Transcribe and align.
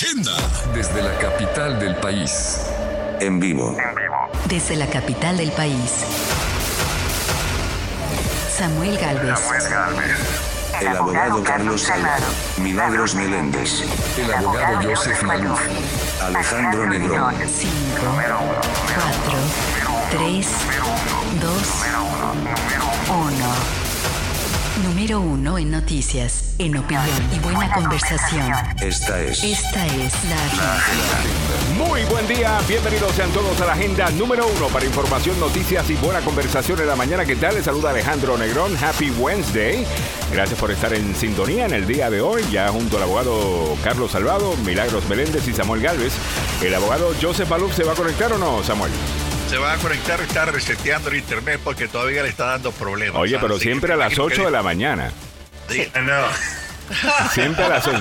Agenda. 0.00 0.36
Desde 0.74 1.02
la 1.02 1.18
capital 1.18 1.80
del 1.80 1.96
país. 1.96 2.60
En 3.18 3.40
vivo. 3.40 3.76
Desde 4.48 4.76
la 4.76 4.86
capital 4.86 5.36
del 5.36 5.50
país. 5.50 6.04
Samuel 8.48 8.96
Galvez. 8.96 9.40
El 10.80 10.86
abogado 10.86 11.42
Carlos 11.42 11.82
Salvador. 11.82 12.28
Milagros 12.58 13.16
Meléndez. 13.16 13.82
El 14.16 14.32
abogado 14.34 14.88
Joseph 14.88 15.20
Maluf. 15.24 15.60
Alejandro 16.22 16.86
Negrón. 16.86 17.34
5, 17.34 17.72
4, 20.12 20.16
3, 20.16 20.46
2, 21.40 21.52
1. 23.08 23.87
Número 24.82 25.20
1 25.20 25.58
en 25.58 25.70
noticias, 25.72 26.54
en 26.58 26.76
opinión 26.76 27.04
y 27.34 27.38
buena 27.40 27.72
conversación. 27.72 28.52
Esta 28.80 29.20
es 29.20 29.42
Esta 29.42 29.86
es 29.86 30.24
la 30.24 30.36
agenda. 30.36 31.84
Muy 31.84 32.04
buen 32.04 32.28
día, 32.28 32.60
bienvenidos 32.68 33.12
sean 33.12 33.30
todos 33.30 33.60
a 33.60 33.66
la 33.66 33.72
agenda 33.72 34.08
número 34.10 34.46
uno 34.46 34.68
para 34.68 34.84
información, 34.84 35.40
noticias 35.40 35.90
y 35.90 35.94
buena 35.96 36.20
conversación 36.20 36.78
en 36.78 36.86
la 36.86 36.94
mañana. 36.94 37.24
¿Qué 37.24 37.34
tal? 37.34 37.56
Les 37.56 37.64
saluda 37.64 37.90
Alejandro 37.90 38.38
Negrón. 38.38 38.76
Happy 38.76 39.10
Wednesday. 39.10 39.84
Gracias 40.32 40.58
por 40.60 40.70
estar 40.70 40.94
en 40.94 41.14
sintonía 41.16 41.66
en 41.66 41.72
el 41.72 41.86
día 41.86 42.08
de 42.08 42.20
hoy, 42.20 42.44
ya 42.52 42.68
junto 42.68 42.98
al 42.98 43.02
abogado 43.02 43.76
Carlos 43.82 44.12
Salvado, 44.12 44.56
Milagros 44.58 45.08
Meléndez 45.08 45.48
y 45.48 45.54
Samuel 45.54 45.82
Galvez. 45.82 46.12
¿El 46.62 46.72
abogado 46.74 47.10
Joseph 47.20 47.48
Baluf 47.48 47.74
se 47.74 47.82
va 47.82 47.92
a 47.92 47.96
conectar 47.96 48.32
o 48.32 48.38
no, 48.38 48.62
Samuel? 48.62 48.92
Se 49.48 49.56
va 49.56 49.72
a 49.72 49.76
conectar, 49.78 50.20
está 50.20 50.44
reseteando 50.44 51.08
el 51.08 51.16
internet 51.16 51.58
porque 51.64 51.88
todavía 51.88 52.22
le 52.22 52.28
está 52.28 52.44
dando 52.46 52.70
problemas. 52.70 53.16
Oye, 53.20 53.38
pero 53.40 53.54
Así 53.54 53.64
siempre 53.64 53.92
a 53.94 53.96
las 53.96 54.08
imagino 54.12 54.24
8 54.24 54.36
que- 54.36 54.44
de 54.44 54.50
la 54.50 54.62
mañana. 54.62 55.10
Sí, 55.68 55.88
no. 56.02 56.26
Siempre 57.32 57.64
a 57.64 57.68
las 57.68 57.86
8. 57.86 57.98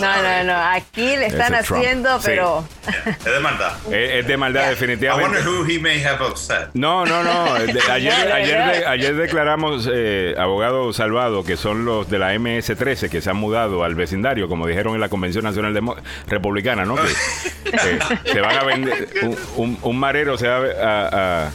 No, 0.00 0.22
no, 0.22 0.44
no. 0.44 0.54
Aquí 0.54 1.16
le 1.16 1.26
están 1.26 1.54
Ese 1.54 1.64
Trump. 1.64 1.80
haciendo, 1.82 2.18
Sí. 2.20 2.24
pero 2.26 2.64
Es 3.06 3.24
de 3.24 3.40
maldad. 3.40 3.72
Es, 3.90 4.10
es 4.20 4.26
de 4.26 4.36
maldad, 4.36 4.66
I 4.66 4.70
definitivamente. 4.70 5.30
wonder 5.38 5.48
who 5.48 5.66
he 5.68 5.78
may 5.78 6.02
have 6.04 6.24
upset. 6.24 6.68
No, 6.74 7.04
no, 7.06 7.22
no. 7.22 7.54
Ayer, 7.90 8.12
ayer, 8.32 8.64
de- 8.72 8.86
ayer 8.86 9.16
declaramos, 9.16 9.88
eh, 9.92 10.34
abogado 10.38 10.92
Salvado, 10.92 11.42
que 11.44 11.56
son 11.56 11.84
los 11.84 12.08
de 12.10 12.18
la 12.18 12.34
MS-13 12.34 13.08
que 13.08 13.20
se 13.20 13.30
han 13.30 13.36
mudado 13.36 13.82
al 13.82 13.94
vecindario, 13.94 14.48
como 14.48 14.66
dijeron 14.66 14.94
en 14.94 15.00
la 15.00 15.08
Convención 15.08 15.44
Nacional 15.44 15.74
Demo- 15.74 15.96
Republicana, 16.26 16.84
¿no? 16.84 16.94
Que 16.96 17.02
eh, 17.72 17.98
se 18.24 18.40
van 18.40 18.56
a 18.58 18.64
vender, 18.64 19.08
un, 19.22 19.36
un- 19.56 19.78
un 19.82 19.98
marero 19.98 20.36
se 20.38 20.46
va 20.48 20.56
a, 20.56 21.46
a- 21.46 21.50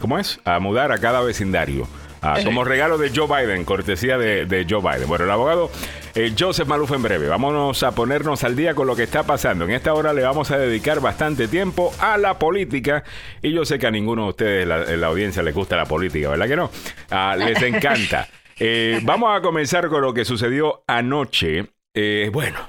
¿Cómo 0.00 0.18
es? 0.18 0.40
A 0.44 0.58
mudar 0.58 0.90
a 0.90 0.98
cada 0.98 1.20
vecindario. 1.20 1.86
Ah, 2.22 2.38
como 2.44 2.62
regalo 2.64 2.98
de 2.98 3.10
Joe 3.14 3.26
Biden, 3.26 3.64
cortesía 3.64 4.16
de, 4.16 4.46
de 4.46 4.64
Joe 4.68 4.80
Biden. 4.80 5.08
Bueno, 5.08 5.24
el 5.24 5.30
abogado 5.32 5.70
eh, 6.14 6.32
Joseph 6.38 6.68
Maluf 6.68 6.92
en 6.92 7.02
breve. 7.02 7.26
Vámonos 7.26 7.82
a 7.82 7.92
ponernos 7.94 8.44
al 8.44 8.54
día 8.54 8.74
con 8.74 8.86
lo 8.86 8.94
que 8.94 9.02
está 9.02 9.24
pasando. 9.24 9.64
En 9.64 9.72
esta 9.72 9.92
hora 9.92 10.12
le 10.12 10.22
vamos 10.22 10.50
a 10.52 10.58
dedicar 10.58 11.00
bastante 11.00 11.48
tiempo 11.48 11.92
a 11.98 12.16
la 12.18 12.38
política. 12.38 13.02
Y 13.42 13.52
yo 13.52 13.64
sé 13.64 13.78
que 13.78 13.88
a 13.88 13.90
ninguno 13.90 14.22
de 14.24 14.28
ustedes 14.30 14.66
la- 14.68 14.84
en 14.84 15.00
la 15.00 15.08
audiencia 15.08 15.42
les 15.42 15.54
gusta 15.54 15.76
la 15.76 15.84
política, 15.86 16.28
¿verdad 16.28 16.46
que 16.48 16.56
no? 16.56 16.70
Ah, 17.10 17.34
les 17.36 17.60
encanta. 17.62 18.28
Eh, 18.64 19.00
vamos 19.02 19.36
a 19.36 19.40
comenzar 19.40 19.88
con 19.88 20.02
lo 20.02 20.14
que 20.14 20.24
sucedió 20.24 20.84
anoche. 20.86 21.66
Eh, 21.94 22.30
bueno, 22.32 22.60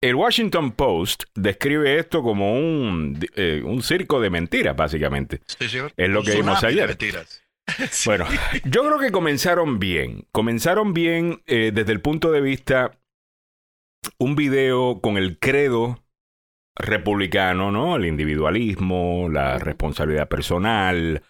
el 0.00 0.16
Washington 0.16 0.72
Post 0.72 1.24
describe 1.36 1.98
esto 1.98 2.22
como 2.22 2.54
un, 2.54 3.20
eh, 3.36 3.62
un 3.64 3.82
circo 3.84 4.20
de 4.20 4.30
mentiras, 4.30 4.74
básicamente. 4.74 5.40
Sí, 5.46 5.68
señor. 5.68 5.92
Es 5.96 6.08
lo 6.08 6.22
que 6.24 6.32
vimos 6.32 6.64
ayer. 6.64 6.88
mentiras. 6.88 7.40
Bueno, 8.06 8.26
yo 8.64 8.82
creo 8.82 8.98
que 8.98 9.12
comenzaron 9.12 9.78
bien. 9.78 10.26
Comenzaron 10.32 10.92
bien 10.92 11.42
eh, 11.46 11.70
desde 11.72 11.92
el 11.92 12.00
punto 12.00 12.32
de 12.32 12.40
vista 12.40 12.98
un 14.18 14.34
video 14.34 15.00
con 15.00 15.16
el 15.16 15.38
credo 15.38 16.02
republicano, 16.76 17.70
¿no? 17.70 17.96
El 17.96 18.06
individualismo, 18.06 19.28
la 19.30 19.58
responsabilidad 19.58 20.28
personal, 20.28 21.22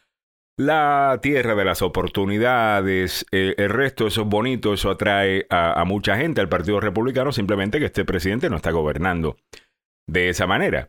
la 0.56 1.18
tierra 1.20 1.54
de 1.54 1.64
las 1.64 1.82
oportunidades, 1.82 3.26
eh, 3.32 3.54
el 3.58 3.70
resto, 3.70 4.06
eso 4.06 4.22
es 4.22 4.28
bonito, 4.28 4.72
eso 4.72 4.90
atrae 4.90 5.46
a, 5.50 5.80
a 5.80 5.84
mucha 5.84 6.16
gente 6.16 6.40
al 6.40 6.48
Partido 6.48 6.80
Republicano, 6.80 7.32
simplemente 7.32 7.78
que 7.78 7.86
este 7.86 8.04
presidente 8.04 8.48
no 8.48 8.56
está 8.56 8.70
gobernando 8.70 9.36
de 10.06 10.28
esa 10.28 10.46
manera. 10.46 10.88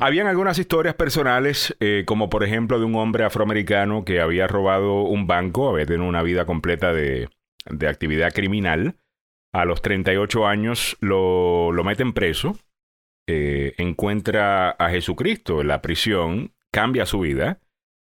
Habían 0.00 0.26
algunas 0.26 0.58
historias 0.58 0.94
personales, 0.94 1.74
eh, 1.80 2.04
como 2.06 2.28
por 2.28 2.44
ejemplo 2.44 2.78
de 2.78 2.84
un 2.84 2.94
hombre 2.96 3.24
afroamericano 3.24 4.04
que 4.04 4.20
había 4.20 4.46
robado 4.46 5.02
un 5.02 5.26
banco, 5.26 5.70
había 5.70 5.86
tenido 5.86 6.06
una 6.06 6.22
vida 6.22 6.44
completa 6.44 6.92
de, 6.92 7.30
de 7.64 7.88
actividad 7.88 8.34
criminal. 8.34 8.96
A 9.50 9.64
los 9.64 9.80
38 9.80 10.46
años 10.46 10.98
lo, 11.00 11.72
lo 11.72 11.84
meten 11.84 12.12
preso, 12.12 12.58
eh, 13.26 13.74
encuentra 13.78 14.70
a 14.72 14.90
Jesucristo 14.90 15.62
en 15.62 15.68
la 15.68 15.80
prisión, 15.80 16.52
cambia 16.70 17.06
su 17.06 17.20
vida, 17.20 17.60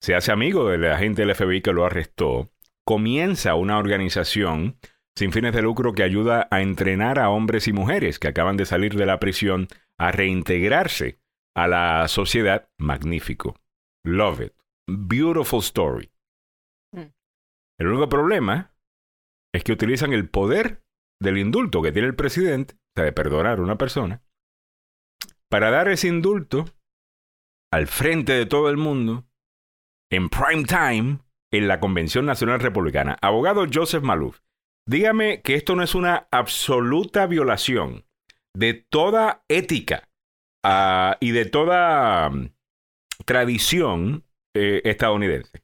se 0.00 0.14
hace 0.14 0.32
amigo 0.32 0.70
del 0.70 0.90
agente 0.90 1.26
del 1.26 1.34
FBI 1.34 1.60
que 1.60 1.74
lo 1.74 1.84
arrestó, 1.84 2.48
comienza 2.86 3.54
una 3.56 3.76
organización 3.76 4.78
sin 5.14 5.32
fines 5.32 5.52
de 5.52 5.60
lucro 5.60 5.92
que 5.92 6.02
ayuda 6.02 6.48
a 6.50 6.62
entrenar 6.62 7.18
a 7.18 7.28
hombres 7.28 7.68
y 7.68 7.74
mujeres 7.74 8.18
que 8.18 8.28
acaban 8.28 8.56
de 8.56 8.64
salir 8.64 8.94
de 8.94 9.04
la 9.04 9.20
prisión 9.20 9.68
a 9.98 10.12
reintegrarse 10.12 11.18
a 11.58 11.68
la 11.68 12.08
sociedad. 12.08 12.68
Magnífico. 12.78 13.56
Love 14.04 14.40
it. 14.40 14.52
Beautiful 14.88 15.60
story. 15.60 16.10
Mm. 16.92 17.12
El 17.78 17.86
único 17.88 18.08
problema 18.08 18.74
es 19.52 19.64
que 19.64 19.72
utilizan 19.72 20.12
el 20.12 20.28
poder 20.28 20.84
del 21.20 21.38
indulto 21.38 21.82
que 21.82 21.92
tiene 21.92 22.08
el 22.08 22.14
presidente, 22.14 22.74
o 22.74 22.92
sea, 22.96 23.04
de 23.04 23.12
perdonar 23.12 23.58
a 23.58 23.62
una 23.62 23.76
persona, 23.76 24.22
para 25.50 25.70
dar 25.70 25.88
ese 25.88 26.08
indulto 26.08 26.66
al 27.72 27.86
frente 27.86 28.32
de 28.32 28.46
todo 28.46 28.70
el 28.70 28.76
mundo, 28.76 29.26
en 30.10 30.28
prime 30.28 30.64
time, 30.64 31.18
en 31.52 31.68
la 31.68 31.80
Convención 31.80 32.24
Nacional 32.26 32.60
Republicana. 32.60 33.18
Abogado 33.20 33.66
Joseph 33.72 34.02
Maluf, 34.02 34.40
dígame 34.86 35.42
que 35.42 35.54
esto 35.54 35.74
no 35.74 35.82
es 35.82 35.94
una 35.94 36.28
absoluta 36.30 37.26
violación 37.26 38.06
de 38.54 38.74
toda 38.74 39.44
ética 39.48 40.07
y 41.20 41.30
de 41.32 41.44
toda 41.46 42.30
mm, 42.30 42.50
tradición 43.24 44.24
eh, 44.54 44.80
estadounidense. 44.84 45.62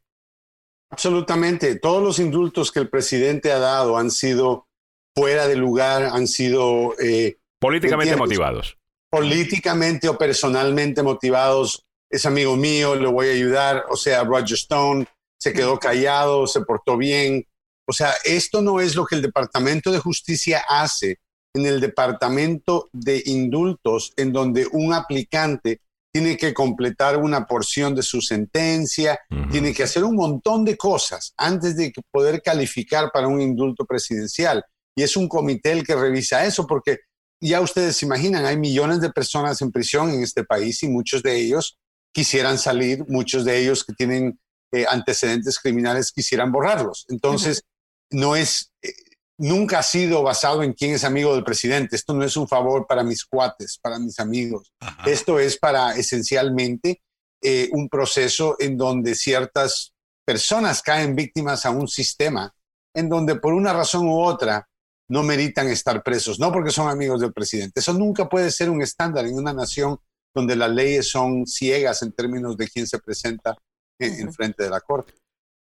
Absolutamente. 0.91 1.77
Todos 1.79 2.03
los 2.03 2.19
indultos 2.19 2.71
que 2.71 2.81
el 2.81 2.89
presidente 2.89 3.53
ha 3.53 3.59
dado 3.59 3.97
han 3.97 4.11
sido 4.11 4.69
fuera 5.17 5.49
de 5.49 5.57
lugar, 5.57 6.05
han 6.05 6.27
sido 6.27 6.95
eh, 7.01 7.39
Políticamente 7.61 8.17
motivados. 8.17 8.79
políticamente 9.11 10.09
o 10.09 10.19
personalmente 10.19 11.03
motivados. 11.03 11.85
Es 12.11 12.27
amigo 12.27 12.57
mío, 12.57 12.95
le 12.95 13.09
voy 13.09 13.29
a 13.29 13.33
ayudar. 13.33 13.85
O 13.91 13.97
sea, 13.97 14.23
Roger 14.25 14.55
Stone 14.55 15.07
se 15.41 15.53
quedó 15.53 15.79
callado, 15.79 16.47
se 16.47 16.61
portó 16.61 16.97
bien. 16.97 17.45
O 17.87 17.93
sea, 17.93 18.13
esto 18.25 18.63
no 18.63 18.81
es 18.81 18.95
lo 18.95 19.05
que 19.05 19.17
el 19.17 19.23
Departamento 19.23 19.91
de 19.91 19.99
Justicia 19.99 20.65
hace 20.69 21.19
en 21.55 21.67
el 21.67 21.81
Departamento 21.81 22.89
de 22.93 23.23
Indultos, 23.27 24.13
en 24.17 24.33
donde 24.33 24.67
un 24.73 24.93
aplicante 24.93 25.81
tiene 26.13 26.37
que 26.37 26.55
completar 26.55 27.17
una 27.17 27.47
porción 27.47 27.95
de 27.95 28.03
su 28.03 28.21
sentencia, 28.21 29.19
tiene 29.51 29.73
que 29.73 29.83
hacer 29.83 30.05
un 30.05 30.15
montón 30.15 30.65
de 30.65 30.77
cosas 30.77 31.33
antes 31.37 31.77
de 31.77 31.93
poder 32.11 32.41
calificar 32.41 33.11
para 33.13 33.27
un 33.27 33.41
indulto 33.41 33.85
presidencial. 33.85 34.63
Y 34.97 35.03
es 35.03 35.17
un 35.17 35.29
comité 35.29 35.73
el 35.73 35.85
que 35.85 35.97
revisa 35.97 36.45
eso, 36.45 36.67
porque 36.67 36.99
ya 37.41 37.61
ustedes 37.61 37.97
se 37.97 38.07
imaginan, 38.07 38.47
hay 38.47 38.57
millones 38.57 39.01
de 39.01 39.11
personas 39.11 39.61
en 39.61 39.73
prisión 39.73 40.11
en 40.11 40.23
este 40.23 40.45
país 40.45 40.83
y 40.83 40.89
muchos 40.89 41.23
de 41.23 41.37
ellos 41.37 41.79
quisieran 42.13 42.59
salir, 42.59 43.05
muchos 43.09 43.45
de 43.45 43.59
ellos 43.59 43.85
que 43.85 43.93
tienen 43.93 44.39
eh, 44.73 44.87
antecedentes 44.89 45.59
criminales 45.59 46.13
quisieran 46.13 46.53
borrarlos. 46.53 47.07
Entonces, 47.09 47.63
no 48.11 48.37
es, 48.37 48.73
eh, 48.83 48.93
nunca 49.39 49.81
ha 49.81 49.83
sido 49.83 50.23
basado 50.23 50.63
en 50.63 50.73
quién 50.73 50.95
es 50.95 51.05
amigo 51.05 51.35
del 51.35 51.45
presidente. 51.45 51.97
Esto 51.97 52.15
no 52.15 52.25
es 52.25 52.37
un 52.37 52.49
favor 52.49 52.87
para 52.87 53.03
mis 53.03 53.25
cuates, 53.25 53.79
para 53.81 53.99
mis 53.99 54.19
amigos. 54.21 54.73
Ajá. 54.81 55.11
Esto 55.11 55.39
es 55.39 55.59
para 55.59 55.97
esencialmente 55.97 57.03
eh, 57.43 57.69
un 57.73 57.89
proceso 57.89 58.57
en 58.59 58.77
donde 58.77 59.15
ciertas 59.15 59.93
personas 60.25 60.83
caen 60.83 61.15
víctimas 61.15 61.67
a 61.67 61.71
un 61.71 61.89
sistema 61.89 62.55
en 62.95 63.09
donde 63.09 63.37
por 63.37 63.53
una 63.53 63.73
razón 63.73 64.07
u 64.07 64.21
otra 64.21 64.69
no 65.09 65.23
meritan 65.23 65.69
estar 65.69 66.03
presos, 66.03 66.39
no 66.39 66.51
porque 66.53 66.71
son 66.71 66.89
amigos 66.89 67.21
del 67.21 67.33
presidente. 67.33 67.81
Eso 67.81 67.93
nunca 67.93 68.29
puede 68.29 68.51
ser 68.51 68.71
un 68.71 68.81
estándar 68.81 69.27
en 69.27 69.35
una 69.35 69.53
nación 69.53 69.99
donde 70.35 70.57
las 70.57 70.71
leyes 70.71 71.11
son 71.11 71.47
ciegas 71.47 72.03
en 72.03 72.13
términos 72.13 72.57
de 72.57 72.69
quién 72.69 72.87
se 72.87 72.99
presenta 72.99 73.55
en, 73.99 74.21
en 74.21 74.33
frente 74.33 74.63
de 74.63 74.71
la 74.71 74.81
corte. 74.81 75.13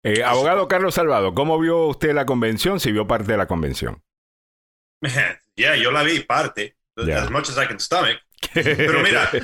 Eh, 0.08 0.22
abogado 0.22 0.68
Carlos 0.68 0.94
Salvado, 0.94 1.34
¿cómo 1.34 1.58
vio 1.58 1.86
usted 1.86 2.12
la 2.14 2.26
convención? 2.26 2.78
Si 2.78 2.92
vio 2.92 3.08
parte 3.08 3.32
de 3.32 3.38
la 3.38 3.46
convención. 3.46 4.00
yeah, 5.56 5.74
yo 5.76 5.90
la 5.90 6.02
vi 6.04 6.20
parte. 6.20 6.76
As 6.96 7.28
much 7.30 7.48
as 7.50 7.58
I 7.58 7.66
can 7.66 7.80
stomach. 7.80 8.16
Pero 8.54 9.00
mira, 9.02 9.28
Sí, 9.30 9.38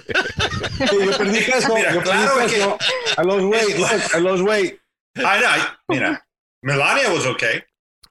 yo 1.04 1.18
perdí 1.18 1.40
peso, 1.40 1.74
Mira, 1.74 1.92
yo 1.94 2.02
claro 2.02 2.34
perdí 2.36 2.50
que- 2.52 2.56
peso. 2.60 2.78
I 3.18 3.22
lost 3.26 3.44
weight, 3.44 3.78
look, 3.78 4.14
I 4.14 4.20
lost 4.20 4.42
weight. 4.44 4.78
I, 5.16 5.20
I, 5.44 5.60
mira, 5.88 6.24
Melania 6.62 7.10
was 7.12 7.26
okay. 7.26 7.62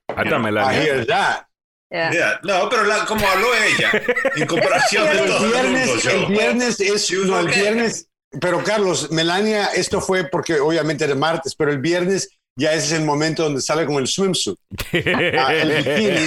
Hasta 0.09 0.35
I 0.35 0.39
Melania. 0.39 0.81
hear 0.83 1.05
that. 1.07 1.45
Yeah. 1.89 2.11
Yeah, 2.11 2.39
No, 2.43 2.67
pero 2.69 2.83
la- 2.83 3.05
como 3.05 3.25
habló 3.27 3.47
ella, 3.55 3.91
en 4.35 4.45
comparación 4.47 5.05
de 5.09 5.17
todo 5.17 5.23
el 5.23 5.29
mundo, 5.41 5.51
viernes, 5.51 6.03
yo- 6.03 6.11
el 6.11 6.25
viernes 6.27 6.79
es, 6.81 7.11
no, 7.25 7.39
el 7.39 7.47
viernes, 7.47 8.09
pero 8.41 8.63
Carlos, 8.63 9.09
Melania, 9.11 9.67
esto 9.73 10.01
fue 10.01 10.25
porque 10.25 10.59
obviamente 10.59 11.05
era 11.05 11.15
martes, 11.15 11.55
pero 11.55 11.71
el 11.71 11.79
viernes 11.79 12.37
ya 12.57 12.73
ese 12.73 12.85
es 12.87 12.91
el 12.99 13.05
momento 13.05 13.43
donde 13.43 13.61
sale 13.61 13.85
con 13.85 13.95
el 13.95 14.07
swimsuit. 14.07 14.57
Ah, 15.37 15.53
el 15.53 15.77
bikini. 15.77 16.17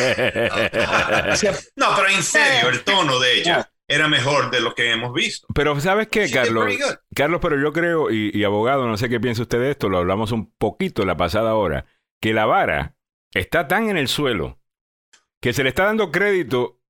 No, 1.76 1.86
pero 1.96 2.08
en 2.08 2.22
serio, 2.22 2.70
el 2.70 2.82
tono 2.84 3.18
de 3.18 3.32
ella 3.34 3.44
Yeah. 3.44 3.70
era 3.88 4.08
mejor 4.08 4.50
de 4.50 4.60
lo 4.60 4.74
que 4.74 4.90
hemos 4.92 5.12
visto. 5.12 5.46
Pero 5.54 5.78
¿sabes 5.80 6.08
qué, 6.08 6.30
Carlos? 6.30 6.66
Carlos, 7.14 7.40
pero 7.42 7.60
yo 7.60 7.72
creo, 7.72 8.10
y, 8.10 8.30
y 8.32 8.44
abogado, 8.44 8.86
no 8.86 8.96
sé 8.96 9.08
qué 9.08 9.20
piensa 9.20 9.42
usted 9.42 9.58
de 9.60 9.70
esto, 9.72 9.88
lo 9.88 9.98
hablamos 9.98 10.32
un 10.32 10.52
poquito 10.56 11.04
la 11.04 11.16
pasada 11.16 11.54
hora, 11.54 11.86
que 12.20 12.32
la 12.32 12.46
vara 12.46 12.96
está 13.34 13.68
tan 13.68 13.90
en 13.90 13.96
el 13.98 14.08
suelo 14.08 14.58
que 15.42 15.52
se 15.52 15.62
le 15.62 15.68
está 15.68 15.84
dando 15.84 16.10
crédito 16.10 16.80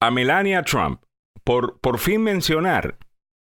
a 0.00 0.10
Melania 0.10 0.62
Trump 0.62 1.02
por 1.44 1.78
por 1.80 1.98
fin 1.98 2.22
mencionar 2.22 2.98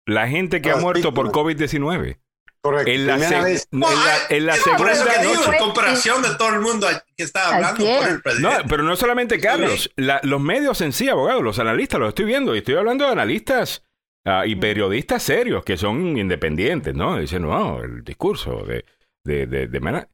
la 0.05 0.27
gente 0.27 0.61
que 0.61 0.69
ha 0.69 0.73
Las 0.73 0.83
muerto 0.83 1.13
por 1.15 1.27
víctimas. 1.33 1.71
COVID-19. 1.73 2.19
Correcto. 2.65 2.91
En 2.91 3.07
la, 3.07 3.13
Primera 3.15 3.39
se- 3.39 3.45
vez. 3.45 3.67
en 3.71 3.79
la, 3.79 3.87
en 4.29 4.45
la 4.45 4.55
Es 4.55 4.61
por 4.77 4.89
eso 4.89 5.05
que 5.05 5.19
digo, 5.27 5.35
noche. 5.45 5.57
comparación 5.59 6.21
de 6.21 6.35
todo 6.35 6.49
el 6.49 6.59
mundo 6.61 6.87
que 7.15 7.23
está 7.23 7.55
hablando 7.55 7.77
por 7.85 8.07
el 8.07 8.15
No, 8.15 8.21
presidente. 8.21 8.63
pero 8.67 8.83
no 8.83 8.95
solamente 8.95 9.39
Carlos, 9.39 9.91
la- 9.95 10.19
los 10.23 10.41
medios 10.41 10.81
en 10.81 10.91
sí, 10.93 11.07
abogados, 11.09 11.43
los 11.43 11.59
analistas, 11.59 11.99
los 11.99 12.09
estoy 12.09 12.25
viendo, 12.25 12.55
y 12.55 12.59
estoy 12.59 12.75
hablando 12.75 13.05
de 13.05 13.11
analistas 13.11 13.83
ah, 14.25 14.45
y 14.45 14.55
periodistas 14.55 15.21
serios 15.23 15.63
que 15.63 15.77
son 15.77 16.17
independientes, 16.17 16.93
¿no? 16.95 17.17
Dicen, 17.17 17.43
no, 17.43 17.81
el 17.83 18.03
discurso 18.03 18.63
de, 18.65 18.83
de, 19.23 19.45
de, 19.47 19.67
de 19.67 19.79
Mena- 19.79 20.07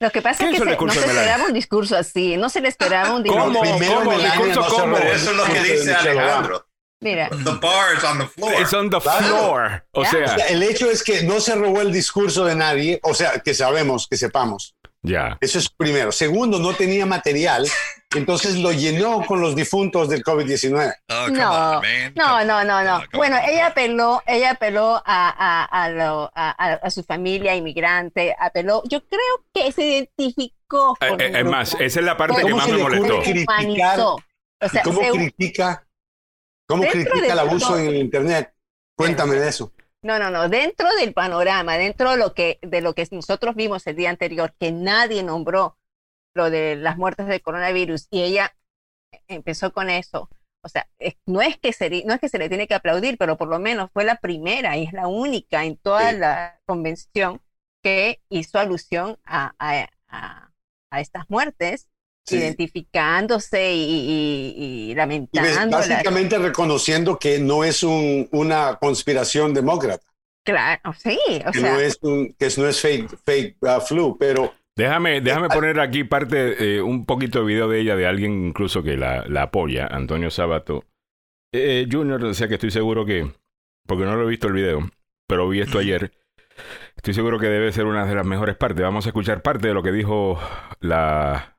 Lo 0.00 0.10
que 0.10 0.22
pasa 0.22 0.38
¿Qué 0.44 0.44
es 0.50 0.50
que 0.60 0.68
se- 0.70 0.76
no 0.76 0.92
se 0.92 0.98
esperaba 1.00 1.44
un 1.46 1.52
discurso 1.52 1.96
así, 1.96 2.36
no 2.36 2.48
se 2.48 2.60
le 2.60 2.68
esperaba 2.68 3.14
un 3.14 3.22
¿Cómo? 3.26 3.46
discurso. 3.50 3.76
primero 3.78 3.98
¿Cómo? 4.00 4.10
Melania 4.12 4.30
¿Discurso 4.46 4.60
no 4.60 4.66
cómo? 4.82 4.96
Eso 4.98 5.30
es 5.32 5.36
lo 5.36 5.44
que 5.44 5.60
de 5.60 5.72
dice. 5.72 5.94
Alejandro. 5.94 6.66
Mira, 7.02 7.28
The 7.30 7.52
bar 7.60 7.94
is 7.96 8.04
on 8.04 8.18
the 8.18 8.26
floor. 8.26 8.54
It's 8.60 8.72
on 8.72 8.88
the 8.88 9.00
floor. 9.00 9.84
O 9.92 10.02
Ya. 10.02 10.08
O 10.08 10.10
sea, 10.12 10.36
sea, 10.38 10.46
el 10.48 10.62
hecho 10.62 10.90
es 10.90 11.02
que 11.02 11.22
no 11.24 11.40
se 11.40 11.54
robó 11.54 11.80
el 11.80 11.92
discurso 11.92 12.44
de 12.44 12.54
nadie, 12.54 13.00
o 13.02 13.12
sea, 13.12 13.40
que 13.40 13.52
sabemos, 13.54 14.06
que 14.08 14.16
sepamos. 14.16 14.74
ya. 15.02 15.36
Eso 15.40 15.58
es 15.58 15.68
primero. 15.68 16.12
Segundo, 16.12 16.60
no 16.60 16.74
tenía 16.74 17.04
material, 17.06 17.66
entonces 18.14 18.56
lo 18.58 18.70
llenó 18.70 19.26
con 19.26 19.40
los 19.40 19.56
difuntos 19.56 20.08
del 20.08 20.22
COVID-19. 20.22 20.94
Oh, 21.08 21.28
no, 21.28 21.80
no, 22.14 22.44
no, 22.44 22.64
no, 22.64 22.82
no. 22.84 23.02
Bueno, 23.14 23.36
ella 23.48 23.66
apeló, 23.66 24.22
ella 24.26 24.52
apeló 24.52 25.02
a, 25.04 25.04
a, 25.04 25.64
a, 25.64 25.88
lo- 25.90 26.30
a, 26.36 26.88
su 26.90 27.02
familia 27.02 27.56
inmigrante, 27.56 28.36
apeló, 28.38 28.82
yo 28.88 29.04
creo 29.06 29.44
que 29.52 29.72
se 29.72 29.82
identificó 29.82 30.96
Eh, 31.00 31.08
con 31.08 31.20
eh, 31.20 31.26
Es 31.26 31.32
grupo. 31.32 31.50
más, 31.50 31.74
esa 31.80 31.98
es 32.00 32.06
la 32.06 32.16
parte 32.16 32.36
que 32.36 32.42
¿Cómo 32.42 32.56
más 32.58 32.66
se 32.66 32.72
me 32.72 32.82
molestó. 32.82 33.22
criticar? 33.22 33.98
O 34.00 34.68
sea, 34.70 34.82
¿Cómo 34.84 35.00
se- 35.02 35.10
critica, 35.10 35.84
cómo 36.66 36.82
critica 36.84 37.32
el 37.32 37.38
abuso 37.38 37.78
en 37.78 37.96
Internet? 37.96 38.54
Cuéntame 38.96 39.36
de 39.36 39.48
eso. 39.48 39.72
No, 40.02 40.18
no, 40.18 40.30
no. 40.30 40.48
Dentro 40.48 40.88
del 40.96 41.14
panorama, 41.14 41.78
dentro 41.78 42.10
de 42.12 42.16
lo 42.16 42.34
que, 42.34 42.58
de 42.62 42.80
lo 42.80 42.94
que 42.94 43.06
nosotros 43.12 43.54
vimos 43.54 43.86
el 43.86 43.96
día 43.96 44.10
anterior, 44.10 44.54
que 44.58 44.72
nadie 44.72 45.22
nombró 45.22 45.78
lo 46.34 46.50
de 46.50 46.76
las 46.76 46.96
muertes 46.96 47.26
de 47.26 47.40
coronavirus 47.40 48.08
y 48.10 48.22
ella 48.22 48.54
empezó 49.28 49.72
con 49.72 49.90
eso. 49.90 50.28
O 50.64 50.68
sea, 50.68 50.88
no 51.26 51.42
es 51.42 51.58
que 51.58 51.72
se, 51.72 52.04
no 52.04 52.14
es 52.14 52.20
que 52.20 52.28
se 52.28 52.38
le 52.38 52.48
tiene 52.48 52.66
que 52.68 52.74
aplaudir, 52.74 53.16
pero 53.18 53.36
por 53.36 53.48
lo 53.48 53.58
menos 53.58 53.90
fue 53.92 54.04
la 54.04 54.16
primera 54.16 54.76
y 54.76 54.84
es 54.84 54.92
la 54.92 55.08
única 55.08 55.64
en 55.64 55.76
toda 55.76 56.10
Sí. 56.10 56.16
la 56.18 56.60
convención 56.66 57.40
que 57.82 58.22
hizo 58.28 58.58
alusión 58.58 59.18
a, 59.24 59.54
a- 59.58 59.88
a- 60.08 60.50
a 60.90 61.00
estas 61.00 61.28
muertes, 61.30 61.88
Sí. 62.24 62.36
identificándose 62.36 63.72
y, 63.74 64.90
y- 64.90 64.94
lamentando. 64.94 65.76
básicamente 65.76 66.38
reconociendo 66.38 67.18
que 67.18 67.38
no 67.40 67.64
es 67.64 67.82
un- 67.82 68.28
una 68.32 68.76
conspiración 68.80 69.52
demócrata, 69.54 70.04
Claro, 70.44 70.92
sí, 70.98 71.18
o 71.46 71.52
que 71.52 71.60
sea, 71.60 71.72
no 71.72 71.80
es 71.80 71.98
un, 72.02 72.34
que 72.34 72.48
no 72.56 72.66
es 72.66 72.80
fake, 72.80 73.16
fake 73.24 73.56
uh, 73.62 73.80
flu, 73.80 74.16
pero 74.18 74.52
Déjame, 74.74 75.20
déjame 75.20 75.48
poner 75.48 75.78
aquí 75.80 76.02
parte, 76.04 76.76
eh, 76.76 76.80
un 76.80 77.04
poquito 77.04 77.40
de 77.40 77.44
video 77.44 77.68
de 77.68 77.80
ella, 77.80 77.94
de 77.94 78.06
alguien 78.06 78.46
incluso 78.48 78.82
que 78.82 78.96
la, 78.96 79.24
la 79.28 79.42
apoya, 79.42 79.86
Antonio 79.86 80.30
Sabato. 80.30 80.84
Eh, 81.52 81.86
Junior, 81.90 82.24
o 82.24 82.32
sea 82.34 82.48
que 82.48 82.54
estoy 82.54 82.70
seguro 82.70 83.04
que, 83.04 83.30
porque 83.86 84.04
no 84.04 84.16
lo 84.16 84.24
he 84.26 84.30
visto 84.30 84.46
el 84.46 84.54
video, 84.54 84.90
pero 85.28 85.46
vi 85.48 85.60
esto 85.60 85.78
ayer, 85.78 86.12
estoy 86.96 87.12
seguro 87.12 87.38
que 87.38 87.46
debe 87.48 87.70
ser 87.70 87.84
una 87.84 88.06
de 88.06 88.14
las 88.14 88.24
mejores 88.26 88.56
partes. 88.56 88.82
Vamos 88.82 89.04
a 89.04 89.10
escuchar 89.10 89.42
parte 89.42 89.68
de 89.68 89.74
lo 89.74 89.82
que 89.82 89.92
dijo 89.92 90.40
la... 90.80 91.58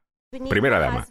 Primera 0.49 0.79
dama. 0.79 1.05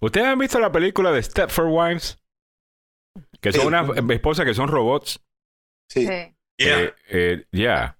¿Ustedes 0.00 0.26
han 0.26 0.38
visto 0.38 0.58
la 0.60 0.70
película 0.70 1.10
de 1.12 1.22
Stepford 1.22 1.68
Wives? 1.70 2.18
Que 3.40 3.52
son 3.52 3.62
Sí. 3.62 3.66
unas 3.66 4.10
esposas 4.10 4.44
que 4.44 4.54
son 4.54 4.68
robots. 4.68 5.20
sí. 5.88 6.06
sí. 6.06 6.34
Yeah. 6.58 6.80
Eh, 6.82 6.94
eh, 7.08 7.44
Ya. 7.52 7.96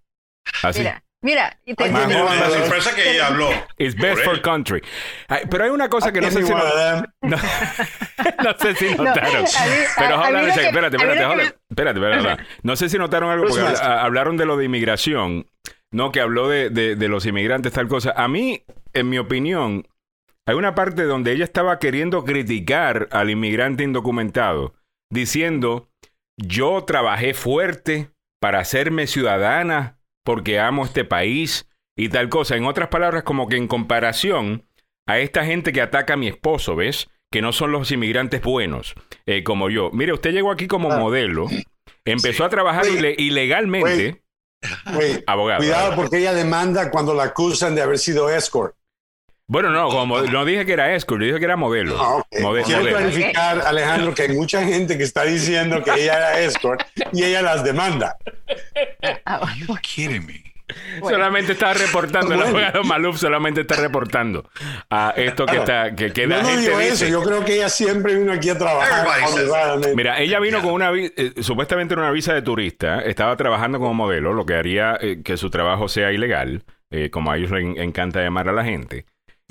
Así. 0.63 0.81
Mira, 0.81 1.03
mira, 1.23 1.59
y 1.65 1.75
te- 1.75 1.89
la 1.91 2.49
sorpresa 2.51 2.95
que 2.95 3.13
ella 3.13 3.29
habló. 3.29 3.51
It's 3.79 3.95
best 3.97 4.23
for 4.25 4.41
country. 4.41 4.81
Ay, 5.29 5.43
pero 5.51 5.65
hay 5.65 5.71
una 5.71 5.89
cosa 5.89 6.13
que 6.13 6.21
no 6.21 6.31
sé 6.31 6.43
si... 6.43 6.47
Jimmy 6.47 6.51
no- 6.59 6.65
Wardell. 6.65 7.09
No, 7.23 7.37
no 8.45 8.59
sé 8.59 8.75
si 8.75 8.95
No, 8.97 9.05
notaron. 9.05 9.37
a 9.37 9.41
mí- 9.41 9.47
Pero 9.97 10.23
espérate, 10.25 10.97
espérate, 10.97 10.97
espérate, 11.69 12.01
espérate. 12.01 12.43
No 12.63 12.77
sé 12.77 12.89
si 12.89 12.99
notaron 12.99 13.31
algo 13.31 13.45
porque 13.47 13.61
Christmas. 13.61 13.81
habla- 13.83 14.03
hablaron 14.03 14.37
de 14.37 14.47
lo 14.47 14.57
de 14.57 14.65
inmigración, 14.65 15.47
no 15.93 16.13
que 16.13 16.21
habló 16.21 16.49
de, 16.49 16.71
de- 16.71 16.97
de 16.97 17.09
los 17.09 17.27
inmigrantes, 17.27 17.73
tal 17.73 17.89
cosa. 17.89 18.13
A 18.17 18.29
mí, 18.29 18.65
en 18.93 19.09
mi 19.09 19.19
opinión, 19.19 19.87
hay 20.47 20.57
una 20.57 20.75
parte 20.75 21.05
donde 21.05 21.33
ella 21.33 21.45
estaba 21.45 21.79
queriendo 21.79 22.25
criticar 22.25 23.09
al 23.13 23.31
inmigrante 23.31 23.85
indocumentado, 23.85 24.75
diciendo, 25.13 25.89
yo 26.37 26.83
trabajé 26.85 27.35
fuerte 27.35 28.11
para 28.41 28.61
hacerme 28.61 29.07
ciudadana 29.07 29.99
porque 30.25 30.59
amo 30.61 30.85
este 30.85 31.05
país 31.05 31.67
y 31.97 32.09
tal 32.09 32.29
cosa. 32.29 32.57
En 32.57 32.65
otras 32.65 32.89
palabras, 32.89 33.23
como 33.25 33.49
que 33.49 33.57
en 33.57 33.69
comparación 33.69 34.67
a 35.07 35.19
esta 35.19 35.45
gente 35.45 35.73
que 35.73 35.81
ataca 35.83 36.15
a 36.15 36.17
mi 36.17 36.29
esposo, 36.29 36.77
¿ves? 36.77 37.09
Que 37.33 37.43
no 37.43 37.53
son 37.53 37.73
los 37.73 37.91
inmigrantes 37.93 38.41
buenos, 38.43 38.95
eh, 39.27 39.43
como 39.45 39.71
yo. 39.71 39.91
Mire, 39.93 40.13
usted 40.13 40.33
llegó 40.33 40.51
aquí 40.51 40.67
como 40.67 40.91
Ah. 40.93 40.99
modelo, 40.99 41.47
empezó 42.05 42.45
a 42.45 42.49
trabajar 42.49 42.87
ile- 42.87 43.15
ilegalmente. 43.19 44.23
Abogado. 45.27 45.61
Cuidado 45.61 45.97
porque 45.97 46.19
ella 46.19 46.35
demanda 46.35 46.91
cuando 46.91 47.15
la 47.15 47.25
acusan 47.25 47.75
de 47.75 47.83
haber 47.83 47.99
sido 47.99 48.29
escort. 48.31 48.75
Bueno, 49.53 49.71
no, 49.71 49.89
como 49.89 50.21
no 50.23 50.45
dije 50.45 50.65
que 50.65 50.75
era 50.75 50.95
escort, 50.95 51.21
dije 51.23 51.41
que 51.41 51.45
era 51.45 51.57
modelo. 51.57 51.97
Ah, 52.01 52.17
ok. 52.19 52.27
Mode- 52.41 52.63
Quiero 52.63 52.83
modelo. 52.83 52.99
clarificar, 52.99 53.61
Alejandro, 53.67 54.15
que 54.15 54.23
hay 54.23 54.29
mucha 54.29 54.63
gente 54.65 54.97
que 54.97 55.03
está 55.03 55.25
diciendo 55.25 55.83
que 55.83 55.91
ella 55.91 56.17
era 56.19 56.39
escort 56.41 56.83
y 57.13 57.25
ella 57.25 57.43
las 57.43 57.65
demanda. 57.65 58.17
Ah, 59.27 59.53
You 59.59 59.75
kidding 59.83 60.25
me? 60.25 60.45
bueno. 61.01 61.17
Solamente 61.19 61.51
está 61.55 61.75
reportando, 61.75 62.33
el 62.35 62.43
abogado 62.43 62.85
Maluf 62.85 63.19
solamente 63.19 63.63
está 63.63 63.75
reportando 63.75 64.49
a 64.89 65.13
esto 65.17 65.45
que 65.47 65.57
Claro. 65.57 65.63
está, 65.89 65.97
que, 65.97 66.13
que 66.13 66.21
Yo 66.23 66.27
la 66.29 66.43
no 66.43 66.49
gente 66.49 66.61
digo 66.63 66.79
dice. 66.79 66.93
eso, 66.93 67.07
yo 67.09 67.23
creo 67.25 67.45
que 67.45 67.55
ella 67.57 67.69
siempre 67.69 68.15
vino 68.15 68.33
aquí 68.33 68.51
a 68.51 68.57
trabajar. 68.57 69.05
Mira, 69.97 70.21
ella 70.21 70.39
vino 70.39 70.63
con 70.63 70.73
una 70.75 70.93
eh, 70.95 71.33
supuestamente 71.43 71.95
era 71.95 72.03
una 72.03 72.13
visa 72.13 72.33
de 72.35 72.43
turista, 72.43 73.01
estaba 73.01 73.37
trabajando 73.37 73.81
como 73.81 73.95
modelo, 73.95 74.33
lo 74.33 74.47
que 74.47 74.55
haría 74.55 74.97
eh, 75.01 75.23
que 75.25 75.37
su 75.37 75.51
trabajo 75.51 75.89
sea 75.89 76.13
ilegal, 76.13 76.63
eh, 76.93 77.11
como 77.11 77.33
a 77.33 77.37
ellos 77.37 77.51
les 77.51 77.65
en- 77.65 77.77
encanta 77.81 78.21
llamar 78.23 78.49
a 78.49 78.53
la 78.53 78.65
gente. 78.65 79.07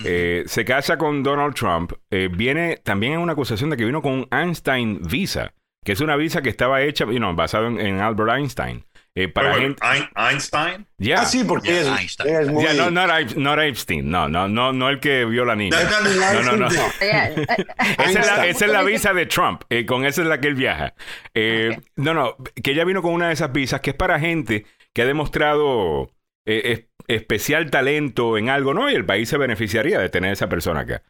Eh, 0.06 0.44
se 0.48 0.66
casa 0.66 0.98
con 0.98 1.24
Donald 1.24 1.54
Trump, 1.56 1.94
eh, 2.10 2.30
viene 2.32 2.78
también 2.84 3.14
en 3.14 3.20
una 3.20 3.34
acusación 3.34 3.70
de 3.70 3.78
que 3.78 3.86
vino 3.86 4.02
con 4.02 4.14
un 4.14 4.28
Einstein 4.32 5.02
Visa, 5.04 5.54
que 5.84 5.92
es 5.94 6.02
una 6.02 6.16
visa 6.16 6.42
que 6.42 6.50
estaba 6.50 6.82
hecha, 6.82 7.06
you 7.06 7.18
know, 7.18 7.34
basado 7.36 7.68
en, 7.68 7.80
en 7.80 8.00
Albert 8.00 8.32
Einstein. 8.38 8.86
eh, 9.16 9.28
para 9.28 9.52
Wait, 9.52 9.62
gente, 9.62 9.82
wait, 9.86 10.04
Einstein. 10.16 10.86
ya, 11.00 11.22
Ah, 11.22 11.26
sí, 11.26 11.44
porque 11.44 11.70
Yeah, 11.72 11.82
es, 12.02 12.18
ella 12.24 12.42
es 12.42 12.48
muy... 12.50 12.64
No, 12.78 12.90
no, 12.92 13.04
era 13.04 13.20
Ep- 13.20 13.36
no 13.36 13.56
no, 14.04 14.30
no, 14.30 14.48
no, 14.48 14.72
no 14.72 14.90
el 14.90 15.00
que 15.00 15.26
vio 15.26 15.44
la 15.46 15.56
niña. 15.56 15.76
No, 16.34 16.44
no, 16.44 16.58
no. 16.58 16.68
Es, 17.00 17.00
la, 17.00 18.06
Einstein. 18.06 18.50
esa 18.50 18.66
es 18.66 18.72
la 18.72 18.84
visa 18.84 19.14
de 19.14 19.26
Trump, 19.26 19.64
eh, 19.70 19.86
con 19.86 20.06
esa 20.06 20.22
es 20.22 20.28
la 20.28 20.40
que 20.40 20.48
él 20.48 20.56
viaja. 20.56 20.94
Eh, 21.34 21.78
No, 21.98 22.14
no, 22.14 22.38
que 22.64 22.72
ella 22.72 22.86
vino 22.86 23.02
con 23.02 23.14
una 23.14 23.28
de 23.28 23.34
esas 23.34 23.52
visas 23.52 23.82
que 23.82 23.90
es 23.90 23.96
para 23.96 24.20
gente 24.20 24.66
que 24.94 25.02
ha 25.02 25.06
demostrado 25.06 26.12
eh, 26.46 26.62
es- 26.66 26.86
especial 27.10 27.70
talento 27.70 28.38
en 28.38 28.50
algo, 28.50 28.74
¿no? 28.74 28.90
Y 28.90 28.96
el 28.96 29.06
país 29.06 29.28
se 29.30 29.38
beneficiaría 29.38 30.00
de 30.00 30.10
tener 30.10 30.32
esa 30.34 30.48
persona 30.48 30.82
acá. 30.82 31.02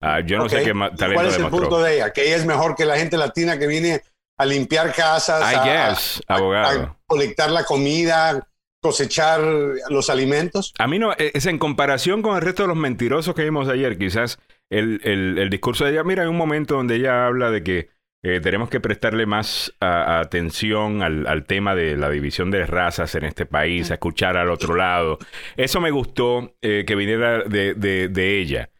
Ah, 0.00 0.20
yo 0.20 0.38
no 0.38 0.48
sé 0.48 0.62
qué 0.62 0.74
ma- 0.74 0.94
talento 0.94 1.14
¿Cuál 1.14 1.26
es 1.26 1.34
el 1.34 1.42
demostró. 1.42 1.68
punto 1.68 1.82
de 1.82 1.96
ella? 1.96 2.12
Que 2.12 2.26
ella 2.26 2.36
es 2.36 2.46
mejor 2.46 2.76
que 2.76 2.84
la 2.86 2.96
gente 2.96 3.16
latina 3.16 3.58
que 3.58 3.66
viene 3.66 4.00
a 4.38 4.44
limpiar 4.46 4.94
casas, 4.94 5.52
I 5.52 5.56
a, 5.56 5.64
guess, 5.88 6.22
a- 6.28 6.36
abogado. 6.36 6.82
a 6.82 6.96
colectar 7.06 7.50
la 7.50 7.64
comida, 7.64 8.46
cosechar 8.80 9.40
los 9.88 10.08
alimentos. 10.08 10.72
A 10.78 10.86
mí 10.86 11.00
no, 11.00 11.12
eh, 11.14 11.32
es 11.34 11.46
en 11.46 11.58
comparación 11.58 12.22
con 12.22 12.36
el 12.36 12.42
resto 12.42 12.62
de 12.62 12.68
los 12.68 12.76
mentirosos 12.76 13.34
que 13.34 13.42
vimos 13.42 13.68
ayer, 13.68 13.98
quizás 13.98 14.38
el, 14.70 15.00
el- 15.02 15.38
el 15.38 15.50
discurso 15.50 15.84
de 15.84 15.90
ella, 15.92 16.04
mira, 16.04 16.22
hay 16.22 16.28
un 16.28 16.36
momento 16.36 16.74
donde 16.76 16.94
ella 16.96 17.26
habla 17.26 17.50
de 17.50 17.64
que 17.64 17.88
eh, 18.36 18.40
tenemos 18.40 18.68
que 18.68 18.80
prestarle 18.80 19.26
más 19.26 19.72
a- 19.80 20.20
atención 20.20 21.02
al, 21.02 21.26
al 21.26 21.44
tema 21.44 21.74
de 21.74 21.96
la 21.96 22.10
división 22.10 22.50
de 22.50 22.66
razas 22.66 23.14
en 23.14 23.24
este 23.24 23.46
país, 23.46 23.90
a 23.90 23.94
escuchar 23.94 24.36
al 24.36 24.50
otro 24.50 24.74
lado. 24.74 25.18
Eso 25.56 25.80
me 25.80 25.90
gustó 25.90 26.54
eh, 26.62 26.84
que 26.86 26.94
viniera 26.94 27.42
de, 27.44 27.74
de- 27.74 28.08
de 28.08 28.38
ella. 28.40 28.70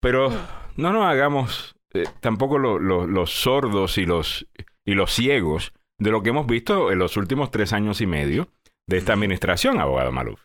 Pero 0.00 0.30
no 0.76 0.92
nos 0.92 1.04
hagamos 1.06 1.74
eh, 1.94 2.04
tampoco 2.20 2.58
lo- 2.58 2.78
lo- 2.78 3.06
los 3.06 3.30
sordos 3.30 3.98
y 3.98 4.06
los, 4.06 4.46
y 4.84 4.94
los 4.94 5.12
ciegos 5.12 5.72
de 5.98 6.10
lo 6.10 6.22
que 6.22 6.30
hemos 6.30 6.46
visto 6.46 6.92
en 6.92 6.98
los 6.98 7.16
últimos 7.16 7.50
tres 7.50 7.72
años 7.72 8.00
y 8.00 8.06
medio 8.06 8.48
de 8.86 8.98
esta 8.98 9.14
administración, 9.14 9.80
abogado 9.80 10.12
Maluf. 10.12 10.40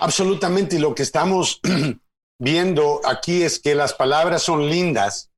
Absolutamente, 0.00 0.76
y 0.76 0.78
lo 0.78 0.94
que 0.94 1.02
estamos 1.02 1.60
viendo 2.40 3.00
aquí 3.06 3.42
es 3.42 3.58
que 3.60 3.74
las 3.74 3.94
palabras 3.94 4.42
son 4.42 4.68
lindas, 4.70 5.30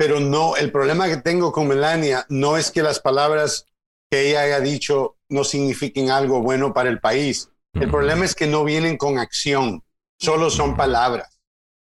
pero 0.00 0.18
no, 0.18 0.56
el 0.56 0.72
problema 0.72 1.08
que 1.08 1.18
tengo 1.18 1.52
con 1.52 1.68
Melania 1.68 2.24
no 2.30 2.56
es 2.56 2.70
que 2.70 2.82
las 2.82 3.00
palabras 3.00 3.66
que 4.10 4.30
ella 4.30 4.40
haya 4.40 4.58
dicho 4.58 5.18
no 5.28 5.44
signifiquen 5.44 6.08
algo 6.08 6.40
bueno 6.40 6.72
para 6.72 6.88
el 6.88 7.00
país. 7.00 7.50
El 7.74 7.90
problema 7.90 8.24
es 8.24 8.34
que 8.34 8.46
no 8.46 8.64
vienen 8.64 8.96
con 8.96 9.18
acción, 9.18 9.82
solo 10.18 10.48
son 10.48 10.74
palabras. 10.74 11.38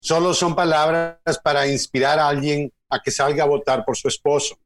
Solo 0.00 0.34
son 0.34 0.54
palabras 0.54 1.18
para 1.42 1.66
inspirar 1.66 2.20
a 2.20 2.28
alguien 2.28 2.72
a 2.90 3.00
que 3.02 3.10
salga 3.10 3.42
a 3.42 3.48
votar 3.48 3.84
por 3.84 3.96
su 3.96 4.06
esposo. 4.06 4.56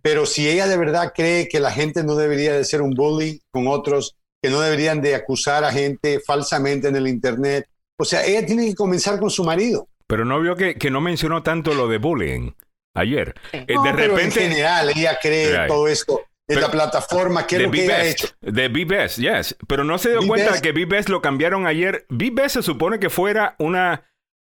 Pero 0.00 0.24
si 0.24 0.48
ella 0.48 0.68
de 0.68 0.76
verdad 0.76 1.12
cree 1.12 1.48
que 1.48 1.58
la 1.58 1.72
gente 1.72 2.04
no 2.04 2.14
debería 2.14 2.52
de 2.52 2.64
ser 2.64 2.82
un 2.82 2.94
bully 2.94 3.42
con 3.50 3.66
otros, 3.66 4.14
que 4.40 4.48
no 4.48 4.60
deberían 4.60 5.00
de 5.00 5.16
acusar 5.16 5.64
a 5.64 5.72
gente 5.72 6.20
falsamente 6.24 6.86
en 6.86 6.94
el 6.94 7.08
Internet, 7.08 7.68
o 7.98 8.04
sea, 8.04 8.24
ella 8.24 8.46
tiene 8.46 8.64
que 8.64 8.76
comenzar 8.76 9.18
con 9.18 9.30
su 9.30 9.42
marido. 9.42 9.88
Pero 10.06 10.24
no 10.24 10.40
vio 10.40 10.54
que, 10.54 10.76
que 10.76 10.92
no 10.92 11.00
mencionó 11.00 11.42
tanto 11.42 11.74
lo 11.74 11.88
de 11.88 11.98
bullying 11.98 12.52
ayer. 12.96 13.34
Eh, 13.52 13.64
No, 13.74 13.82
de 13.82 13.90
pero 13.92 14.04
en 14.04 14.16
repente... 14.16 14.40
general, 14.40 14.90
ella 14.94 15.18
cree 15.20 15.56
Right. 15.56 15.68
todo 15.68 15.88
esto 15.88 16.20
de 16.48 16.54
Pero- 16.54 16.60
la 16.68 16.70
plataforma, 16.72 17.46
¿qué 17.46 17.56
es 17.56 17.62
lo 17.62 17.70
que 17.70 17.84
ella 17.84 17.94
ha 17.96 18.02
Best, 18.02 18.24
hecho? 18.24 18.34
de 18.40 18.68
Be 18.68 18.84
Best, 18.84 19.18
yes. 19.18 19.56
Pero 19.66 19.82
no 19.84 19.98
se 19.98 20.10
dio 20.10 20.20
Be 20.20 20.26
cuenta 20.28 20.50
Best. 20.52 20.62
que 20.62 20.72
Be 20.72 20.84
Best 20.86 21.08
lo 21.08 21.20
cambiaron 21.20 21.66
ayer. 21.66 22.06
Be 22.08 22.30
Best 22.32 22.54
se 22.56 22.62
supone 22.62 22.98
que 23.00 23.10
fuera 23.10 23.56
una 23.58 24.04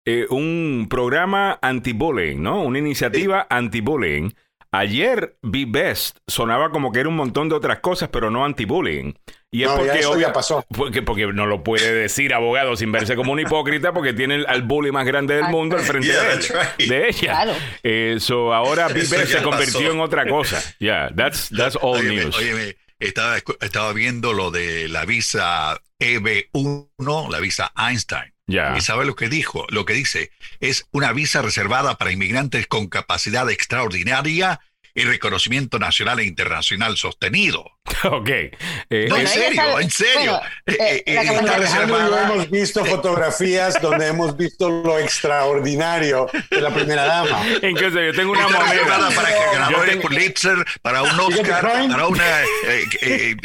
eh, 0.07 0.25
un 0.29 0.87
programa 0.89 1.59
anti-bullying, 1.61 2.41
¿no? 2.41 2.63
Una 2.63 2.79
iniciativa 2.79 3.45
anti-bullying. 3.49 4.31
Ayer 4.71 5.35
Be 5.41 5.65
Best 5.67 6.17
sonaba 6.27 6.69
como 6.69 6.91
que 6.91 6.99
era 6.99 7.09
un 7.09 7.15
montón 7.15 7.49
de 7.49 7.55
otras 7.55 7.79
cosas, 7.79 8.09
pero 8.09 8.29
no 8.29 8.45
anti-bullying. 8.45 9.13
Y 9.51 9.63
es 9.63 9.67
No, 9.67 9.77
ya 9.77 9.81
porque, 9.83 9.99
eso 9.99 10.11
obvia- 10.11 10.27
ya 10.27 10.33
pasó. 10.33 10.63
porque, 10.69 11.01
porque 11.01 11.25
no 11.33 11.47
lo 11.47 11.63
puede 11.63 11.91
decir 11.91 12.35
abogado 12.35 12.75
sin 12.75 12.91
verse 12.91 13.15
como 13.15 13.31
un 13.31 13.39
hipócrita, 13.39 13.93
porque 13.93 14.13
tiene 14.13 14.43
al 14.47 14.61
bully 14.61 14.91
más 14.91 15.07
grande 15.07 15.33
del 15.35 15.45
mundo 15.49 15.75
al 15.75 15.81
frente 15.81 16.07
Yeah, 16.09 16.21
de, 16.23 16.29
that's 16.29 16.49
él, 16.51 16.57
right. 16.77 16.89
de 16.89 17.07
ella. 17.09 17.31
Claro. 17.31 17.53
Eh, 17.81 18.17
so 18.19 18.53
ahora 18.53 18.87
Be 18.89 18.99
Eso 18.99 19.15
Best 19.17 19.31
ya 19.31 19.37
se 19.39 19.43
convirtió 19.43 19.79
pasó. 19.79 19.91
en 19.91 19.99
otra 20.01 20.27
cosa. 20.27 20.61
Yeah, 20.77 21.09
that's, 21.15 21.49
that's 21.49 21.75
all 21.75 21.97
Óyeme, 21.97 22.25
news. 22.25 22.37
óyeme, 22.37 22.75
estaba, 22.99 23.37
escu- 23.39 23.57
estaba 23.61 23.91
viendo 23.93 24.33
lo 24.33 24.51
de 24.51 24.87
la 24.87 25.05
visa 25.05 25.81
EB1, 25.99 27.29
la 27.31 27.39
visa 27.39 27.71
Einstein. 27.75 28.33
¿Y 28.49 28.81
sabe 28.81 29.05
lo 29.05 29.15
que 29.15 29.29
dijo? 29.29 29.65
Lo 29.69 29.85
que 29.85 29.93
dice 29.93 30.31
es 30.59 30.87
una 30.91 31.13
visa 31.13 31.41
reservada 31.41 31.97
para 31.97 32.11
inmigrantes 32.11 32.67
con 32.67 32.87
capacidad 32.87 33.49
extraordinaria 33.49 34.59
y 34.95 35.03
reconocimiento 35.03 35.77
nacional 35.79 36.19
e 36.19 36.25
internacional 36.25 36.97
sostenido. 36.97 37.78
Ok. 38.11 38.29
Eh, 38.29 39.07
No, 39.09 39.17
en 39.17 39.27
serio, 39.27 39.61
sabe- 39.61 39.83
en 39.83 39.89
serio. 39.89 40.15
bueno, 40.31 40.41
Eh, 40.67 40.73
eh, 40.79 41.03
eh, 41.05 41.13
eh, 41.15 41.63
está 41.63 41.83
hemos 42.23 42.49
visto 42.49 42.85
fotografías 42.85 43.81
donde 43.81 44.07
hemos 44.07 44.37
visto 44.37 44.69
lo 44.69 44.97
extraordinario 44.99 46.27
de 46.49 46.61
la 46.61 46.69
primera 46.73 47.05
dama. 47.05 47.41
Incluso 47.61 47.99
yo 48.01 48.13
tengo 48.13 48.31
una 48.31 48.47
moneda. 48.47 49.09
para 49.15 49.27
que 49.29 49.35
ganador 49.53 49.85
tengo- 49.87 50.01
Pulitzer, 50.03 50.65
para 50.81 51.03
un 51.03 51.19
Oscar, 51.19 51.61
para 51.61 52.07
un 52.07 52.19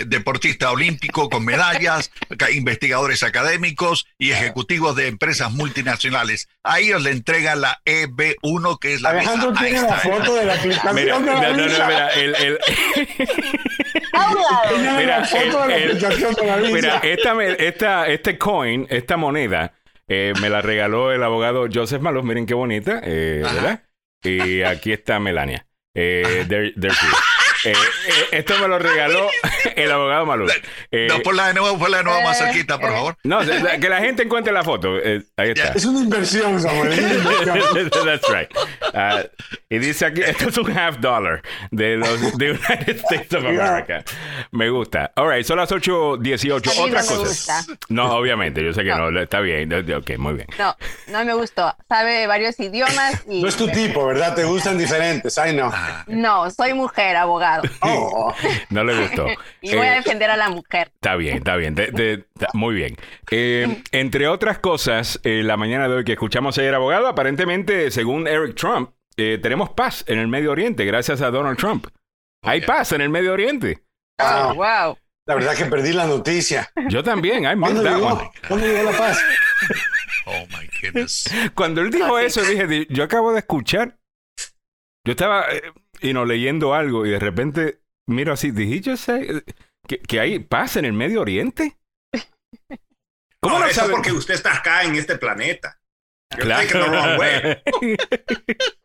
deportista 0.06 0.70
olímpico 0.70 1.28
con 1.30 1.44
medallas, 1.44 2.10
investigadores 2.52 3.22
académicos 3.22 4.06
y 4.18 4.30
ejecutivos 4.32 4.94
de 4.96 5.08
empresas 5.08 5.50
multinacionales. 5.52 6.48
A 6.62 6.80
ellos 6.80 7.02
le 7.02 7.10
entregan 7.10 7.60
la 7.60 7.80
EB1, 7.84 8.78
que 8.78 8.94
es 8.94 9.02
la 9.02 9.10
Alejandro 9.10 9.50
visa 9.50 9.62
tiene 9.64 9.82
la 9.82 9.96
foto 9.98 10.34
de 10.36 10.44
la 10.44 10.54
aplicación 10.54 10.94
Mira, 10.94 11.18
de 11.18 11.24
no, 11.26 11.32
la 11.42 11.48
no, 11.50 11.56
no, 11.56 11.64
visa. 11.64 11.86
mira, 11.86 12.08
el, 12.10 12.34
el-. 12.36 12.58
Tiene 13.14 14.33
mira, 14.98 15.24
el- 15.42 15.50
mira, 16.72 16.98
esta, 17.02 17.42
esta, 17.44 18.06
este 18.08 18.38
coin, 18.38 18.86
esta 18.90 19.16
moneda, 19.16 19.72
eh, 20.08 20.32
me 20.40 20.48
la 20.50 20.60
regaló 20.62 21.12
el 21.12 21.22
abogado 21.22 21.66
Joseph 21.72 22.02
Maluf. 22.02 22.24
Miren 22.24 22.46
qué 22.46 22.54
bonita, 22.54 23.00
eh, 23.04 23.42
¿verdad? 23.42 23.82
Y 24.22 24.62
aquí 24.62 24.92
está 24.92 25.18
Melania. 25.20 25.66
Eh, 25.94 26.44
she 26.48 26.88
is. 26.88 27.14
Eh, 27.64 27.72
eh, 27.72 28.12
esto 28.32 28.58
me 28.58 28.68
lo 28.68 28.78
regaló 28.78 29.28
el 29.76 29.90
abogado 29.90 30.26
Maluf. 30.26 30.52
Eh, 30.90 31.06
No, 31.08 31.20
ponla 31.20 31.48
de 31.48 31.54
nuevo, 31.54 31.78
ponla 31.78 31.98
de 31.98 32.04
nuevo 32.04 32.20
más 32.22 32.40
Eh, 32.40 32.44
cerquita, 32.44 32.78
por 32.78 32.90
eh. 32.90 32.92
favor. 32.92 33.16
no, 33.24 33.40
que 33.80 33.88
la 33.88 34.00
gente 34.00 34.22
encuentre 34.24 34.52
la 34.52 34.62
foto. 34.64 34.96
Eh, 34.98 35.22
ahí 35.36 35.50
está. 35.50 35.72
Es 35.72 35.84
una 35.84 36.00
inversión, 36.00 36.60
Samuel. 36.60 36.90
That's 38.04 38.28
right. 38.28 38.48
Ah, 38.92 39.22
y 39.68 39.78
dice 39.78 40.06
aquí, 40.06 40.20
esto 40.22 40.48
es 40.48 40.58
un 40.58 40.76
half 40.76 40.98
dollar 40.98 41.42
de 41.70 41.96
los 41.96 42.36
de 42.38 42.50
United 42.52 42.96
States 43.10 43.32
of 43.34 43.44
America. 43.44 44.04
Me 44.50 44.68
gusta. 44.70 45.12
All 45.16 45.28
right, 45.30 45.44
son 45.46 45.58
las 45.58 45.70
8.18. 45.70 46.52
A 46.54 46.70
mí 46.70 46.76
no 46.78 46.84
Otras 46.84 47.10
me 47.10 47.16
cosas. 47.16 47.66
gusta. 47.66 47.78
No, 47.88 48.12
obviamente, 48.16 48.62
yo 48.64 48.72
sé 48.72 48.82
que 48.84 48.90
no, 48.90 49.10
No. 49.10 49.20
está 49.22 49.40
bien. 49.40 49.72
Ok, 49.94 50.18
muy 50.18 50.34
bien. 50.34 50.46
No, 50.58 50.76
no 51.08 51.24
me 51.24 51.34
gustó. 51.34 51.74
Sabe 51.88 52.26
varios 52.26 52.58
idiomas 52.60 53.22
y 53.28 53.42
No 53.42 53.48
es 53.48 53.56
tu 53.56 53.68
tipo, 53.68 54.06
¿verdad? 54.06 54.34
Te 54.34 54.44
gustan 54.44 54.76
diferentes. 54.78 55.36
Ay, 55.38 55.54
no. 55.56 55.72
no, 56.06 56.50
soy 56.50 56.74
mujer, 56.74 57.16
abogado. 57.16 57.53
Oh, 57.82 58.34
No 58.70 58.84
le 58.84 59.00
gustó. 59.00 59.26
Y 59.60 59.74
voy 59.74 59.86
a 59.86 59.92
Eh, 59.94 59.96
defender 59.96 60.30
a 60.30 60.36
la 60.36 60.48
mujer. 60.50 60.90
Está 60.94 61.16
bien, 61.16 61.38
está 61.38 61.56
bien. 61.56 61.74
De- 61.74 61.88
de- 61.92 62.24
ta- 62.38 62.48
muy 62.54 62.74
bien. 62.74 62.96
Eh, 63.30 63.82
entre 63.92 64.28
otras 64.28 64.58
cosas, 64.58 65.20
eh, 65.24 65.42
la 65.42 65.56
mañana 65.56 65.88
de 65.88 65.94
hoy 65.96 66.04
que 66.04 66.12
escuchamos 66.12 66.58
ayer, 66.58 66.74
abogado, 66.74 67.06
aparentemente, 67.08 67.90
según 67.90 68.26
Eric 68.26 68.54
Trump, 68.56 68.90
eh, 69.16 69.38
tenemos 69.42 69.70
paz 69.70 70.04
en 70.08 70.18
el 70.18 70.28
Medio 70.28 70.50
Oriente 70.52 70.84
gracias 70.84 71.20
a 71.20 71.30
Donald 71.30 71.56
Trump. 71.58 71.86
Hay 72.42 72.60
paz 72.62 72.92
en 72.92 73.00
el 73.00 73.08
Medio 73.10 73.32
Oriente. 73.32 73.82
Ah. 74.18 74.48
Oh, 74.50 74.54
wow. 74.54 74.98
la 75.26 75.34
verdad 75.34 75.54
que 75.56 75.64
perdí 75.66 75.92
la 75.92 76.06
noticia. 76.06 76.70
Yo 76.88 77.02
también. 77.02 77.44
I 77.44 77.58
¿Cuándo 77.58 77.82
llegó? 77.82 78.30
¿Cuándo 78.48 78.66
llegó 78.66 78.90
la 78.90 78.98
paz? 78.98 79.18
Oh 80.26 80.46
my 80.58 80.66
goodness. 80.80 81.24
Cuando 81.54 81.82
él 81.82 81.90
dijo 81.90 82.16
Así. 82.16 82.26
eso, 82.26 82.42
dije, 82.42 82.66
di- 82.66 82.86
yo 82.88 83.04
acabo 83.04 83.32
de 83.34 83.40
escuchar. 83.40 83.98
Yo 85.04 85.10
estaba 85.12 85.44
eh, 85.52 85.62
y 86.04 86.12
no 86.12 86.24
leyendo 86.26 86.74
algo 86.74 87.06
y 87.06 87.10
de 87.10 87.18
repente 87.18 87.80
miro 88.06 88.32
así, 88.34 88.50
dije, 88.50 88.80
yo 88.80 88.96
sé 88.96 89.42
que, 89.88 89.98
que 90.00 90.20
hay 90.20 90.38
paz 90.38 90.76
en 90.76 90.84
el 90.84 90.92
Medio 90.92 91.22
Oriente. 91.22 91.78
¿Cómo 93.40 93.58
No, 93.58 93.64
lo 93.64 93.66
eso 93.70 93.80
sabe? 93.80 93.92
porque 93.92 94.12
usted 94.12 94.34
está 94.34 94.54
acá 94.58 94.82
en 94.84 94.96
este 94.96 95.16
planeta. 95.16 95.80
You're 96.32 96.44
Claro. 96.46 96.60
thinking 96.62 96.80
the 96.82 96.88
wrong 96.90 97.18
way. 97.18 97.62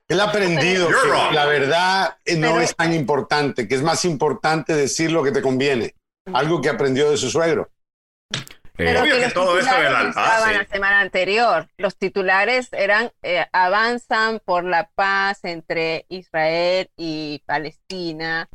Él 0.07 0.19
ha 0.19 0.23
aprendido 0.25 0.89
You're 0.89 1.01
que 1.01 1.07
wrong. 1.09 1.33
la 1.33 1.45
verdad 1.45 2.17
eh, 2.25 2.35
no 2.37 2.49
Pero- 2.51 2.61
es 2.61 2.75
tan 2.75 2.93
importante, 2.93 3.67
que 3.67 3.75
es 3.75 3.81
más 3.81 4.05
importante 4.05 4.73
decir 4.73 5.11
lo 5.11 5.21
que 5.23 5.31
te 5.31 5.41
conviene. 5.41 5.95
Algo 6.33 6.61
que 6.61 6.69
aprendió 6.69 7.09
de 7.11 7.17
su 7.17 7.29
suegro. 7.29 7.69
Pero 8.85 9.01
Obvio 9.01 9.15
que 9.15 9.21
los 9.21 9.33
todo 9.33 9.59
eso 9.59 9.65
de 9.69 9.83
la 9.83 9.89
titulares 9.89 10.15
paz, 10.15 10.33
estaban 10.33 10.53
sí. 10.53 10.57
la 10.59 10.65
semana 10.73 10.99
anterior. 11.01 11.67
Los 11.77 11.97
titulares 11.97 12.69
eran 12.71 13.11
eh, 13.23 13.45
avanzan 13.51 14.39
por 14.43 14.63
la 14.63 14.89
paz 14.95 15.39
entre 15.43 16.05
Israel 16.09 16.89
y 16.97 17.43
Palestina. 17.45 18.49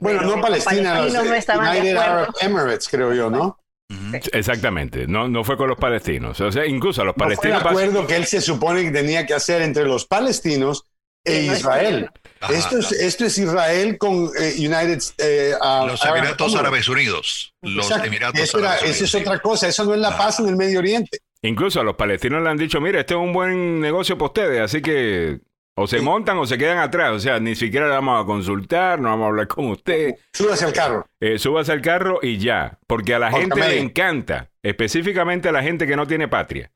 Bueno, 0.00 0.22
no 0.22 0.36
los 0.36 0.40
Palestina, 0.40 0.94
los 0.94 0.98
palestinos 0.98 1.24
no 1.26 1.34
estaban 1.34 1.72
de 1.74 1.80
United. 1.80 1.96
Arab 1.96 2.28
Emirates, 2.40 2.88
creo 2.88 3.14
yo, 3.14 3.30
¿no? 3.30 3.58
Ujú. 3.90 4.16
Exactamente, 4.32 5.06
no, 5.06 5.28
no 5.28 5.44
fue 5.44 5.56
con 5.56 5.68
los 5.68 5.78
palestinos. 5.78 6.38
O 6.42 6.52
sea, 6.52 6.66
incluso 6.66 7.00
a 7.02 7.04
los 7.06 7.16
No 7.16 7.24
fue 7.24 7.32
el 7.32 7.38
palestinos. 7.38 7.64
acuerdo 7.64 8.06
que 8.06 8.16
él 8.16 8.26
se 8.26 8.40
supone 8.42 8.82
que 8.82 8.90
tenía 8.90 9.24
que 9.24 9.32
hacer 9.34 9.62
entre 9.62 9.84
los 9.84 10.04
palestinos 10.06 10.84
e 11.24 11.40
Sí, 11.40 11.46
no 11.48 11.56
Israel. 11.56 12.10
Ajá. 12.40 12.52
Esto 12.52 12.78
es, 12.78 12.92
esto 12.92 13.24
es 13.24 13.36
Israel 13.38 13.98
con 13.98 14.30
eh, 14.38 14.54
United 14.58 14.98
eh, 15.18 15.52
Los 15.86 16.02
Arab 16.04 16.16
Emiratos 16.18 16.46
Emirates. 16.48 16.54
Árabes 16.56 16.88
Unidos. 16.88 17.54
Los 17.62 17.86
Exacto. 17.86 18.06
Emiratos 18.06 18.40
Eso 18.40 18.58
era- 18.58 18.72
Árabes 18.72 18.90
Esa 18.90 19.04
es 19.04 19.14
Unidos. 19.14 19.28
otra 19.32 19.42
cosa, 19.42 19.68
eso 19.68 19.84
no 19.84 19.94
es 19.94 20.00
la 20.00 20.08
Ah. 20.10 20.18
paz 20.18 20.40
en 20.40 20.48
el 20.48 20.56
Medio 20.56 20.78
Oriente. 20.78 21.18
Incluso 21.42 21.80
a 21.80 21.84
los 21.84 21.94
palestinos 21.96 22.42
le 22.42 22.48
han 22.50 22.56
dicho, 22.56 22.80
mire, 22.80 23.00
este 23.00 23.14
es 23.14 23.20
un 23.20 23.32
buen 23.32 23.80
negocio 23.80 24.16
para 24.18 24.26
ustedes, 24.26 24.60
así 24.60 24.82
que 24.82 25.38
o 25.80 25.86
se 25.86 25.98
Sí. 25.98 26.04
montan 26.04 26.36
o 26.38 26.44
se 26.46 26.58
quedan 26.58 26.78
atrás. 26.78 27.12
O 27.12 27.20
sea, 27.20 27.38
ni 27.38 27.54
siquiera 27.54 27.86
le 27.86 27.92
vamos 27.94 28.20
a 28.20 28.26
consultar, 28.26 28.98
no 29.00 29.10
vamos 29.10 29.26
a 29.26 29.28
hablar 29.28 29.46
con 29.46 29.66
usted. 29.70 30.16
Súbase 30.32 30.64
al 30.64 30.72
carro. 30.72 31.06
Eh, 31.20 31.38
súbase 31.38 31.70
al 31.70 31.80
carro 31.80 32.18
y 32.22 32.38
ya. 32.38 32.78
Porque 32.88 33.14
a 33.14 33.20
la 33.20 33.30
Por 33.30 33.40
gente 33.40 33.60
le 33.60 33.78
encanta, 33.78 34.50
específicamente 34.64 35.48
a 35.48 35.52
la 35.52 35.62
gente 35.62 35.86
que 35.86 35.94
no 35.94 36.06
tiene 36.06 36.26
patria. 36.26 36.70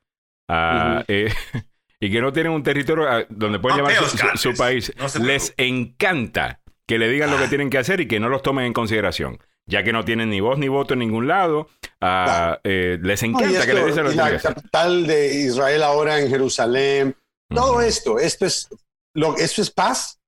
ah, 0.49 1.03
eh, 1.09 1.33
y 2.05 2.11
que 2.11 2.21
no 2.21 2.33
tienen 2.33 2.51
un 2.51 2.63
territorio 2.63 3.07
ah, 3.09 3.23
donde 3.29 3.59
pueden 3.59 3.79
No 3.79 3.87
te 3.87 3.95
su, 3.95 4.05
su- 4.05 4.17
su 4.17 4.49
oscates. 4.49 4.57
país. 4.57 4.93
No 4.97 5.25
Les 5.25 5.53
encanta 5.57 6.59
que 6.87 6.97
le 6.97 7.07
digan 7.09 7.29
lo 7.31 7.37
Ah. 7.37 7.41
que 7.43 7.47
tienen 7.47 7.69
que 7.69 7.77
hacer 7.77 8.01
y 8.01 8.07
que 8.07 8.19
no 8.19 8.27
los 8.29 8.41
tomen 8.41 8.65
en 8.65 8.73
consideración. 8.73 9.39
Ya 9.65 9.83
que 9.83 9.93
no 9.93 10.03
tienen 10.03 10.29
ni 10.29 10.41
voz 10.41 10.57
ni 10.59 10.67
voto 10.67 10.93
en 10.93 10.99
ningún 10.99 11.27
lado, 11.29 11.69
ah, 12.01 12.59
eh, 12.65 12.97
les 13.01 13.23
No, 13.23 13.29
encanta 13.29 13.65
que 13.65 13.73
le 13.73 13.79
esto, 13.79 13.85
dicen 13.87 14.03
lo 14.03 14.09
que 14.09 14.15
tienen 14.15 14.25
que 14.25 14.31
la 14.33 14.37
hacer. 14.37 14.53
capital 14.55 15.07
de 15.07 15.33
Israel 15.35 15.83
ahora 15.83 16.19
en 16.19 16.29
Jerusalén. 16.29 17.15
Todo 17.49 17.79
esto, 17.81 18.19
esto 18.19 18.45
es, 18.45 18.67
lo, 19.15 19.37
esto 19.37 19.61
es 19.61 19.71
paz. 19.71 20.19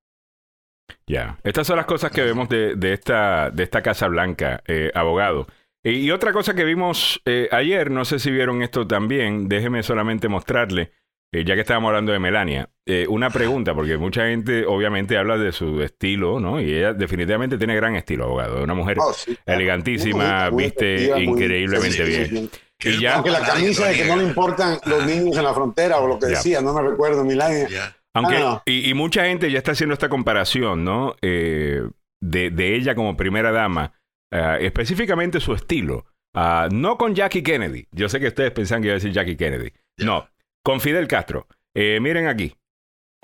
Ya, 1.07 1.37
estas 1.43 1.67
son 1.67 1.75
las 1.77 1.85
cosas 1.85 2.11
que 2.11 2.23
vemos 2.23 2.47
de, 2.49 2.75
de 2.75 2.93
esta, 2.93 3.49
de 3.51 3.63
esta 3.63 3.81
Casa 3.81 4.07
Blanca, 4.07 4.61
eh, 4.67 4.91
abogado. 4.95 5.47
Y, 5.83 5.91
y 5.97 6.11
otra 6.11 6.31
cosa 6.33 6.53
que 6.55 6.63
vimos 6.63 7.21
eh, 7.25 7.47
ayer, 7.51 7.91
no 7.91 8.05
sé 8.05 8.19
si 8.19 8.31
vieron 8.31 8.61
esto 8.63 8.87
también, 8.87 9.47
déjeme 9.47 9.83
solamente 9.83 10.27
mostrarle, 10.29 10.91
eh, 11.39 11.43
ya 11.45 11.55
que 11.55 11.61
estábamos 11.61 11.89
hablando 11.89 12.11
de 12.11 12.19
Melania, 12.19 12.69
eh, 12.85 13.05
una 13.09 13.29
pregunta, 13.29 13.73
porque 13.73 13.97
mucha 13.97 14.27
gente 14.27 14.65
obviamente 14.65 15.17
habla 15.17 15.37
de 15.37 15.51
su 15.51 15.81
estilo, 15.81 16.39
¿no? 16.39 16.61
Y 16.61 16.73
ella 16.73 16.93
definitivamente 16.93 17.57
tiene 17.57 17.75
gran 17.75 17.95
estilo, 17.95 18.25
abogado. 18.25 18.63
Una 18.63 18.73
mujer 18.73 18.97
Oh, 19.01 19.11
sí, 19.13 19.37
elegantísima, 19.45 20.45
Muy- 20.45 20.51
muy 20.53 20.63
viste 20.65 21.09
muy- 21.13 21.23
increíblemente 21.23 22.05
sí, 22.05 22.11
sí, 22.25 22.31
bien. 22.33 22.49
sí. 22.79 22.89
Y 22.89 22.99
ya, 23.01 23.15
Aunque 23.15 23.31
la 23.31 23.41
camisa 23.41 23.87
de 23.87 23.95
que 23.95 24.05
no 24.05 24.15
le 24.17 24.23
importan 24.25 24.77
los 24.85 25.05
niños 25.05 25.37
en 25.37 25.43
la 25.43 25.53
frontera 25.53 25.97
o 25.99 26.07
lo 26.07 26.19
que 26.19 26.27
decía, 26.27 26.61
no 26.61 26.73
me 26.73 26.81
recuerdo, 26.81 27.23
Milania. 27.23 27.67
Ya. 27.69 27.95
Aunque, 28.13 28.35
Ah, 28.37 28.39
no. 28.39 28.61
y, 28.65 28.89
y 28.89 28.93
mucha 28.93 29.25
gente 29.25 29.49
ya 29.51 29.57
está 29.57 29.71
haciendo 29.71 29.93
esta 29.93 30.09
comparación, 30.09 30.83
¿no? 30.83 31.15
Eh, 31.21 31.81
de, 32.21 32.49
de 32.51 32.75
ella 32.75 32.93
como 32.95 33.17
primera 33.17 33.51
dama, 33.51 33.93
eh, 34.31 34.57
específicamente 34.61 35.39
su 35.39 35.53
estilo. 35.53 36.05
Ah, 36.33 36.67
no 36.71 36.97
con 36.97 37.15
Jackie 37.15 37.43
Kennedy. 37.43 37.87
Yo 37.91 38.09
sé 38.09 38.19
que 38.19 38.27
ustedes 38.27 38.51
pensan 38.51 38.81
que 38.81 38.87
iba 38.87 38.93
a 38.93 38.95
decir 38.95 39.11
Jackie 39.13 39.37
Kennedy. 39.37 39.71
No, 39.97 40.27
con 40.65 40.81
Fidel 40.81 41.07
Castro. 41.07 41.47
Eh, 41.75 41.99
miren 42.01 42.27
aquí. 42.27 42.55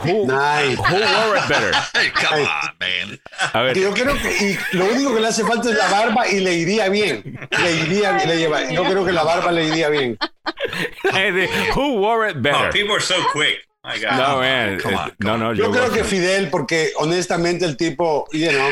Who, 0.03 0.25
Nice. 0.25 0.77
who 0.77 0.95
wore 0.95 1.37
it 1.37 1.47
better? 1.47 1.71
Come 2.13 2.41
on, 2.41 2.75
man. 2.79 3.19
A 3.53 3.61
ver, 3.61 3.77
yo 3.77 3.91
creo 3.93 4.13
que 4.15 4.31
y 4.45 4.57
lo 4.77 4.85
único 4.85 5.13
que 5.13 5.21
le 5.21 5.27
hace 5.27 5.43
falta 5.43 5.69
es 5.69 5.75
la 5.77 5.87
barba 5.89 6.27
y 6.27 6.39
le 6.39 6.53
iría 6.53 6.89
bien. 6.89 7.39
Le 7.63 7.71
iría, 7.85 8.13
le 8.25 8.37
lleva- 8.37 8.69
yo 8.71 8.83
creo 8.83 9.05
que 9.05 9.11
la 9.11 9.23
barba 9.23 9.51
le 9.51 9.65
iría 9.65 9.89
bien. 9.89 10.17
who 11.75 11.99
wore 11.99 12.27
it 12.29 12.37
Oh, 12.37 12.41
better? 12.41 12.71
people 12.71 12.93
are 12.95 13.01
so 13.01 13.15
quick. 13.31 13.59
My 13.83 13.97
God. 13.99 14.17
No, 14.17 14.39
man. 14.39 14.79
Come 14.79 14.95
on, 14.95 15.09
eh, 15.09 15.13
no, 15.19 15.37
no, 15.37 15.53
Yo 15.53 15.65
yo 15.65 15.71
creo 15.71 15.91
que 15.91 16.03
Fidel, 16.03 16.49
porque 16.49 16.91
honestamente 16.97 17.65
el 17.65 17.77
tipo, 17.77 18.27
you 18.31 18.49
know, 18.51 18.69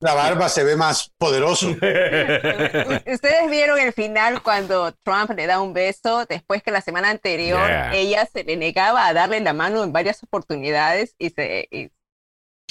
la 0.00 0.14
barba 0.14 0.48
se 0.48 0.62
ve 0.64 0.76
más 0.76 1.10
poderoso. 1.18 1.68
Ustedes 3.06 3.50
vieron 3.50 3.78
el 3.78 3.92
final 3.92 4.42
cuando 4.42 4.92
Trump 5.02 5.30
le 5.34 5.46
da 5.46 5.60
un 5.60 5.72
beso 5.72 6.26
después 6.26 6.62
que 6.62 6.70
la 6.70 6.80
semana 6.80 7.10
anterior 7.10 7.66
Yeah. 7.66 7.94
ella 7.94 8.28
se 8.30 8.44
le 8.44 8.56
negaba 8.56 9.06
a 9.06 9.12
darle 9.14 9.40
la 9.40 9.52
mano 9.52 9.82
en 9.82 9.92
varias 9.92 10.22
oportunidades 10.22 11.14
y 11.18 11.30
se 11.30 11.66
y 11.70 11.90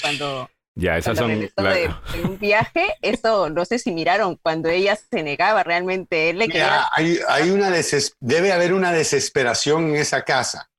cuando, 0.00 0.48
Ya, 0.74 0.96
esas 0.98 1.18
cuando 1.18 1.46
son. 1.56 1.64
la- 1.64 1.70
de, 1.74 1.88
de 2.14 2.22
un 2.24 2.38
viaje, 2.38 2.86
eso 3.02 3.50
no 3.50 3.64
sé 3.64 3.78
si 3.78 3.90
miraron 3.92 4.36
cuando 4.42 4.68
ella 4.68 4.96
se 4.96 5.22
negaba 5.22 5.62
realmente 5.64 6.30
él 6.30 6.38
le 6.38 6.46
quería 6.48 6.64
Mira, 6.66 6.88
hay, 6.92 7.18
hay 7.28 7.50
una 7.50 7.70
deses- 7.70 8.14
debe 8.20 8.52
haber 8.52 8.72
una 8.72 8.92
desesperación 8.92 9.88
en 9.90 9.96
esa 9.96 10.22
casa. 10.22 10.70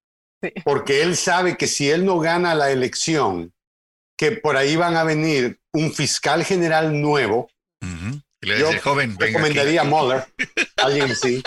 Sí. 0.42 0.54
Porque 0.64 1.02
él 1.02 1.18
sabe 1.18 1.58
que 1.58 1.66
si 1.68 1.90
él 1.90 2.06
no 2.06 2.20
gana 2.20 2.54
la 2.56 2.70
elección, 2.70 3.54
que 4.18 4.32
por 4.34 4.58
ahí 4.58 4.76
van 4.76 4.98
a 4.98 5.04
venir 5.04 5.60
un 5.74 5.94
fiscal 5.94 6.44
general 6.44 7.00
nuevo. 7.00 7.50
Y 8.42 8.46
le 8.48 8.60
Yo 8.60 8.68
dice, 8.68 8.80
joven, 8.80 9.16
venga 9.18 9.26
aquí. 9.26 9.34
recomendaría 9.34 9.82
a 9.82 9.84
Mueller, 9.84 10.26
alguien 10.78 11.12
así, 11.12 11.42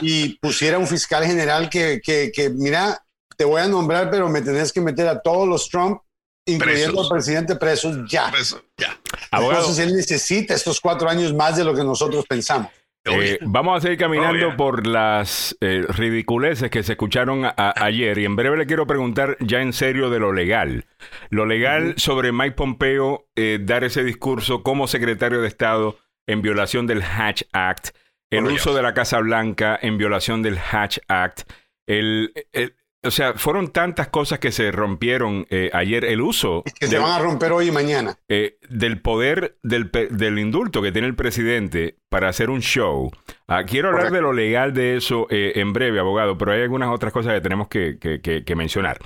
y 0.00 0.38
pusiera 0.38 0.78
un 0.78 0.86
fiscal 0.86 1.24
general 1.24 1.68
que, 1.68 2.00
que, 2.02 2.32
que, 2.34 2.50
mira, 2.50 3.04
te 3.36 3.44
voy 3.44 3.60
a 3.60 3.68
nombrar, 3.68 4.10
pero 4.10 4.28
me 4.28 4.42
tenés 4.42 4.72
que 4.72 4.80
meter 4.80 5.06
a 5.08 5.20
todos 5.20 5.48
los 5.48 5.68
Trump, 5.68 6.00
incluyendo 6.46 6.92
Presos. 6.92 7.10
al 7.10 7.16
presidente 7.16 7.56
presos, 7.56 7.96
ya. 8.10 8.32
Eso, 8.38 8.62
ya. 8.76 8.98
Abogado. 9.30 9.60
Entonces 9.62 9.86
él 9.86 9.96
necesita 9.96 10.54
estos 10.54 10.80
cuatro 10.80 11.08
años 11.08 11.32
más 11.34 11.56
de 11.56 11.64
lo 11.64 11.74
que 11.74 11.82
nosotros 11.84 12.24
pensamos. 12.28 12.70
Eh, 13.06 13.38
vamos 13.42 13.76
a 13.76 13.80
seguir 13.80 13.98
caminando 13.98 14.46
Oh, 14.46 14.48
yeah. 14.48 14.56
por 14.56 14.86
las 14.86 15.56
eh, 15.60 15.84
ridiculeces 15.88 16.70
que 16.70 16.82
se 16.82 16.92
escucharon 16.92 17.44
a- 17.44 17.54
ayer 17.76 18.16
y 18.18 18.24
en 18.24 18.34
breve 18.34 18.56
le 18.56 18.66
quiero 18.66 18.86
preguntar 18.86 19.36
ya 19.40 19.60
en 19.60 19.72
serio 19.74 20.08
de 20.08 20.18
lo 20.20 20.32
legal. 20.32 20.86
Lo 21.28 21.44
legal 21.44 21.94
sobre 21.98 22.32
Mike 22.32 22.52
Pompeo 22.56 23.26
eh, 23.36 23.58
dar 23.60 23.84
ese 23.84 24.02
discurso 24.04 24.62
como 24.62 24.86
secretario 24.86 25.42
de 25.42 25.48
Estado 25.48 25.98
en 26.26 26.40
violación 26.40 26.86
del 26.86 27.02
Hatch 27.02 27.42
Act, 27.52 27.88
el 28.30 28.44
uso 28.46 28.74
de 28.74 28.82
la 28.82 28.94
Casa 28.94 29.18
Blanca 29.18 29.78
en 29.82 29.98
violación 29.98 30.42
del 30.42 30.58
Hatch 30.58 30.98
Act, 31.08 31.42
el, 31.86 32.32
el- 32.52 32.74
o 33.04 33.10
sea, 33.10 33.34
fueron 33.34 33.68
tantas 33.68 34.08
cosas 34.08 34.38
que 34.38 34.52
se 34.52 34.70
rompieron 34.72 35.46
eh, 35.50 35.70
ayer, 35.72 36.04
el 36.04 36.20
uso 36.20 36.62
Que 36.80 36.86
se 36.86 36.98
van 36.98 37.12
a 37.12 37.18
romper 37.18 37.52
hoy 37.52 37.68
y 37.68 37.70
mañana. 37.70 38.18
eh, 38.28 38.58
del 38.68 39.00
poder 39.00 39.56
del, 39.62 39.90
del 40.10 40.38
indulto 40.38 40.82
que 40.82 40.92
tiene 40.92 41.06
el 41.08 41.14
presidente 41.14 41.96
para 42.08 42.28
hacer 42.28 42.50
un 42.50 42.60
show. 42.60 43.10
Ah, 43.46 43.64
quiero 43.64 43.88
hablar 43.88 44.06
Correcto. 44.08 44.16
de 44.16 44.22
lo 44.22 44.32
legal 44.32 44.72
de 44.74 44.96
eso 44.96 45.26
eh, 45.30 45.52
en 45.56 45.72
breve, 45.72 45.98
abogado, 46.00 46.36
pero 46.38 46.52
hay 46.52 46.62
algunas 46.62 46.88
otras 46.88 47.12
cosas 47.12 47.34
que 47.34 47.40
tenemos 47.40 47.68
que, 47.68 47.98
que- 47.98 48.20
que- 48.20 48.44
que 48.44 48.54
mencionar. 48.56 48.98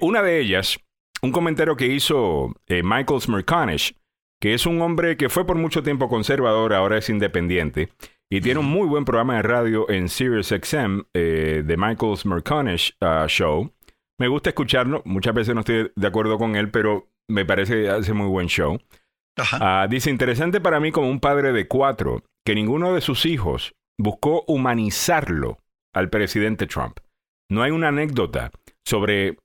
Una 0.00 0.22
de 0.22 0.40
ellas, 0.40 0.78
un 1.22 1.32
comentario 1.32 1.76
que 1.76 1.86
hizo 1.86 2.54
Michael 2.68 3.20
Smerconish, 3.20 3.94
que 4.40 4.54
es 4.54 4.66
un 4.66 4.80
hombre 4.82 5.16
que 5.16 5.28
fue 5.28 5.44
por 5.46 5.56
mucho 5.56 5.82
tiempo 5.82 6.08
conservador, 6.08 6.72
ahora 6.74 6.98
es 6.98 7.08
independiente, 7.10 7.88
y 8.30 8.40
tiene 8.40 8.60
un 8.60 8.66
muy 8.66 8.86
buen 8.86 9.04
programa 9.04 9.36
de 9.36 9.42
radio 9.42 9.88
en 9.90 10.08
SiriusXM, 10.08 11.00
eh, 11.14 11.64
The 11.66 11.76
Michael 11.76 12.16
Smerconish 12.16 12.94
ah, 13.00 13.26
Show. 13.28 13.72
Me 14.20 14.28
gusta 14.28 14.50
escucharlo, 14.50 15.02
muchas 15.04 15.34
veces 15.34 15.54
no 15.54 15.60
estoy 15.60 15.92
de 15.94 16.06
acuerdo 16.06 16.38
con 16.38 16.56
él, 16.56 16.70
pero 16.70 17.08
me 17.30 17.44
parece 17.44 17.82
que 17.82 17.88
hace 17.88 18.12
muy 18.12 18.26
buen 18.26 18.48
show. 18.48 18.78
Ajá. 19.36 19.82
Ah, 19.82 19.86
dice, 19.88 20.10
interesante 20.10 20.60
para 20.60 20.80
mí 20.80 20.90
como 20.90 21.08
un 21.08 21.20
padre 21.20 21.52
de 21.52 21.68
cuatro, 21.68 22.22
que 22.44 22.54
ninguno 22.54 22.92
de 22.94 23.00
sus 23.00 23.24
hijos 23.26 23.74
buscó 23.98 24.44
humanizarlo 24.48 25.58
al 25.94 26.10
presidente 26.10 26.66
Trump. 26.66 26.98
No 27.50 27.62
hay 27.62 27.70
una 27.70 27.88
anécdota 27.88 28.50
sobre 28.84 29.38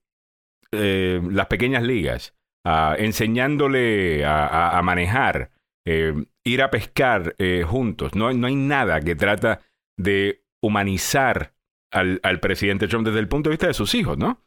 eh, 0.71 1.21
las 1.29 1.45
pequeñas 1.47 1.83
ligas, 1.83 2.33
ah, 2.65 2.95
enseñándole 2.97 4.25
a, 4.25 4.47
a- 4.47 4.77
a 4.77 4.81
manejar, 4.81 5.51
eh, 5.85 6.13
ir 6.43 6.61
a 6.61 6.69
pescar 6.71 7.35
eh, 7.37 7.63
juntos. 7.67 8.15
No, 8.15 8.27
hay- 8.27 8.37
no 8.37 8.47
hay 8.47 8.55
nada 8.55 8.99
que 9.01 9.15
trata 9.15 9.61
de 9.97 10.43
humanizar 10.61 11.53
al, 11.91 12.19
al 12.23 12.39
presidente 12.39 12.87
Trump 12.87 13.05
desde 13.05 13.19
el 13.19 13.27
punto 13.27 13.49
de 13.49 13.53
vista 13.53 13.67
de 13.67 13.73
sus 13.73 13.93
hijos, 13.95 14.17
¿no? 14.17 14.43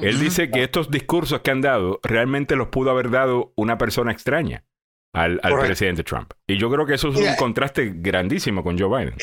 Él 0.00 0.20
dice 0.20 0.48
que 0.50 0.62
estos 0.62 0.90
discursos 0.92 1.40
que 1.40 1.50
han 1.50 1.60
dado 1.60 1.98
realmente 2.04 2.54
los 2.54 2.68
pudo 2.68 2.90
haber 2.92 3.10
dado 3.10 3.52
una 3.56 3.78
persona 3.78 4.12
extraña 4.12 4.64
al, 5.12 5.40
al 5.42 5.58
presidente 5.58 6.04
Trump. 6.04 6.32
Y 6.46 6.56
yo 6.56 6.70
creo 6.70 6.86
que 6.86 6.94
eso 6.94 7.08
es 7.08 7.16
un 7.16 7.22
Mira, 7.22 7.36
contraste 7.36 7.92
grandísimo 7.96 8.62
con 8.62 8.78
Joe 8.78 8.88
Biden. 8.96 9.16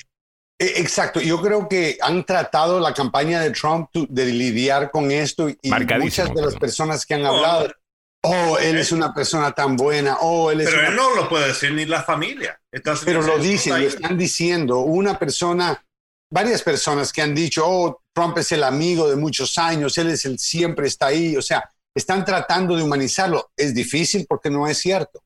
Eh, 0.60 0.74
Exacto, 0.78 1.22
yo 1.22 1.42
creo 1.42 1.70
que 1.70 1.98
han 2.02 2.26
tratado 2.26 2.82
la 2.82 2.94
campaña 2.94 3.40
de 3.40 3.52
Trump 3.52 3.90
de 3.94 4.26
lidiar 4.26 4.92
con 4.92 5.12
esto 5.12 5.48
y 5.50 5.58
muchas 5.98 6.34
de 6.34 6.42
las 6.42 6.56
personas 6.58 7.06
que 7.06 7.14
han 7.14 7.26
hablado, 7.26 7.68
oh, 8.26 8.58
él 8.58 8.78
es 8.78 8.92
una 8.92 9.14
persona 9.14 9.52
tan 9.52 9.76
buena, 9.76 10.18
oh, 10.22 10.52
él 10.52 10.62
es 10.62 10.68
Pero 10.68 10.80
una- 10.80 10.88
él 10.90 10.96
no 10.96 11.16
lo 11.16 11.30
puede 11.30 11.48
decir 11.48 11.72
ni 11.74 11.86
la 11.86 12.04
familia. 12.04 12.60
Entonces, 12.72 13.06
pero 13.06 13.22
lo 13.22 13.38
dicen, 13.38 13.74
lo 13.82 13.88
están 13.88 14.18
diciendo, 14.18 14.80
una 14.80 15.18
persona, 15.18 15.84
varias 16.32 16.62
personas 16.62 17.12
que 17.14 17.22
han 17.22 17.34
dicho, 17.36 17.64
oh, 17.66 18.02
Trump 18.14 18.38
es 18.38 18.52
el 18.52 18.64
amigo 18.64 19.10
de 19.10 19.16
muchos 19.16 19.58
años, 19.58 19.98
él 19.98 20.10
es 20.10 20.26
el 20.26 20.40
siempre 20.40 20.88
está 20.88 21.08
ahí, 21.08 21.36
o 21.38 21.42
sea, 21.42 21.70
están 21.94 22.26
tratando 22.26 22.76
de 22.76 22.84
humanizarlo. 22.84 23.52
Es 23.56 23.74
difícil 23.74 24.26
porque 24.28 24.50
no 24.50 24.68
es 24.68 24.78
cierto. 24.80 25.24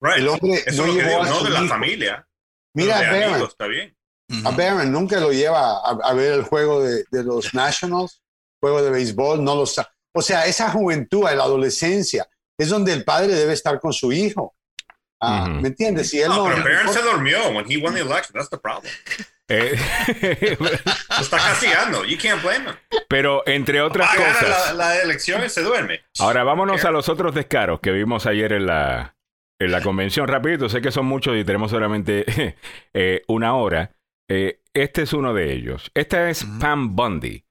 Right. 0.00 0.18
El 0.18 0.28
hombre 0.28 0.62
Eso 0.66 0.82
no 0.86 0.88
es 0.88 0.94
lo 0.94 1.00
que 1.00 1.02
llevó 1.02 1.08
digo, 1.10 1.22
a 1.22 1.28
no 1.28 1.44
de 1.44 1.50
la 1.50 1.58
hijo. 1.60 1.68
familia. 1.68 2.28
Mira, 2.74 3.00
de 3.00 3.06
Barron, 3.06 3.32
amigos, 3.34 3.50
está 3.50 3.66
bien. 3.66 3.96
Ujú. 4.30 4.48
A 4.48 4.50
Barron 4.52 4.92
nunca 4.92 5.20
lo 5.20 5.32
lleva 5.32 5.78
a, 5.78 5.98
a 6.02 6.12
ver 6.14 6.32
el 6.32 6.42
juego 6.42 6.82
de, 6.82 7.04
de 7.10 7.22
los 7.22 7.54
Nationals, 7.54 8.22
juego 8.60 8.82
de 8.82 8.90
béisbol, 8.90 9.42
no 9.44 9.54
lo 9.56 9.66
sa- 9.66 9.90
O 10.12 10.22
sea, 10.22 10.46
esa 10.46 10.70
juventud, 10.70 11.24
la 11.24 11.42
adolescencia, 11.44 12.26
es 12.58 12.68
donde 12.68 12.92
el 12.92 13.04
padre 13.04 13.34
debe 13.34 13.52
estar 13.52 13.78
con 13.80 13.92
su 13.92 14.12
hijo. 14.12 14.54
Ah. 15.20 15.48
¿Me 15.48 15.68
entiendes? 15.68 16.10
Si 16.10 16.20
él 16.20 16.28
No, 16.28 16.48
no, 16.48 16.62
pero 16.62 16.76
Barron 16.76 16.92
se 16.92 17.02
durmió 17.02 17.48
when 17.50 17.64
he 17.70 17.78
won 17.78 17.94
the 17.94 18.00
election. 18.00 18.32
That's 18.34 18.50
the 18.50 18.58
problem. 18.58 18.92
Eh, 19.48 19.78
está 21.20 21.36
castigando. 21.38 22.04
You 22.04 22.18
can't 22.18 22.42
blame 22.42 22.68
him. 22.68 22.76
pero 23.08 23.42
entre 23.46 23.80
otras 23.80 24.14
cosas. 24.14 24.74
la, 24.74 24.74
la 24.74 25.02
elección 25.02 25.44
y 25.44 25.48
se 25.48 25.62
duerme. 25.62 26.00
Ahora 26.18 26.44
vámonos 26.44 26.84
a 26.84 26.90
los 26.90 27.08
otros 27.08 27.34
descaros 27.34 27.80
que 27.80 27.92
vimos 27.92 28.26
ayer 28.26 28.52
en 28.52 28.66
la, 28.66 29.16
en 29.58 29.72
la 29.72 29.80
convención. 29.80 30.28
Rapidito, 30.28 30.68
sé 30.68 30.80
que 30.80 30.90
son 30.90 31.06
muchos 31.06 31.36
y 31.36 31.44
tenemos 31.44 31.70
solamente 31.70 32.56
eh, 32.92 33.22
una 33.28 33.54
hora. 33.54 33.92
Eh, 34.28 34.60
este 34.74 35.02
es 35.02 35.12
uno 35.12 35.32
de 35.32 35.52
ellos. 35.52 35.90
Esta 35.94 36.28
es. 36.28 36.44
Pam 36.60 36.94
Bundy. 36.94 37.45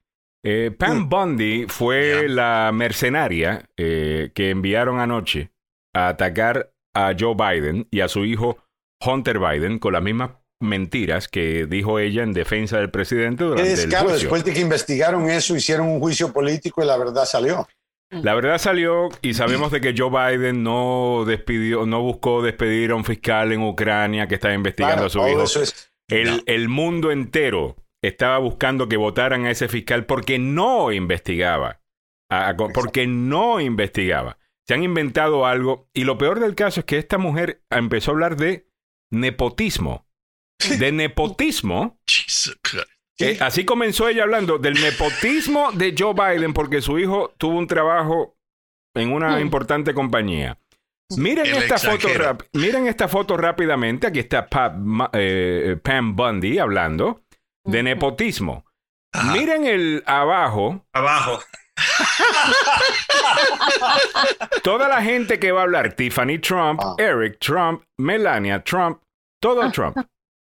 Eh, 0.48 0.70
Pam 0.70 0.98
Mm. 1.04 1.08
Bundy 1.08 1.66
fue 1.68 2.28
la 2.28 2.70
mercenaria 2.72 3.64
eh, 3.76 4.30
que 4.34 4.50
enviaron 4.50 5.00
anoche 5.00 5.50
a 5.94 6.08
atacar 6.08 6.70
a 6.94 7.14
Joe 7.18 7.34
Biden 7.34 7.88
y 7.90 8.00
a 8.00 8.08
su 8.08 8.24
hijo 8.24 8.58
Hunter 9.04 9.38
Biden 9.40 9.78
con 9.78 9.92
las 9.92 10.02
mismas 10.02 10.30
mentiras 10.62 11.28
que 11.28 11.66
dijo 11.66 11.98
ella 11.98 12.22
en 12.22 12.32
defensa 12.32 12.78
del 12.78 12.90
presidente 12.90 13.44
durante 13.44 13.72
es 13.72 13.84
el 13.84 13.90
claro, 13.90 14.04
juicio. 14.08 14.20
después 14.22 14.44
de 14.44 14.54
que 14.54 14.60
investigaron 14.60 15.28
eso, 15.28 15.54
hicieron 15.56 15.88
un 15.88 16.00
juicio 16.00 16.32
político 16.32 16.82
y 16.82 16.86
la 16.86 16.96
verdad 16.96 17.24
salió. 17.26 17.66
La 18.10 18.34
verdad 18.34 18.58
salió 18.58 19.08
y 19.20 19.34
sabemos 19.34 19.72
de 19.72 19.80
que 19.80 19.92
Joe 19.98 20.10
Biden 20.10 20.62
no 20.62 21.24
despidió, 21.26 21.86
no 21.86 22.00
buscó 22.02 22.40
despedir 22.40 22.92
a 22.92 22.94
un 22.94 23.04
fiscal 23.04 23.50
en 23.52 23.62
Ucrania 23.62 24.28
que 24.28 24.36
estaba 24.36 24.54
investigando 24.54 25.08
Claro, 25.10 25.24
a 25.24 25.26
su 25.26 25.28
hijo. 25.28 25.42
eso 25.42 25.60
es- 25.62 25.92
El, 26.08 26.36
No. 26.36 26.42
el 26.46 26.68
mundo 26.68 27.10
entero 27.10 27.74
estaba 28.08 28.38
buscando 28.38 28.88
que 28.88 28.96
votaran 28.96 29.44
a 29.46 29.50
ese 29.50 29.68
fiscal 29.68 30.06
porque 30.06 30.38
no 30.38 30.92
investigaba. 30.92 31.80
A- 32.30 32.48
a- 32.50 32.56
porque 32.56 33.06
no 33.06 33.60
investigaba. 33.60 34.38
se 34.68 34.74
han 34.74 34.82
inventado 34.82 35.46
algo. 35.46 35.88
Y 35.94 36.02
lo 36.02 36.18
peor 36.18 36.40
del 36.40 36.56
caso 36.56 36.80
es 36.80 36.86
que 36.86 36.98
esta 36.98 37.18
mujer 37.18 37.62
empezó 37.70 38.10
a 38.10 38.14
hablar 38.14 38.36
de 38.36 38.68
nepotismo. 39.12 40.08
De 40.80 40.90
nepotismo. 40.90 42.00
Eh, 43.18 43.38
así 43.40 43.64
comenzó 43.64 44.08
ella 44.08 44.24
hablando 44.24 44.58
del 44.58 44.74
nepotismo 44.74 45.70
de 45.72 45.94
Joe 45.96 46.14
Biden 46.14 46.52
porque 46.52 46.80
su 46.82 46.98
hijo 46.98 47.32
tuvo 47.38 47.58
un 47.58 47.66
trabajo 47.68 48.36
en 48.94 49.12
una 49.12 49.40
importante 49.40 49.94
compañía. 49.94 50.58
Miren 51.16 51.46
esta, 51.46 51.78
foto 51.78 52.08
miren 52.54 52.88
esta 52.88 53.06
foto 53.06 53.36
rápidamente. 53.36 54.08
Aquí 54.08 54.18
está 54.18 54.48
eh, 55.12 55.76
Pam 55.82 56.16
Bundy 56.16 56.58
hablando 56.58 57.22
de 57.66 57.82
nepotismo. 57.82 58.64
Ajá. 59.12 59.32
Miren 59.32 59.66
el 59.66 60.02
abajo, 60.06 60.84
Abajo. 60.92 61.40
toda 64.62 64.88
la 64.88 65.02
gente 65.02 65.38
que 65.38 65.52
va 65.52 65.60
a 65.60 65.64
hablar, 65.64 65.94
Tiffany 65.94 66.38
Trump, 66.38 66.80
Ah. 66.82 66.94
Eric 66.98 67.38
Trump, 67.38 67.82
Melania 67.98 68.62
Trump, 68.62 69.00
todo 69.40 69.70
Trump. 69.70 69.96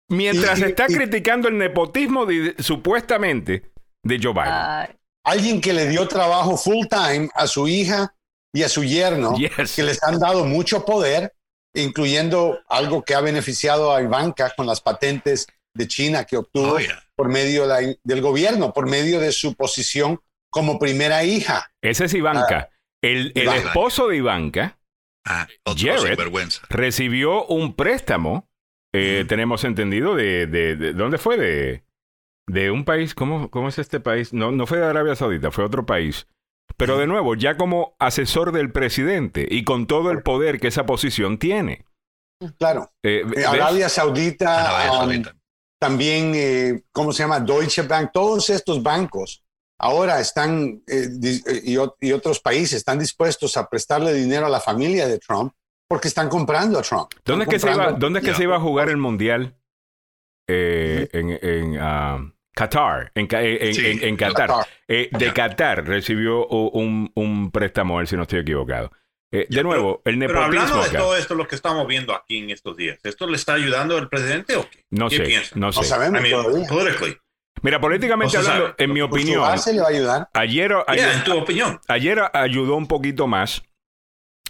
Mientras 0.08 0.58
Y- 0.58 0.64
está 0.64 0.86
y- 0.88 0.94
criticando 0.94 1.48
el 1.48 1.56
nepotismo 1.58 2.26
de- 2.26 2.54
supuestamente 2.58 3.72
de 4.04 4.18
Joe 4.22 4.32
Biden. 4.32 4.98
Alguien 5.24 5.60
que 5.60 5.72
le 5.72 5.88
dio 5.88 6.06
trabajo 6.08 6.56
full 6.56 6.86
time 6.88 7.28
a 7.34 7.46
su 7.46 7.68
hija 7.68 8.12
y 8.54 8.62
a 8.64 8.68
su 8.68 8.84
yerno, 8.84 9.34
Yes. 9.36 9.74
que 9.76 9.82
les 9.82 10.02
han 10.02 10.18
dado 10.18 10.44
mucho 10.44 10.84
poder, 10.84 11.32
incluyendo 11.74 12.58
algo 12.68 13.02
que 13.02 13.14
ha 13.14 13.20
beneficiado 13.20 13.94
a 13.94 14.02
Ivanka 14.02 14.52
con 14.56 14.66
las 14.66 14.80
patentes 14.80 15.46
de 15.74 15.88
China 15.88 16.24
que 16.24 16.36
obtuvo 16.36 16.74
Oh, 16.74 16.78
yeah. 16.78 17.02
por 17.16 17.28
medio 17.28 17.66
de 17.66 17.98
del 18.04 18.20
gobierno, 18.20 18.72
por 18.72 18.88
medio 18.88 19.20
de 19.20 19.32
su 19.32 19.54
posición 19.54 20.20
como 20.50 20.78
primera 20.78 21.24
hija. 21.24 21.70
Ese 21.82 22.04
es 22.06 22.14
Ivanka. 22.14 22.70
el, 23.02 23.32
el 23.34 23.42
Ivanka. 23.44 23.68
esposo 23.68 24.08
de 24.08 24.16
Ivanka 24.16 24.78
Ah, 25.24 25.46
otro 25.64 25.94
Jared. 25.96 26.18
recibió 26.68 27.46
un 27.46 27.74
préstamo, 27.76 28.48
eh, 28.92 29.24
tenemos 29.28 29.62
entendido, 29.64 30.16
de, 30.16 30.46
de, 30.48 30.74
de- 30.76 30.92
¿Dónde 30.94 31.16
fue? 31.18 31.36
De, 31.36 31.84
de 32.48 32.70
un 32.72 32.84
país. 32.84 33.14
¿cómo, 33.14 33.48
¿Cómo 33.50 33.68
es 33.68 33.78
este 33.78 34.00
país? 34.00 34.32
No, 34.32 34.50
no 34.50 34.66
fue 34.66 34.78
de 34.78 34.86
Arabia 34.86 35.14
Saudita, 35.14 35.50
fue 35.52 35.64
otro 35.64 35.86
país. 35.86 36.26
Pero 36.76 36.98
de 36.98 37.06
nuevo, 37.06 37.34
ya 37.36 37.56
como 37.56 37.94
asesor 38.00 38.50
del 38.50 38.72
presidente 38.72 39.46
y 39.48 39.62
con 39.62 39.86
todo 39.86 40.10
el 40.10 40.22
poder 40.22 40.58
que 40.58 40.68
esa 40.68 40.86
posición 40.86 41.38
tiene. 41.38 41.84
Claro. 42.58 42.90
Eh. 43.04 43.22
Arabia 43.46 43.88
Saudita, 43.88 44.68
Arabia 44.80 44.92
um, 44.92 44.98
Saudita. 44.98 45.36
También, 45.82 46.32
eh, 46.36 46.84
¿cómo 46.92 47.12
se 47.12 47.24
llama? 47.24 47.40
Deutsche 47.40 47.82
Bank, 47.82 48.10
todos 48.12 48.48
estos 48.50 48.80
bancos 48.84 49.42
ahora 49.80 50.20
están, 50.20 50.80
eh, 50.86 51.08
eh, 51.24 51.60
y, 52.00 52.12
otros 52.12 52.38
países 52.38 52.74
están 52.74 53.00
dispuestos 53.00 53.56
a 53.56 53.68
prestarle 53.68 54.14
dinero 54.14 54.46
a 54.46 54.48
la 54.48 54.60
familia 54.60 55.08
de 55.08 55.18
Trump 55.18 55.52
porque 55.88 56.06
están 56.06 56.28
comprando 56.28 56.78
a 56.78 56.82
Trump. 56.82 57.10
¿Dónde 57.24 57.46
es 57.46 57.50
que, 57.50 57.58
se 57.58 57.66
iba, 57.66 57.74
comprando- 57.74 57.98
¿dónde 57.98 58.18
es 58.20 58.24
que 58.24 58.30
Ya. 58.30 58.36
se 58.36 58.42
iba 58.44 58.56
a 58.56 58.60
jugar 58.60 58.90
el 58.90 58.96
mundial? 58.98 59.56
Eh, 60.48 61.08
en 61.12 61.30
en, 61.42 61.78
ah, 61.80 62.32
Qatar. 62.54 63.10
En, 63.16 63.26
Ca- 63.26 63.42
en, 63.42 63.74
Sí, 63.74 63.98
en- 64.02 64.16
Qatar. 64.16 64.46
Qatar. 64.48 64.66
Eh, 64.86 65.08
de. 65.10 65.32
Qatar 65.32 65.84
recibió 65.84 66.46
un, 66.46 67.10
un 67.16 67.50
préstamo, 67.50 67.96
a 67.96 67.98
ver 67.98 68.06
si 68.06 68.14
no 68.16 68.22
estoy 68.22 68.38
equivocado. 68.40 68.92
Eh, 69.32 69.46
de 69.48 69.56
Ya, 69.56 69.62
nuevo, 69.62 70.02
el 70.04 70.18
Pero 70.18 70.42
hablando 70.42 70.76
nepotismo 70.76 70.82
de 70.82 70.88
acá. 70.90 70.98
todo 70.98 71.16
esto, 71.16 71.34
lo 71.34 71.48
que 71.48 71.54
estamos 71.54 71.86
viendo 71.86 72.14
aquí 72.14 72.38
en 72.38 72.50
estos 72.50 72.76
días, 72.76 72.98
¿esto 73.02 73.26
le 73.26 73.36
está 73.36 73.54
ayudando 73.54 73.96
al 73.96 74.08
presidente 74.08 74.56
o 74.56 74.68
qué? 74.68 74.84
No 74.90 75.08
¿Qué 75.08 75.16
sé, 75.16 75.22
piensa? 75.24 75.56
no 75.58 75.66
No 75.68 75.72
sé. 75.72 75.84
sabemos 75.84 76.20
I 76.20 76.22
mean, 76.22 76.42
todavía. 76.44 76.68
politically. 76.68 77.16
Mira, 77.62 77.80
políticamente 77.80 78.36
No 78.36 78.40
hablando, 78.40 78.74
en 78.76 78.92
mi 78.92 79.00
su 79.00 79.06
opinión, 79.06 79.40
base 79.40 79.72
le 79.72 79.80
va 79.80 79.86
a 79.86 79.90
ayudar. 79.90 80.28
ayer, 80.34 80.72
ayer, 80.86 81.04
Yeah, 81.04 81.14
en 81.18 81.24
tu 81.24 81.38
opinión. 81.38 81.80
ayer 81.88 82.20
ayudó 82.34 82.76
un 82.76 82.88
poquito 82.88 83.26
más, 83.26 83.62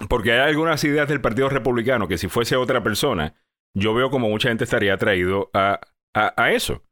porque 0.09 0.33
hay 0.33 0.41
algunas 0.51 0.83
ideas 0.85 1.09
del 1.09 1.21
Partido 1.21 1.49
Republicano 1.49 2.09
que 2.09 2.19
si 2.19 2.29
fuese 2.29 2.57
otra 2.57 2.83
persona, 2.83 3.35
yo 3.75 3.95
veo 3.95 4.11
como 4.11 4.29
mucha 4.29 4.49
gente 4.49 4.65
estaría 4.65 4.95
atraído 4.95 5.51
a, 5.55 5.81
a, 6.15 6.43
a 6.43 6.53
eso. 6.53 6.83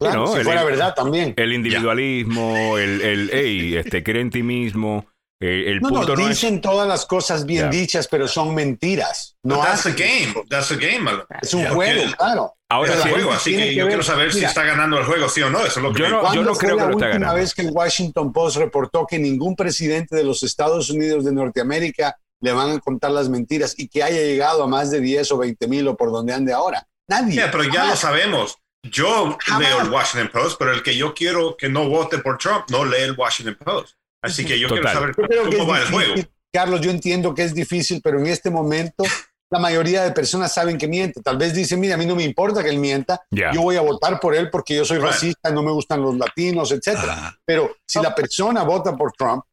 Claro, 0.00 0.20
No, 0.20 0.26
si 0.26 0.38
el- 0.38 0.44
fuera 0.44 0.64
verdad 0.64 0.94
también. 0.94 1.32
El 1.36 1.52
individualismo, 1.52 2.76
el, 2.76 3.00
el, 3.00 3.30
hey, 3.32 3.76
este, 3.76 4.02
cree 4.02 4.20
en 4.20 4.30
ti 4.30 4.42
mismo. 4.42 5.06
Eh, 5.42 5.64
el 5.72 5.80
No, 5.80 5.88
punto 5.90 6.14
no, 6.16 6.22
no, 6.22 6.28
dicen 6.28 6.60
todas 6.60 6.86
las 6.88 7.04
cosas 7.06 7.44
bien 7.44 7.64
Ya. 7.64 7.68
dichas, 7.70 8.08
pero 8.08 8.28
son 8.28 8.54
mentiras. 8.54 9.36
No 9.42 9.56
But 9.56 9.64
that's 9.66 9.86
hacen- 9.86 9.96
game. 9.96 10.46
That's 10.48 10.68
the 10.68 10.76
game. 10.76 11.10
Es 11.42 11.52
un 11.54 11.62
Ya, 11.64 11.70
juego, 11.70 12.02
claro. 12.16 12.54
Ahora 12.70 12.94
Es 12.94 13.02
sí, 13.02 13.08
la 13.08 13.14
juego, 13.14 13.32
así 13.32 13.50
que 13.52 13.56
que 13.58 13.74
yo 13.74 13.84
ver- 13.84 13.88
quiero 13.92 14.02
saber 14.02 14.30
si 14.32 14.38
mira. 14.38 14.48
está 14.48 14.62
ganando 14.64 14.98
el 14.98 15.04
juego, 15.04 15.28
sí 15.28 15.42
o 15.42 15.50
no. 15.50 15.58
Eso 15.60 15.80
es 15.80 15.82
lo 15.82 15.92
que 15.92 16.00
Yo 16.00 16.08
no- 16.08 16.20
¿Cuándo 16.20 16.42
no 16.42 16.54
fue 16.54 16.64
creo 16.66 16.76
la 16.76 16.82
que 16.84 16.88
lo 16.88 16.92
está 16.92 17.06
última 17.06 17.18
ganando. 17.26 17.34
vez 17.40 17.54
que 17.54 17.62
el 17.62 17.70
Washington 17.70 18.32
Post 18.32 18.56
reportó 18.56 19.06
que 19.06 19.18
ningún 19.18 19.54
presidente 19.56 20.16
de 20.16 20.24
los 20.24 20.42
Estados 20.42 20.88
Unidos 20.90 21.24
de 21.24 21.32
Norteamérica 21.32 22.16
le 22.40 22.52
van 22.52 22.70
a 22.70 22.78
contar 22.80 23.10
las 23.10 23.28
mentiras 23.28 23.74
y 23.76 23.88
que 23.88 24.02
haya 24.02 24.20
llegado 24.20 24.62
a 24.64 24.66
más 24.66 24.90
de 24.90 25.00
10 25.00 25.30
o 25.32 25.38
20 25.38 25.68
mil 25.68 25.86
o 25.88 25.96
por 25.96 26.10
donde 26.12 26.32
ande 26.32 26.52
ahora? 26.52 26.86
Nadie. 27.08 27.34
Yeah, 27.34 27.50
pero 27.50 27.64
ya 27.64 27.70
lo 27.70 27.78
Jamás. 27.80 27.98
sabemos. 27.98 28.56
Yo 28.84 29.36
Jamás. 29.44 29.68
leo 29.68 29.80
el 29.82 29.90
Washington 29.90 30.30
Post, 30.32 30.56
pero 30.58 30.72
el 30.72 30.82
que 30.82 30.96
yo 30.96 31.14
quiero 31.14 31.56
que 31.56 31.68
no 31.68 31.88
vote 31.88 32.18
por 32.18 32.38
Trump 32.38 32.64
no 32.70 32.84
lee 32.84 33.02
el 33.02 33.12
Washington 33.16 33.56
Post. 33.64 33.94
Así 34.22 34.44
que 34.44 34.58
yo 34.58 34.68
Total. 34.68 34.82
quiero 34.82 35.00
saber 35.14 35.50
Yo 35.50 35.58
cómo 35.58 35.72
va 35.72 35.78
es 35.80 35.86
el 35.86 35.92
juego. 35.92 36.10
difícil. 36.14 36.30
Carlos, 36.54 36.80
yo 36.82 36.90
entiendo 36.90 37.34
que 37.34 37.42
es 37.44 37.54
difícil, 37.54 38.00
pero 38.02 38.18
en 38.20 38.26
este 38.26 38.50
momento 38.50 39.04
la 39.50 39.58
mayoría 39.58 40.02
de 40.04 40.12
personas 40.12 40.52
saben 40.54 40.78
que 40.78 40.88
miente. 40.88 41.20
Tal 41.20 41.36
vez 41.36 41.52
dicen, 41.54 41.78
mira, 41.80 41.94
a 41.94 41.98
mí 41.98 42.06
no 42.06 42.14
me 42.16 42.22
importa 42.24 42.62
que 42.62 42.70
él 42.70 42.78
mienta, 42.78 43.20
Ya. 43.30 43.52
yo 43.52 43.60
voy 43.62 43.76
a 43.76 43.82
votar 43.82 44.18
por 44.20 44.34
él 44.34 44.48
porque 44.50 44.74
yo 44.76 44.84
soy 44.84 44.96
Right. 44.98 45.06
racista, 45.08 45.50
no 45.50 45.62
me 45.62 45.70
gustan 45.72 46.00
los 46.00 46.16
latinos, 46.16 46.72
etcétera. 46.72 47.12
Ajá. 47.12 47.38
Pero 47.44 47.76
si 47.86 48.00
la 48.00 48.14
persona 48.14 48.62
vota 48.62 48.96
por 48.96 49.12
Trump, 49.12 49.44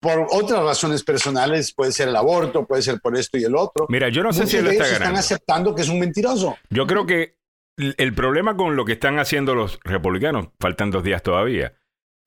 por 0.00 0.26
otras 0.30 0.62
razones 0.62 1.02
personales, 1.02 1.72
puede 1.74 1.92
ser 1.92 2.08
el 2.08 2.16
aborto, 2.16 2.66
puede 2.66 2.82
ser 2.82 3.00
por 3.00 3.16
esto 3.16 3.36
y 3.38 3.44
el 3.44 3.56
otro, 3.56 3.86
Mira, 3.88 4.08
yo 4.10 4.22
no 4.22 4.32
sé 4.32 4.40
muchos 4.40 4.50
si 4.50 4.56
él 4.58 4.66
está 4.66 4.74
ellos 4.74 4.86
están 4.92 5.00
ganando. 5.00 5.20
aceptando 5.20 5.74
que 5.74 5.82
es 5.82 5.88
un 5.88 5.98
mentiroso. 5.98 6.56
Yo 6.70 6.86
creo 6.86 7.04
que 7.06 7.36
el 7.78 7.94
el 7.98 8.14
problema 8.14 8.56
con 8.56 8.76
lo 8.76 8.84
que 8.84 8.92
están 8.92 9.18
haciendo 9.18 9.54
los 9.54 9.78
republicanos, 9.82 10.48
faltan 10.60 10.90
dos 10.90 11.02
días 11.04 11.22
todavía, 11.22 11.72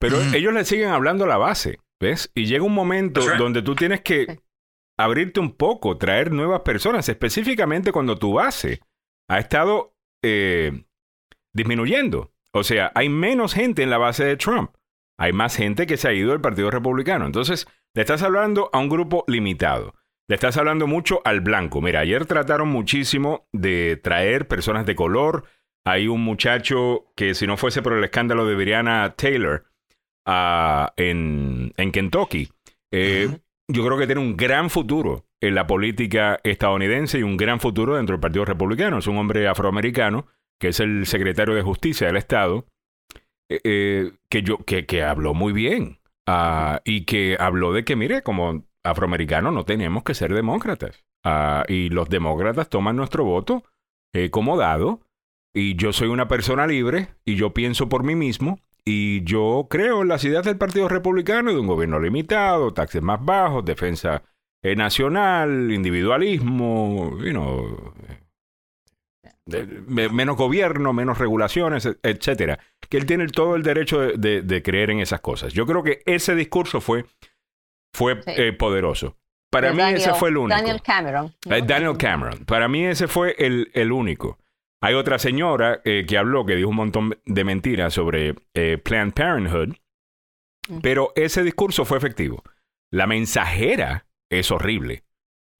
pero 0.02 0.20
ellos 0.34 0.52
le 0.52 0.64
siguen 0.64 0.88
hablando 0.88 1.24
a 1.24 1.28
la 1.28 1.36
base, 1.36 1.78
¿ves? 2.00 2.32
Y 2.34 2.46
llega 2.46 2.64
un 2.64 2.74
momento 2.74 3.20
right. 3.20 3.38
donde 3.38 3.62
tú 3.62 3.76
tienes 3.76 4.00
que 4.00 4.40
abrirte 4.98 5.38
un 5.38 5.52
poco, 5.52 5.96
traer 5.96 6.32
nuevas 6.32 6.62
personas, 6.62 7.08
específicamente 7.08 7.92
cuando 7.92 8.18
tu 8.18 8.32
base 8.32 8.80
ha 9.30 9.38
estado 9.38 9.94
eh, 10.24 10.84
disminuyendo. 11.54 12.32
O 12.52 12.64
sea, 12.64 12.90
hay 12.96 13.08
menos 13.08 13.54
gente 13.54 13.84
en 13.84 13.90
la 13.90 13.98
base 13.98 14.24
de 14.24 14.36
Trump. 14.36 14.72
Hay 15.18 15.32
más 15.32 15.56
gente 15.56 15.86
que 15.86 15.96
se 15.96 16.08
ha 16.08 16.12
ido 16.12 16.32
del 16.32 16.40
Partido 16.40 16.70
Republicano. 16.70 17.24
Entonces, 17.24 17.68
le 17.94 18.02
estás 18.02 18.24
hablando 18.24 18.70
a 18.72 18.80
un 18.80 18.88
grupo 18.88 19.24
limitado. 19.28 19.94
Le 20.28 20.34
estás 20.34 20.56
hablando 20.56 20.88
mucho 20.88 21.22
al 21.24 21.42
blanco. 21.42 21.80
Mira, 21.80 22.00
ayer 22.00 22.26
trataron 22.26 22.68
muchísimo 22.68 23.46
de 23.52 24.00
traer 24.02 24.48
personas 24.48 24.84
de 24.84 24.96
color. 24.96 25.44
Hay 25.84 26.08
un 26.08 26.22
muchacho 26.22 27.12
que 27.14 27.34
si 27.34 27.46
no 27.46 27.56
fuese 27.56 27.82
por 27.82 27.92
el 27.92 28.02
escándalo 28.02 28.46
de 28.46 28.56
Brianna 28.56 29.14
Taylor 29.16 29.71
ah, 30.26 30.92
en, 30.96 31.72
en 31.76 31.92
Kentucky, 31.92 32.48
eh, 32.90 33.28
yo 33.68 33.86
creo 33.86 33.98
que 33.98 34.06
tiene 34.06 34.20
un 34.20 34.36
gran 34.36 34.70
futuro 34.70 35.26
en 35.40 35.54
la 35.54 35.66
política 35.66 36.38
estadounidense 36.44 37.18
y 37.18 37.22
un 37.22 37.36
gran 37.36 37.60
futuro 37.60 37.96
dentro 37.96 38.14
del 38.14 38.20
Partido 38.20 38.44
Republicano. 38.44 38.98
Es 38.98 39.06
un 39.06 39.18
hombre 39.18 39.48
afroamericano 39.48 40.26
que 40.60 40.68
es 40.68 40.80
el 40.80 41.06
secretario 41.06 41.54
de 41.54 41.62
Justicia 41.62 42.06
del 42.06 42.16
Estado, 42.16 42.66
eh, 43.50 43.60
eh, 43.64 44.12
que, 44.28 44.42
yo, 44.42 44.58
que, 44.58 44.86
que 44.86 45.02
habló 45.02 45.34
muy 45.34 45.52
bien 45.52 45.98
ah, 46.26 46.80
y 46.84 47.04
que 47.04 47.36
habló 47.38 47.72
de 47.72 47.84
que, 47.84 47.96
mire, 47.96 48.22
como 48.22 48.64
afroamericanos 48.84 49.52
no 49.52 49.64
tenemos 49.64 50.04
que 50.04 50.14
ser 50.14 50.32
demócratas. 50.32 51.04
Ah, 51.24 51.64
y 51.68 51.88
los 51.88 52.08
demócratas 52.08 52.68
toman 52.68 52.96
nuestro 52.96 53.24
voto 53.24 53.64
eh, 54.14 54.30
como 54.30 54.56
dado. 54.56 55.00
Y 55.54 55.74
yo 55.74 55.92
soy 55.92 56.08
una 56.08 56.28
persona 56.28 56.66
libre 56.66 57.08
y 57.24 57.34
yo 57.34 57.52
pienso 57.52 57.88
por 57.88 58.04
mí 58.04 58.14
mismo. 58.14 58.60
Y 58.84 59.22
yo 59.24 59.66
creo 59.70 60.02
en 60.02 60.08
las 60.08 60.24
ideas 60.24 60.44
del 60.44 60.58
Partido 60.58 60.88
Republicano 60.88 61.52
de 61.52 61.58
un 61.60 61.66
gobierno 61.68 62.00
limitado, 62.00 62.72
taxes 62.74 63.00
más 63.02 63.24
bajos, 63.24 63.64
defensa 63.64 64.22
eh, 64.64 64.74
nacional, 64.76 65.70
individualismo, 65.72 67.16
you 67.20 67.30
know, 67.30 67.92
de- 69.46 70.08
menos 70.10 70.36
gobierno, 70.36 70.92
menos 70.92 71.18
regulaciones, 71.18 71.86
et- 71.86 71.98
etcétera. 72.02 72.58
Que 72.88 72.96
él 72.96 73.06
tiene 73.06 73.26
todo 73.28 73.56
el 73.56 73.62
derecho 73.62 74.00
de, 74.00 74.62
creer 74.64 74.90
en 74.90 75.00
esas 75.00 75.20
cosas. 75.20 75.52
Yo 75.52 75.66
creo 75.66 75.82
que 75.82 76.02
ese 76.06 76.34
discurso 76.34 76.80
fue, 76.80 77.04
fue 77.94 78.22
Sí. 78.22 78.30
eh, 78.36 78.52
poderoso. 78.52 79.16
Para 79.50 79.72
mí 79.72 79.82
ese 79.82 80.14
fue 80.14 80.30
el 80.30 80.38
único. 80.38 80.56
Daniel 80.58 80.80
Cameron. 80.82 81.34
¿no? 81.46 81.54
Eh, 81.54 81.62
Daniel 81.66 81.96
Cameron. 81.98 82.44
Para 82.46 82.68
mí 82.68 82.84
ese 82.86 83.06
fue 83.06 83.34
el, 83.38 83.70
el 83.74 83.92
único. 83.92 84.38
Hay 84.82 84.94
otra 84.94 85.20
señora 85.20 85.80
eh, 85.84 86.04
que 86.08 86.18
habló, 86.18 86.44
que 86.44 86.56
dijo 86.56 86.68
un 86.68 86.76
montón 86.76 87.18
de 87.24 87.44
mentiras 87.44 87.94
sobre 87.94 88.34
eh, 88.54 88.78
Planned 88.78 89.14
Parenthood, 89.14 89.76
pero 90.82 91.12
ese 91.14 91.44
discurso 91.44 91.84
fue 91.84 91.98
efectivo. 91.98 92.42
La 92.90 93.06
mensajera 93.06 94.06
es 94.28 94.50
horrible. 94.50 95.04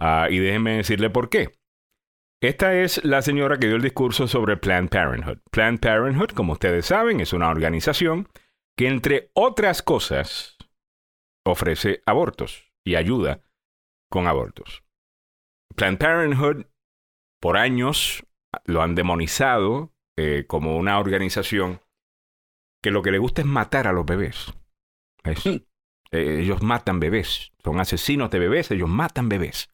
Ah, 0.01 0.27
y 0.29 0.39
déjenme 0.39 0.79
decirle 0.79 1.09
por 1.09 1.31
qué. 1.31 1.53
Esta 2.43 2.75
es 2.75 3.05
la 3.05 3.23
señora 3.23 3.59
que 3.59 3.69
dio 3.69 3.77
el 3.77 3.83
discurso 3.83 4.27
sobre 4.27 4.57
Planned 4.57 4.91
Parenthood. 4.91 5.39
Planned 5.53 5.79
Parenthood, 5.79 6.31
como 6.31 6.55
ustedes 6.55 6.87
saben, 6.87 7.21
es 7.21 7.33
una 7.33 7.49
organización 7.49 8.29
que, 8.77 8.89
entre 8.89 9.31
otras 9.35 9.83
cosas, 9.83 10.59
ofrece 11.47 12.03
abortos 12.07 12.73
y 12.85 12.97
ayuda 12.97 13.43
con 14.11 14.27
abortos. 14.27 14.83
Planned 15.77 15.99
Parenthood, 15.99 16.67
por 17.41 17.57
años, 17.57 18.25
lo 18.65 18.83
han 18.83 18.95
demonizado 18.95 19.93
eh, 20.17 20.45
como 20.47 20.77
una 20.77 20.99
organización 20.99 21.81
que 22.83 22.91
lo 22.91 23.03
que 23.03 23.11
le 23.13 23.19
gusta 23.19 23.43
es 23.43 23.47
matar 23.47 23.87
a 23.87 23.93
los 23.93 24.05
bebés. 24.05 24.53
Es- 25.25 25.47
eh, 25.47 26.41
ellos 26.43 26.63
matan 26.63 27.01
bebés, 27.01 27.53
son 27.65 27.81
asesinos 27.81 28.31
de 28.31 28.39
bebés, 28.39 28.71
ellos 28.71 28.89
matan 28.89 29.29
bebés. 29.29 29.71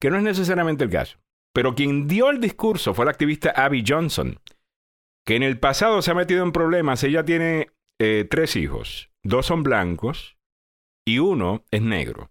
Que 0.00 0.10
no 0.10 0.16
es 0.18 0.22
necesariamente 0.22 0.84
el 0.84 0.90
caso. 0.90 1.18
Pero 1.54 1.74
quien 1.74 2.08
dio 2.08 2.30
el 2.30 2.40
discurso 2.40 2.92
fue 2.94 3.04
la 3.04 3.10
activista 3.12 3.50
Abby 3.50 3.84
Johnson, 3.86 4.40
que 5.24 5.36
en 5.36 5.42
el 5.42 5.58
pasado 5.58 6.02
se 6.02 6.10
ha 6.10 6.14
metido 6.14 6.42
en 6.42 6.52
problemas. 6.52 7.04
Ella 7.04 7.24
tiene 7.24 7.70
eh, 8.00 8.26
tres 8.28 8.56
hijos, 8.56 9.10
dos 9.22 9.46
son 9.46 9.62
blancos 9.62 10.36
y 11.06 11.18
uno 11.20 11.64
es 11.70 11.82
negro 11.82 12.30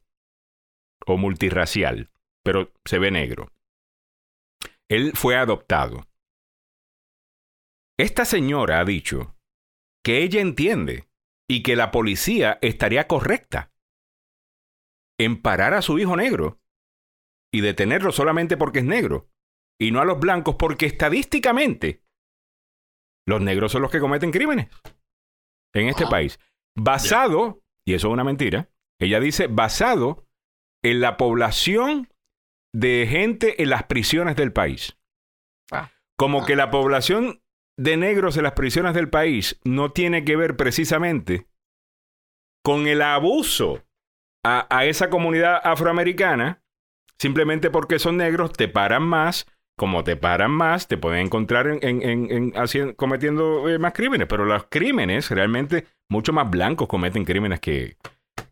o 1.07 1.17
multirracial, 1.17 2.09
pero 2.43 2.71
se 2.85 2.99
ve 2.99 3.09
negro. 3.11 3.51
Él 4.91 5.13
fue 5.15 5.37
adoptado. 5.37 6.05
Esta 7.97 8.25
señora 8.25 8.81
ha 8.81 8.83
dicho 8.83 9.37
que 10.03 10.21
ella 10.21 10.41
entiende 10.41 11.07
y 11.49 11.63
que 11.63 11.77
la 11.77 11.91
policía 11.91 12.59
estaría 12.61 13.07
correcta 13.07 13.71
en 15.17 15.41
parar 15.41 15.75
a 15.75 15.81
su 15.81 15.97
hijo 15.97 16.17
negro 16.17 16.59
y 17.53 17.61
detenerlo 17.61 18.11
solamente 18.11 18.57
porque 18.57 18.79
es 18.79 18.85
negro 18.85 19.29
y 19.79 19.91
no 19.91 20.01
a 20.01 20.05
los 20.05 20.19
blancos 20.19 20.55
porque 20.59 20.87
estadísticamente 20.87 22.03
los 23.25 23.39
negros 23.39 23.71
son 23.71 23.83
los 23.83 23.91
que 23.91 24.01
cometen 24.01 24.31
crímenes 24.31 24.67
en 25.73 25.87
este 25.87 26.05
país. 26.05 26.37
Basado, 26.75 27.63
y 27.87 27.93
eso 27.93 28.09
es 28.09 28.13
una 28.13 28.25
mentira, 28.25 28.69
ella 28.99 29.21
dice 29.21 29.47
basado 29.47 30.27
en 30.83 30.99
la 30.99 31.15
población 31.15 32.10
de 32.73 33.07
gente 33.09 33.61
en 33.61 33.69
las 33.69 33.83
prisiones 33.83 34.35
del 34.35 34.51
país. 34.53 34.97
Como 36.17 36.45
que 36.45 36.55
la 36.55 36.71
población 36.71 37.41
de 37.77 37.97
negros 37.97 38.37
en 38.37 38.43
las 38.43 38.53
prisiones 38.53 38.93
del 38.93 39.09
país 39.09 39.59
no 39.63 39.91
tiene 39.91 40.23
que 40.23 40.35
ver 40.35 40.55
precisamente 40.55 41.47
con 42.63 42.87
el 42.87 43.01
abuso 43.01 43.83
a, 44.45 44.67
a 44.75 44.85
esa 44.85 45.09
comunidad 45.09 45.59
afroamericana, 45.63 46.61
simplemente 47.19 47.69
porque 47.69 47.99
son 47.99 48.17
negros, 48.17 48.53
te 48.53 48.67
paran 48.67 49.03
más, 49.03 49.47
como 49.77 50.03
te 50.03 50.15
paran 50.15 50.51
más, 50.51 50.87
te 50.87 50.97
pueden 50.97 51.25
encontrar 51.25 51.67
en, 51.67 51.79
en- 51.81 52.01
en- 52.07 52.31
en 52.31 52.53
haciendo- 52.55 52.95
cometiendo 52.95 53.67
eh, 53.69 53.79
más 53.79 53.93
crímenes, 53.93 54.27
pero 54.27 54.45
los 54.45 54.65
crímenes 54.69 55.29
realmente 55.31 55.87
mucho 56.09 56.33
más 56.33 56.49
blancos 56.49 56.87
cometen 56.87 57.25
crímenes 57.25 57.59
que, 57.59 57.97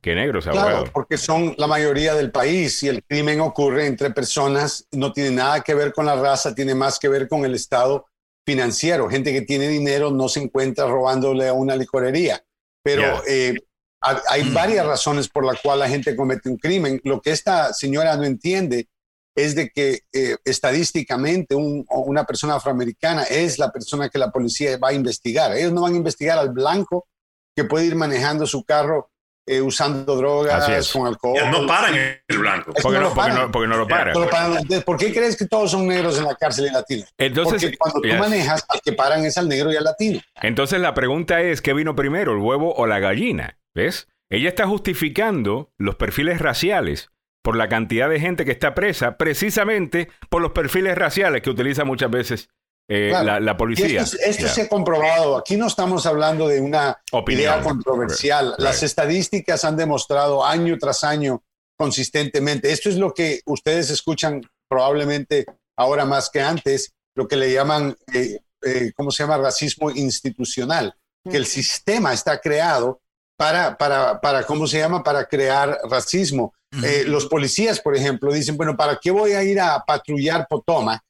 que 0.01 0.15
negros, 0.15 0.45
Claro, 0.45 0.59
abogado. 0.59 0.85
porque 0.93 1.17
son 1.17 1.55
la 1.57 1.67
mayoría 1.67 2.13
del 2.15 2.31
país 2.31 2.81
y 2.83 2.87
el 2.87 3.03
crimen 3.03 3.41
ocurre 3.41 3.85
entre 3.87 4.11
personas, 4.11 4.87
no 4.91 5.11
tiene 5.13 5.31
nada 5.31 5.61
que 5.61 5.73
ver 5.73 5.93
con 5.93 6.05
la 6.05 6.15
raza, 6.15 6.55
tiene 6.55 6.75
más 6.75 6.99
que 6.99 7.07
ver 7.09 7.27
con 7.27 7.45
el 7.45 7.55
estado 7.55 8.05
financiero. 8.45 9.09
Gente 9.09 9.31
que 9.33 9.41
tiene 9.41 9.67
dinero 9.67 10.11
no 10.11 10.27
se 10.29 10.41
encuentra 10.41 10.87
robándole 10.87 11.47
a 11.47 11.53
una 11.53 11.75
licorería. 11.75 12.43
Pero 12.83 13.01
Ya. 13.01 13.21
eh, 13.27 13.55
ha- 14.01 14.21
hay 14.29 14.49
varias 14.51 14.85
razones 14.85 15.27
por 15.27 15.45
las 15.45 15.59
cuales 15.61 15.81
la 15.87 15.89
gente 15.89 16.15
comete 16.15 16.49
un 16.49 16.57
crimen. 16.57 16.99
Lo 17.03 17.21
que 17.21 17.31
esta 17.31 17.73
señora 17.73 18.15
no 18.15 18.23
entiende 18.23 18.87
es 19.35 19.55
de 19.55 19.69
que 19.69 19.99
eh, 20.13 20.37
estadísticamente 20.45 21.55
un- 21.55 21.85
una 21.89 22.23
persona 22.25 22.55
afroamericana 22.55 23.23
es 23.23 23.59
la 23.59 23.71
persona 23.71 24.09
que 24.09 24.17
la 24.17 24.31
policía 24.31 24.77
va 24.77 24.89
a 24.89 24.93
investigar. 24.93 25.55
Ellos 25.55 25.71
no 25.73 25.81
van 25.81 25.93
a 25.93 25.97
investigar 25.97 26.37
al 26.39 26.49
blanco 26.51 27.07
que 27.55 27.65
puede 27.65 27.85
ir 27.85 27.95
manejando 27.95 28.47
su 28.47 28.63
carro 28.63 29.11
eh, 29.51 29.61
usando 29.61 30.15
drogas, 30.15 30.89
con 30.93 31.07
alcohol. 31.07 31.35
Ya 31.35 31.49
no 31.49 31.65
paran 31.65 31.95
en 31.95 32.21
el 32.27 32.37
blanco. 32.37 32.71
Porque 32.81 32.97
no 32.99 33.03
no, 33.03 33.09
lo 33.09 33.15
porque 33.15 33.15
paran. 33.31 33.37
no- 33.37 33.51
porque 33.51 33.67
no 33.67 33.77
lo 33.77 33.87
paran. 33.87 34.13
No 34.13 34.19
lo 34.19 34.29
paran. 34.29 34.51
Entonces, 34.57 34.83
¿Por 34.83 34.97
qué 34.97 35.11
crees 35.11 35.35
que 35.35 35.47
todos 35.47 35.71
son 35.71 35.87
negros 35.87 36.17
en 36.19 36.25
la 36.25 36.35
cárcel 36.35 36.67
y 36.67 36.71
latinos? 36.71 37.07
Entonces, 37.17 37.61
Porque 37.63 37.77
cuando 37.77 38.01
tú 38.01 38.15
manejas, 38.15 38.63
al 38.69 38.79
que 38.81 38.93
paran 38.93 39.25
es 39.25 39.37
al 39.37 39.49
negro 39.49 39.71
y 39.71 39.75
al 39.75 39.83
latino. 39.83 40.19
Entonces 40.41 40.79
la 40.79 40.93
pregunta 40.93 41.41
es, 41.41 41.61
¿qué 41.61 41.73
vino 41.73 41.95
primero, 41.95 42.33
el 42.33 42.39
huevo 42.39 42.73
o 42.75 42.85
la 42.87 42.99
gallina? 42.99 43.57
¿Ves? 43.73 44.07
Ella 44.29 44.49
está 44.49 44.67
justificando 44.67 45.71
los 45.77 45.95
perfiles 45.95 46.39
raciales 46.39 47.09
por 47.41 47.55
la 47.55 47.69
cantidad 47.69 48.09
de 48.09 48.19
gente 48.19 48.45
que 48.45 48.51
está 48.51 48.75
presa, 48.75 49.17
precisamente 49.17 50.09
por 50.29 50.41
los 50.41 50.51
perfiles 50.51 50.97
raciales 50.97 51.41
que 51.41 51.49
utiliza 51.49 51.85
muchas 51.85 52.11
veces 52.11 52.49
eh, 52.89 53.09
Claro. 53.11 53.25
la, 53.25 53.39
la 53.39 53.51
Y 53.51 53.55
policía. 53.55 54.01
esto, 54.01 54.17
esto 54.19 54.43
Ya. 54.47 54.49
se 54.53 54.61
ha 54.63 54.67
comprobado. 54.67 55.37
Aquí 55.37 55.55
no 55.55 55.67
estamos 55.67 56.05
hablando 56.05 56.47
de 56.47 56.59
una 56.59 56.97
Opinión. 57.11 57.41
idea 57.43 57.61
controversial. 57.61 58.47
Right. 58.49 58.59
Las 58.59 58.83
estadísticas 58.83 59.63
han 59.63 59.77
demostrado 59.77 60.43
año 60.45 60.77
tras 60.79 61.03
año 61.03 61.43
consistentemente. 61.77 62.71
Esto 62.71 62.89
es 62.89 62.95
lo 62.97 63.13
que 63.13 63.41
ustedes 63.45 63.89
escuchan 63.89 64.41
probablemente 64.69 65.45
ahora 65.77 66.03
más 66.05 66.29
que 66.29 66.41
antes, 66.41 66.91
lo 67.15 67.27
que 67.27 67.35
le 67.37 67.53
llaman, 67.53 67.95
eh, 68.13 68.39
eh, 68.63 68.91
¿cómo 68.95 69.11
se 69.11 69.23
llama? 69.23 69.37
Racismo 69.37 69.89
institucional. 69.89 70.93
Que 71.29 71.37
el 71.37 71.45
sistema 71.45 72.13
está 72.13 72.39
creado 72.39 73.01
para, 73.37 73.77
para, 73.77 74.19
para, 74.21 74.43
¿cómo 74.43 74.67
se 74.67 74.79
llama? 74.79 75.03
Para 75.03 75.25
crear 75.25 75.79
racismo. 75.89 76.53
Eh, 76.83 77.03
los 77.05 77.25
policías, 77.25 77.79
por 77.79 77.95
ejemplo, 77.95 78.31
dicen, 78.31 78.55
bueno, 78.57 78.75
¿para 78.77 78.97
qué 79.01 79.09
voy 79.11 79.31
a 79.33 79.43
ir 79.43 79.59
a 79.59 79.83
patrullar 79.85 80.45
Potomac? 80.47 81.01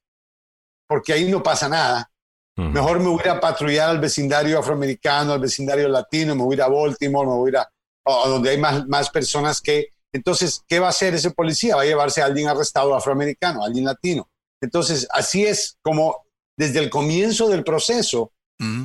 Porque 0.89 1.13
ahí 1.13 1.29
no 1.29 1.41
pasa 1.41 1.69
nada. 1.69 2.11
Mejor 2.57 2.99
me 2.99 3.07
voy 3.07 3.19
a 3.19 3.27
ir 3.27 3.29
a 3.29 3.39
patrullar 3.39 3.89
al 3.89 3.99
vecindario 3.99 4.59
afroamericano, 4.59 5.31
al 5.31 5.39
vecindario 5.39 5.87
latino, 5.87 6.35
me 6.35 6.43
voy 6.43 6.55
a 6.55 6.57
ir 6.57 6.61
a 6.63 6.67
Baltimore, 6.67 7.25
me 7.25 7.35
voy 7.35 7.47
a 7.47 7.51
ir 7.51 7.57
a, 7.57 7.61
a 8.05 8.27
donde 8.27 8.49
hay 8.49 8.57
más, 8.57 8.85
más 8.85 9.09
personas 9.09 9.61
que... 9.61 9.87
Entonces, 10.11 10.61
¿qué 10.67 10.79
va 10.79 10.87
a 10.87 10.89
hacer 10.89 11.13
ese 11.13 11.31
policía? 11.31 11.77
Va 11.77 11.83
a 11.83 11.85
llevarse 11.85 12.21
a 12.21 12.25
alguien 12.25 12.49
arrestado 12.49 12.93
afroamericano, 12.93 13.63
a 13.63 13.67
alguien 13.67 13.85
latino. 13.85 14.27
Entonces, 14.59 15.07
así 15.11 15.45
es 15.45 15.77
como 15.81 16.25
desde 16.57 16.79
el 16.79 16.89
comienzo 16.89 17.47
del 17.47 17.63
proceso, 17.63 18.33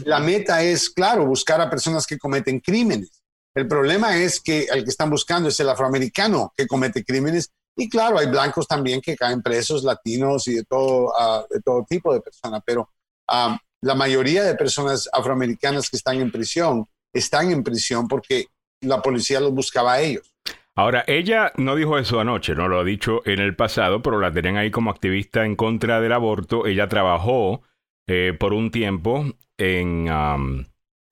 la 0.04 0.20
meta 0.20 0.62
es, 0.62 0.88
claro, 0.88 1.26
buscar 1.26 1.60
a 1.60 1.68
personas 1.68 2.06
que 2.06 2.16
cometen 2.16 2.60
crímenes. 2.60 3.24
El 3.54 3.66
problema 3.66 4.16
es 4.16 4.40
que 4.40 4.68
el 4.72 4.84
que 4.84 4.90
están 4.90 5.10
buscando 5.10 5.48
es 5.48 5.58
el 5.58 5.68
afroamericano 5.68 6.52
que 6.56 6.68
comete 6.68 7.04
crímenes. 7.04 7.50
Y 7.76 7.88
claro, 7.88 8.18
hay 8.18 8.26
blancos 8.26 8.68
también 8.68 9.00
que 9.00 9.16
caen 9.16 9.42
presos, 9.42 9.82
latinos 9.82 10.46
y 10.48 10.54
de 10.54 10.64
todo, 10.64 11.12
ah, 11.18 11.44
de 11.50 11.60
todo 11.60 11.84
tipo 11.88 12.12
de 12.12 12.20
personas. 12.20 12.62
Pero 12.64 12.90
ah, 13.28 13.58
la 13.80 13.94
mayoría 13.94 14.44
de 14.44 14.54
personas 14.54 15.08
afroamericanas 15.12 15.90
que 15.90 15.96
están 15.96 16.20
en 16.20 16.30
prisión 16.30 16.86
están 17.12 17.50
en 17.50 17.62
prisión 17.62 18.08
porque 18.08 18.46
la 18.80 19.02
policía 19.02 19.40
los 19.40 19.52
buscaba 19.52 19.94
a 19.94 20.00
ellos. 20.00 20.34
Ahora, 20.76 21.04
ella 21.06 21.52
no 21.56 21.76
dijo 21.76 21.98
eso 21.98 22.18
anoche, 22.18 22.54
no 22.54 22.66
lo 22.66 22.80
ha 22.80 22.84
dicho 22.84 23.22
en 23.26 23.38
el 23.38 23.54
pasado, 23.54 24.02
pero 24.02 24.18
la 24.18 24.32
tenían 24.32 24.56
ahí 24.56 24.72
como 24.72 24.90
activista 24.90 25.44
en 25.44 25.54
contra 25.54 26.00
del 26.00 26.12
aborto. 26.12 26.66
Ella 26.66 26.88
trabajó 26.88 27.62
eh, 28.08 28.36
por 28.38 28.52
un 28.52 28.72
tiempo 28.72 29.24
en, 29.56 30.10
um, 30.10 30.64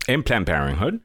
en 0.07 0.23
Planned 0.25 0.47
Parenthood. 0.47 1.01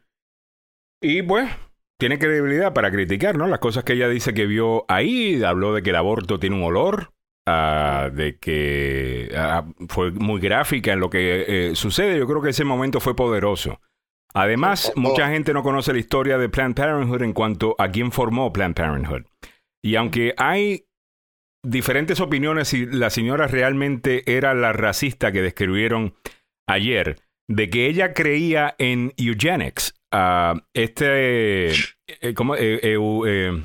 Y 1.02 1.22
pues, 1.22 1.52
tiene 1.98 2.20
credibilidad 2.20 2.74
para 2.74 2.92
criticar, 2.92 3.38
¿no? 3.38 3.48
Las 3.48 3.60
cosas 3.60 3.84
que 3.84 3.94
ella 3.94 4.08
dice 4.08 4.34
que 4.34 4.46
vio 4.46 4.86
ahí, 4.88 5.44
habló 5.44 5.74
de 5.74 5.82
que 5.82 5.90
el 5.90 5.96
aborto 5.96 6.40
tiene 6.40 6.56
un 6.56 6.64
olor, 6.64 7.14
ah, 7.48 8.10
de 8.14 8.38
que 8.38 9.32
ah, 9.36 9.66
fue 9.90 10.12
muy 10.12 10.40
gráfica 10.40 10.94
en 10.94 11.00
lo 11.00 11.10
que 11.10 11.46
eh, 11.48 11.76
sucede. 11.76 12.18
Yo 12.18 12.28
creo 12.28 12.42
que 12.42 12.52
ese 12.52 12.64
momento 12.64 13.00
fue 13.00 13.16
poderoso. 13.16 13.80
Además, 14.34 14.92
Oh, 14.96 15.00
oh. 15.00 15.02
mucha 15.02 15.30
gente 15.30 15.54
no 15.54 15.64
conoce 15.64 15.94
la 15.94 16.00
historia 16.00 16.38
de 16.38 16.50
Planned 16.50 16.76
Parenthood 16.76 17.24
en 17.24 17.34
cuanto 17.34 17.76
a 17.80 17.90
quién 17.90 18.12
formó 18.12 18.54
Planned 18.54 18.76
Parenthood. 18.76 19.24
Y 19.84 19.96
aunque 19.96 20.34
hay 20.38 20.86
diferentes 21.64 22.20
opiniones 22.20 22.68
si 22.68 22.86
la 22.86 23.10
señora 23.10 23.48
realmente 23.48 24.24
era 24.38 24.54
la 24.54 24.74
racista 24.74 25.32
que 25.32 25.42
describieron 25.42 26.14
ayer, 26.68 27.20
de 27.50 27.70
que 27.70 27.88
ella 27.88 28.14
creía 28.14 28.76
en 28.78 29.14
eugenics, 29.18 29.96
ah, 30.12 30.56
este, 30.74 31.70
eh. 31.70 31.74
Eh, 32.08 32.34
eh, 32.84 33.64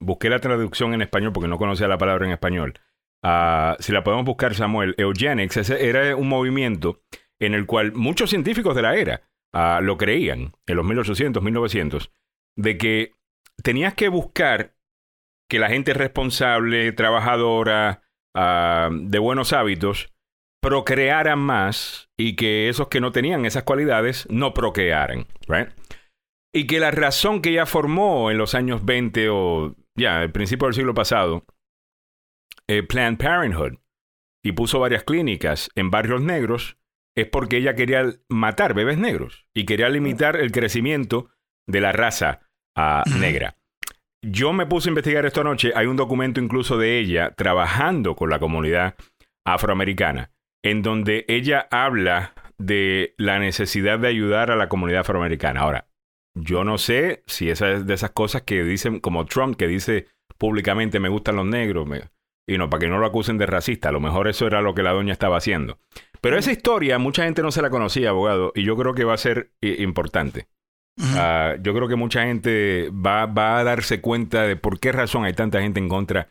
busqué 0.00 0.28
la 0.28 0.38
traducción 0.38 0.94
en 0.94 1.02
español 1.02 1.32
porque 1.32 1.48
no 1.48 1.58
conocía 1.58 1.88
la 1.88 1.98
palabra 1.98 2.26
en 2.26 2.32
español. 2.32 2.74
Ah, 3.22 3.76
si 3.80 3.92
la 3.92 4.04
podemos 4.04 4.24
buscar, 4.24 4.54
Samuel, 4.54 4.94
eugenics 4.98 5.70
era 5.70 6.16
un 6.16 6.28
movimiento 6.28 7.02
en 7.38 7.54
el 7.54 7.66
cual 7.66 7.92
muchos 7.92 8.30
científicos 8.30 8.74
de 8.74 8.82
la 8.82 8.96
era 8.96 9.22
ah, 9.52 9.80
lo 9.82 9.96
creían, 9.96 10.52
en 10.66 10.76
los 10.76 10.84
1800, 10.84 11.42
1900, 11.42 12.12
de 12.56 12.78
que 12.78 13.12
tenías 13.62 13.94
que 13.94 14.08
buscar 14.08 14.74
que 15.48 15.58
la 15.58 15.68
gente 15.68 15.94
responsable, 15.94 16.92
trabajadora, 16.92 18.02
de 18.32 19.18
buenos 19.18 19.52
hábitos, 19.52 20.14
procrearan 20.60 21.38
más 21.38 22.10
y 22.18 22.36
que 22.36 22.68
esos 22.68 22.88
que 22.88 23.00
no 23.00 23.12
tenían 23.12 23.46
esas 23.46 23.62
cualidades 23.62 24.26
no 24.30 24.52
procrearan, 24.54 25.26
right? 25.48 25.68
Y 26.54 26.66
que 26.66 26.80
la 26.80 26.90
razón 26.90 27.40
que 27.40 27.50
ella 27.50 27.66
formó 27.66 28.30
en 28.30 28.38
los 28.38 28.54
años 28.54 28.84
20 28.84 29.28
o 29.30 29.74
ya, 29.96 30.22
el 30.22 30.32
principio 30.32 30.66
del 30.66 30.74
siglo 30.74 30.94
pasado, 30.94 31.44
eh, 32.68 32.82
Planned 32.82 33.18
Parenthood, 33.18 33.78
y 34.44 34.52
puso 34.52 34.80
varias 34.80 35.04
clínicas 35.04 35.70
en 35.74 35.90
barrios 35.90 36.22
negros, 36.22 36.78
es 37.16 37.26
porque 37.26 37.58
ella 37.58 37.74
quería 37.74 38.04
matar 38.28 38.74
bebés 38.74 38.98
negros 38.98 39.46
y 39.54 39.66
quería 39.66 39.88
limitar 39.88 40.36
el 40.36 40.52
crecimiento 40.52 41.30
de 41.68 41.80
la 41.80 41.92
raza 41.92 42.40
ah, 42.76 43.04
negra. 43.18 43.56
yo 44.22 44.52
me 44.52 44.66
puse 44.66 44.88
a 44.88 44.92
investigar 44.92 45.26
esta 45.26 45.44
noche. 45.44 45.72
Hay 45.74 45.86
un 45.86 45.96
documento 45.96 46.40
incluso 46.40 46.78
de 46.78 46.98
ella 46.98 47.34
trabajando 47.34 48.14
con 48.14 48.30
la 48.30 48.38
comunidad 48.38 48.94
afroamericana, 49.44 50.30
en 50.62 50.82
donde 50.82 51.24
ella 51.28 51.66
habla 51.70 52.34
de 52.58 53.14
la 53.16 53.38
necesidad 53.38 53.98
de 53.98 54.08
ayudar 54.08 54.50
a 54.50 54.56
la 54.56 54.68
comunidad 54.68 55.00
afroamericana. 55.00 55.60
Ahora, 55.60 55.86
yo 56.34 56.64
no 56.64 56.78
sé 56.78 57.22
si 57.26 57.50
esa 57.50 57.70
es 57.72 57.86
de 57.86 57.94
esas 57.94 58.10
cosas 58.10 58.42
que 58.42 58.62
dicen, 58.62 59.00
como 59.00 59.26
Trump, 59.26 59.56
que 59.56 59.66
dice 59.66 60.06
públicamente 60.38 61.00
me 61.00 61.08
gustan 61.08 61.36
los 61.36 61.46
negros, 61.46 61.86
me- 61.86 62.10
y 62.48 62.58
no, 62.58 62.68
para 62.68 62.80
que 62.80 62.88
no 62.88 62.98
lo 62.98 63.06
acusen 63.06 63.38
de 63.38 63.46
racista. 63.46 63.90
A 63.90 63.92
lo 63.92 64.00
mejor 64.00 64.26
eso 64.28 64.46
era 64.46 64.60
lo 64.60 64.74
que 64.74 64.82
la 64.82 64.92
doña 64.92 65.12
estaba 65.12 65.36
haciendo. 65.36 65.78
Pero 66.20 66.36
esa 66.36 66.52
historia, 66.52 66.98
mucha 66.98 67.24
gente 67.24 67.42
no 67.42 67.52
se 67.52 67.62
la 67.62 67.70
conocía, 67.70 68.10
abogado, 68.10 68.52
y 68.54 68.64
yo 68.64 68.76
creo 68.76 68.94
que 68.94 69.04
va 69.04 69.14
a 69.14 69.18
ser 69.18 69.52
importante. 69.62 70.48
Ah, 71.14 71.54
yo 71.62 71.72
creo 71.72 71.88
que 71.88 71.96
mucha 71.96 72.24
gente 72.24 72.90
va, 72.90 73.24
va 73.26 73.58
a 73.58 73.64
darse 73.64 74.00
cuenta 74.02 74.42
de 74.42 74.56
por 74.56 74.78
qué 74.80 74.92
razón 74.92 75.24
hay 75.24 75.32
tanta 75.32 75.62
gente 75.62 75.80
en 75.80 75.88
contra 75.88 76.28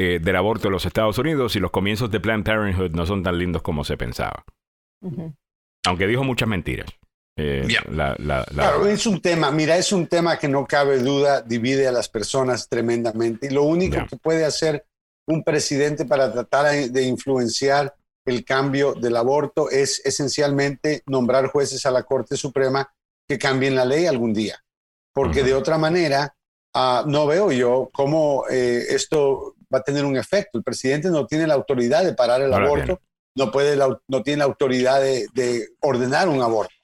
eh, 0.00 0.20
del 0.22 0.36
aborto 0.36 0.68
en 0.68 0.72
los 0.72 0.86
Estados 0.86 1.18
Unidos 1.18 1.56
y 1.56 1.58
los 1.60 1.72
comienzos 1.72 2.08
de 2.10 2.20
Planned 2.20 2.44
Parenthood 2.44 2.92
no 2.92 3.04
son 3.04 3.22
tan 3.24 3.36
lindos 3.36 3.62
como 3.62 3.82
se 3.82 3.96
pensaba. 3.96 4.44
Aunque 5.86 6.06
dijo 6.06 6.22
muchas 6.24 6.48
mentiras. 6.48 6.88
Eh, 7.36 7.64
Ya. 7.68 7.80
la- 7.90 8.16
la- 8.18 8.38
la- 8.50 8.62
Claro, 8.70 8.86
es 8.86 9.06
un 9.06 9.20
tema, 9.20 9.50
mira, 9.52 9.76
es 9.76 9.92
un 9.92 10.06
tema 10.08 10.38
que 10.38 10.48
no 10.48 10.66
cabe 10.66 10.98
duda, 10.98 11.40
divide 11.40 11.86
a 11.86 11.92
las 11.92 12.08
personas 12.08 12.68
tremendamente. 12.68 13.46
Y 13.46 13.50
lo 13.50 13.62
único 13.62 13.96
que 14.08 14.16
puede 14.16 14.44
hacer 14.44 14.84
un 15.28 15.44
presidente 15.44 16.04
para 16.04 16.32
tratar 16.32 16.74
de 16.90 17.02
influenciar 17.04 17.94
el 18.26 18.44
cambio 18.44 18.94
del 18.94 19.16
aborto 19.16 19.70
es 19.70 20.00
esencialmente 20.04 21.02
nombrar 21.06 21.46
jueces 21.48 21.86
a 21.86 21.90
la 21.92 22.02
Corte 22.02 22.36
Suprema 22.36 22.88
que 23.28 23.38
cambien 23.38 23.74
la 23.76 23.84
ley 23.84 24.06
algún 24.06 24.32
día. 24.34 24.58
Porque 25.14 25.42
de 25.44 25.54
otra 25.54 25.78
manera, 25.78 26.34
ah, 26.74 27.04
no 27.06 27.26
veo 27.26 27.52
yo 27.52 27.88
cómo 27.92 28.44
eh, 28.50 28.84
esto 28.90 29.54
va 29.72 29.78
a 29.78 29.82
tener 29.82 30.04
un 30.04 30.16
efecto. 30.16 30.58
El 30.58 30.64
presidente 30.64 31.08
no 31.10 31.26
tiene 31.26 31.46
la 31.46 31.54
autoridad 31.54 32.04
de 32.04 32.14
parar 32.14 32.40
el 32.42 32.50
aborto, 32.66 33.00
no, 33.36 33.50
puede 33.50 33.76
la- 33.76 33.98
no 34.08 34.22
tiene 34.22 34.38
la 34.38 34.44
autoridad 34.44 35.00
de, 35.00 35.26
de 35.34 35.68
ordenar 35.80 36.28
un 36.28 36.40
aborto. 36.42 36.74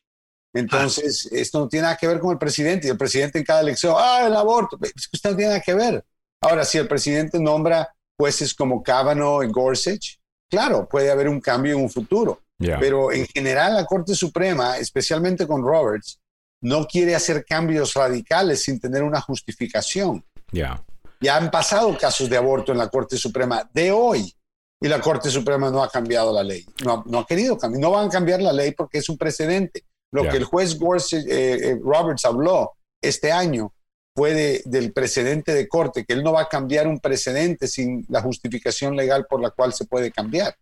Entonces, 0.52 1.26
esto 1.32 1.58
no 1.58 1.68
tiene 1.68 1.82
nada 1.84 1.96
que 1.96 2.06
ver 2.06 2.20
con 2.20 2.30
el 2.32 2.38
presidente. 2.38 2.86
Y 2.86 2.90
el 2.90 2.96
presidente 2.96 3.38
en 3.38 3.44
cada 3.44 3.60
elección, 3.60 3.94
ah, 3.98 4.24
el 4.26 4.36
aborto. 4.36 4.78
Esto 4.82 5.30
no 5.30 5.36
tiene 5.36 5.50
nada 5.52 5.60
que 5.60 5.74
ver. 5.74 6.04
Ahora, 6.40 6.64
si 6.64 6.78
el 6.78 6.86
presidente 6.86 7.40
nombra 7.40 7.92
jueces 8.16 8.54
como 8.54 8.82
Kavanaugh 8.82 9.42
y 9.42 9.48
Gorsuch, 9.50 10.18
claro, 10.48 10.88
puede 10.88 11.10
haber 11.10 11.28
un 11.28 11.40
cambio 11.40 11.74
en 11.76 11.82
un 11.82 11.90
futuro. 11.90 12.40
Pero 12.78 13.10
en 13.10 13.26
general, 13.26 13.74
la 13.74 13.84
Corte 13.84 14.14
Suprema, 14.14 14.78
especialmente 14.78 15.44
con 15.46 15.62
Roberts, 15.64 16.20
no 16.62 16.86
quiere 16.86 17.16
hacer 17.16 17.44
cambios 17.44 17.94
radicales 17.94 18.62
sin 18.62 18.78
tener 18.78 19.02
una 19.02 19.20
justificación. 19.20 20.24
Ya. 20.52 20.80
Ya 21.24 21.36
han 21.36 21.50
pasado 21.50 21.96
casos 21.98 22.28
de 22.28 22.36
aborto 22.36 22.72
en 22.72 22.78
la 22.78 22.88
Corte 22.88 23.16
Suprema 23.16 23.68
de 23.72 23.90
hoy 23.92 24.32
y 24.80 24.88
la 24.88 25.00
Corte 25.00 25.30
Suprema 25.30 25.70
no 25.70 25.82
ha 25.82 25.88
cambiado 25.90 26.32
la 26.32 26.42
ley. 26.42 26.64
No, 26.84 26.92
ha- 26.92 27.02
no 27.06 27.18
ha 27.20 27.26
querido 27.26 27.56
cambiar. 27.56 27.80
No 27.80 27.90
van 27.90 28.06
a 28.08 28.10
cambiar 28.10 28.42
la 28.42 28.52
ley 28.52 28.72
porque 28.72 28.98
es 28.98 29.08
un 29.08 29.16
precedente. 29.16 29.84
Lo 30.12 30.22
que 30.30 30.36
el 30.36 30.44
juez 30.44 30.78
Gorsuch, 30.78 31.24
eh, 31.26 31.70
eh, 31.70 31.78
Roberts 31.82 32.24
habló 32.24 32.72
este 33.02 33.32
año 33.32 33.72
fue 34.16 34.32
de- 34.32 34.62
del 34.66 34.92
precedente 34.92 35.52
de 35.54 35.66
corte, 35.66 36.04
que 36.04 36.12
él 36.14 36.22
no 36.22 36.32
va 36.32 36.42
a 36.42 36.48
cambiar 36.48 36.86
un 36.86 37.00
precedente 37.00 37.66
sin 37.66 38.04
la 38.08 38.20
justificación 38.22 38.94
legal 38.94 39.26
por 39.28 39.40
la 39.40 39.50
cual 39.50 39.72
se 39.72 39.86
puede 39.86 40.12
cambiar. 40.12 40.54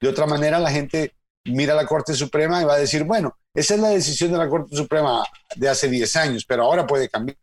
De 0.00 0.08
otra 0.08 0.26
manera, 0.26 0.58
la 0.58 0.70
gente 0.70 1.14
mira 1.44 1.74
a 1.74 1.76
la 1.76 1.84
Corte 1.86 2.14
Suprema 2.14 2.62
y 2.62 2.64
va 2.64 2.74
a 2.74 2.78
decir, 2.78 3.04
bueno, 3.04 3.36
esa 3.54 3.74
es 3.74 3.80
la 3.80 3.88
decisión 3.90 4.32
de 4.32 4.38
la 4.38 4.48
Corte 4.48 4.74
Suprema 4.74 5.22
de 5.56 5.68
hace 5.68 5.88
10 5.88 6.16
años, 6.16 6.44
pero 6.48 6.62
ahora 6.64 6.86
puede 6.86 7.08
cambiar. 7.10 7.36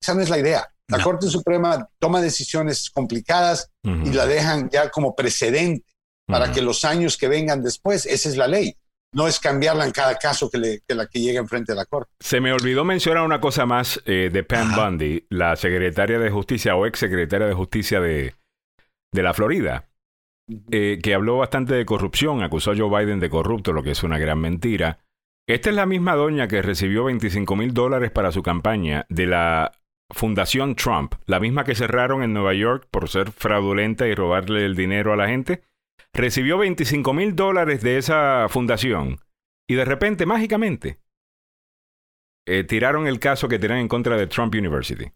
Esa 0.00 0.14
no 0.14 0.22
es 0.22 0.30
la 0.30 0.38
idea. 0.38 0.66
La 0.88 0.98
No. 0.98 1.04
Corte 1.04 1.26
Suprema 1.28 1.88
toma 1.98 2.20
decisiones 2.20 2.90
complicadas 2.90 3.70
y 3.82 4.12
la 4.12 4.26
dejan 4.26 4.68
ya 4.70 4.90
como 4.90 5.14
precedente 5.16 5.84
para 6.26 6.52
que 6.52 6.62
los 6.62 6.84
años 6.84 7.16
que 7.16 7.28
vengan 7.28 7.62
después, 7.62 8.06
esa 8.06 8.28
es 8.28 8.36
la 8.36 8.46
ley. 8.48 8.76
No 9.12 9.28
es 9.28 9.38
cambiarla 9.38 9.84
en 9.84 9.92
cada 9.92 10.16
caso 10.16 10.50
que, 10.50 10.58
le- 10.58 10.80
que 10.88 10.94
la 10.94 11.06
que 11.06 11.20
llegue 11.20 11.38
enfrente 11.38 11.72
de 11.72 11.76
la 11.76 11.84
Corte. 11.86 12.10
Se 12.20 12.40
me 12.40 12.52
olvidó 12.52 12.84
mencionar 12.84 13.24
una 13.24 13.40
cosa 13.40 13.64
más 13.64 14.00
eh, 14.06 14.28
de 14.32 14.42
Pam 14.42 14.72
Ajá. 14.72 14.88
Bundy, 14.88 15.24
la 15.30 15.54
secretaria 15.56 16.18
de 16.18 16.30
Justicia 16.30 16.74
o 16.74 16.84
ex 16.84 16.98
secretaria 16.98 17.46
de 17.46 17.54
Justicia 17.54 18.00
de, 18.00 18.34
de 19.12 19.22
la 19.22 19.32
Florida, 19.32 19.88
eh, 20.70 20.98
que 21.02 21.14
habló 21.14 21.38
bastante 21.38 21.74
de 21.74 21.86
corrupción, 21.86 22.42
acusó 22.42 22.72
a 22.72 22.76
Joe 22.76 22.90
Biden 23.04 23.20
de 23.20 23.30
corrupto, 23.30 23.72
lo 23.72 23.82
que 23.84 23.92
es 23.92 24.02
una 24.02 24.18
gran 24.18 24.40
mentira. 24.40 24.98
Esta 25.48 25.70
es 25.70 25.76
la 25.76 25.86
misma 25.86 26.14
doña 26.16 26.48
que 26.48 26.60
recibió 26.62 27.04
25 27.04 27.54
mil 27.54 27.72
dólares 27.72 28.10
para 28.10 28.32
su 28.32 28.42
campaña 28.42 29.06
de 29.08 29.26
la 29.26 29.72
Fundación 30.10 30.76
Trump, 30.76 31.14
la 31.26 31.40
misma 31.40 31.64
que 31.64 31.74
cerraron 31.74 32.22
en 32.22 32.32
Nueva 32.32 32.54
York 32.54 32.86
por 32.90 33.08
ser 33.08 33.30
fraudulenta 33.32 34.06
y 34.06 34.14
robarle 34.14 34.64
el 34.64 34.76
dinero 34.76 35.12
a 35.12 35.16
la 35.16 35.28
gente. 35.28 35.62
Recibió 36.12 36.58
25 36.58 37.12
mil 37.12 37.34
dólares 37.34 37.80
de 37.82 37.98
esa 37.98 38.46
fundación 38.48 39.18
y 39.68 39.74
de 39.74 39.84
repente, 39.84 40.26
mágicamente, 40.26 40.98
eh, 42.46 42.64
tiraron 42.64 43.06
el 43.06 43.18
caso 43.18 43.48
que 43.48 43.58
tenían 43.58 43.80
en 43.80 43.88
contra 43.88 44.16
de 44.16 44.26
Trump 44.26 44.54
University. 44.54 45.10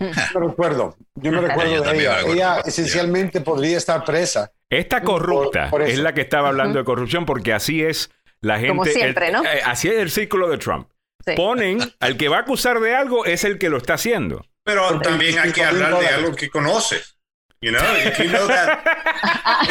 Yo 0.00 0.08
me 0.40 0.46
recuerdo, 0.48 0.96
yo 1.16 1.32
me 1.32 1.40
recuerdo 1.40 1.74
Yo 1.74 1.82
de 1.82 1.98
ella. 1.98 2.20
Ella 2.26 2.60
esencialmente 2.64 3.40
podría 3.40 3.76
estar 3.76 4.04
presa. 4.04 4.52
Esta 4.70 5.02
corrupta 5.02 5.68
por 5.70 5.82
es 5.82 5.98
la 5.98 6.14
que 6.14 6.22
estaba 6.22 6.48
hablando 6.48 6.78
de 6.78 6.84
corrupción 6.84 7.26
porque 7.26 7.52
así 7.52 7.82
es 7.82 8.10
la 8.40 8.54
gente. 8.56 8.68
Como 8.68 8.84
siempre, 8.84 9.26
el- 9.28 9.32
¿no? 9.34 9.44
eh, 9.44 9.60
así 9.66 9.88
es 9.88 9.98
el 9.98 10.10
círculo 10.10 10.48
de 10.48 10.58
Trump. 10.58 10.88
Sí. 11.24 11.32
Ponen 11.36 11.78
al 12.00 12.16
que 12.16 12.28
va 12.28 12.38
a 12.38 12.40
acusar 12.40 12.80
de 12.80 12.94
algo 12.94 13.24
es 13.24 13.44
el 13.44 13.58
que 13.58 13.68
lo 13.68 13.76
está 13.78 13.94
haciendo. 13.94 14.44
Pero 14.64 15.00
también 15.00 15.38
hay 15.38 15.52
que 15.52 15.64
hablar 15.64 15.98
de 15.98 16.08
algo 16.08 16.34
que 16.34 16.48
conoces. 16.50 17.16
You 17.60 17.70
know, 17.70 17.82
if 18.06 18.18
you 18.18 18.28
know 18.28 18.46
that, 18.48 18.80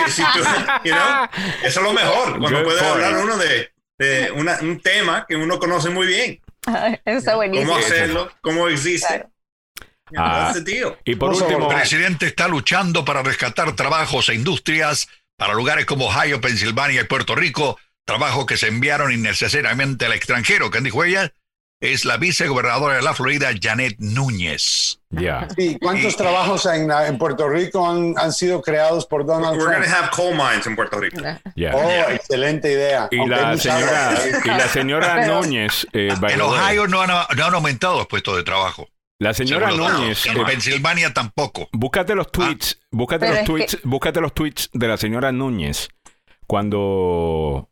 si 0.07 0.21
tú- 0.23 0.39
you 0.85 0.91
know, 0.93 1.27
eso 1.63 1.79
es 1.79 1.85
lo 1.85 1.91
mejor. 1.93 2.39
Cuando 2.39 2.59
Good 2.59 2.65
puede 2.65 2.79
point. 2.79 2.93
hablar 2.93 3.17
uno 3.17 3.37
de, 3.37 3.71
de 3.99 4.31
una- 4.31 4.59
un 4.61 4.79
tema 4.79 5.25
que 5.27 5.35
uno 5.35 5.59
conoce 5.59 5.89
muy 5.89 6.07
bien. 6.07 6.39
Eso 7.05 7.17
está 7.17 7.35
buenísimo. 7.35 7.73
Cómo 7.73 7.85
hacerlo, 7.85 8.31
cómo 8.41 8.67
existe. 8.69 9.07
Claro. 9.07 9.29
Ah. 10.17 10.51
that's 10.53 10.63
the 10.63 10.71
deal. 10.71 10.97
Y 11.05 11.15
por 11.15 11.29
último, 11.33 11.69
El 11.71 11.75
presidente 11.77 12.25
está 12.27 12.47
luchando 12.47 13.03
para 13.05 13.23
rescatar 13.23 13.75
trabajos 13.75 14.29
e 14.29 14.35
industrias 14.35 15.07
para 15.37 15.53
lugares 15.53 15.85
como 15.85 16.05
Ohio, 16.07 16.39
Pensilvania 16.41 17.01
y 17.01 17.05
Puerto 17.05 17.33
Rico, 17.35 17.79
trabajos 18.05 18.45
que 18.45 18.57
se 18.57 18.67
enviaron 18.67 19.11
innecesariamente 19.11 20.05
al 20.05 20.13
extranjero. 20.13 20.69
¿Quién 20.69 20.83
dijo 20.83 21.03
ella? 21.03 21.33
Es 21.81 22.05
la 22.05 22.17
vicegobernadora 22.17 22.95
de 22.97 23.01
la 23.01 23.13
Florida, 23.15 23.49
Janet 23.59 23.95
Núñez. 23.97 24.99
ya. 25.09 25.47
Sí, 25.57 25.77
¿Cuántos 25.81 26.15
trabajos 26.15 26.65
en, 26.67 26.91
en 26.91 27.17
Puerto 27.17 27.49
Rico 27.49 27.85
han, 27.89 28.13
han 28.19 28.31
sido 28.31 28.61
creados 28.61 29.07
por 29.07 29.25
Donald 29.25 29.57
We're 29.57 29.65
going 29.65 29.81
Trump? 29.83 29.91
to 29.91 30.03
have 30.03 30.09
coal 30.11 30.35
mines 30.35 30.67
en 30.67 30.75
Puerto 30.75 30.99
Rico. 30.99 31.19
ya. 31.55 31.75
Oh, 31.75 32.11
excelente 32.11 32.71
idea. 32.71 33.07
Y 33.09 33.25
la 33.27 33.57
señora, 33.57 34.13
y 34.45 34.47
la 34.47 34.67
señora 34.67 35.25
Núñez, 35.41 35.87
eh, 35.93 36.13
En 36.29 36.41
Ohio 36.41 36.87
no 36.87 37.01
han, 37.01 37.09
no 37.09 37.45
han 37.45 37.53
aumentado 37.55 37.97
los 37.97 38.05
puestos 38.07 38.37
de 38.37 38.43
trabajo. 38.43 38.87
la 39.17 39.33
señora. 39.33 39.71
Núñez, 39.71 40.25
En 40.27 40.37
eh, 40.37 40.43
Pensilvania 40.45 41.11
tampoco. 41.13 41.67
búscate 41.73 42.13
los 42.13 42.31
tweets, 42.31 42.79
búscate 42.91 43.25
Pero 43.25 43.37
los 43.39 43.45
tweets, 43.45 43.77
búscate 43.83 44.21
los 44.21 44.33
tweets 44.35 44.69
de 44.73 44.87
la 44.87 44.97
señora 44.97 45.31
Núñez 45.31 45.89
cuando 46.45 47.69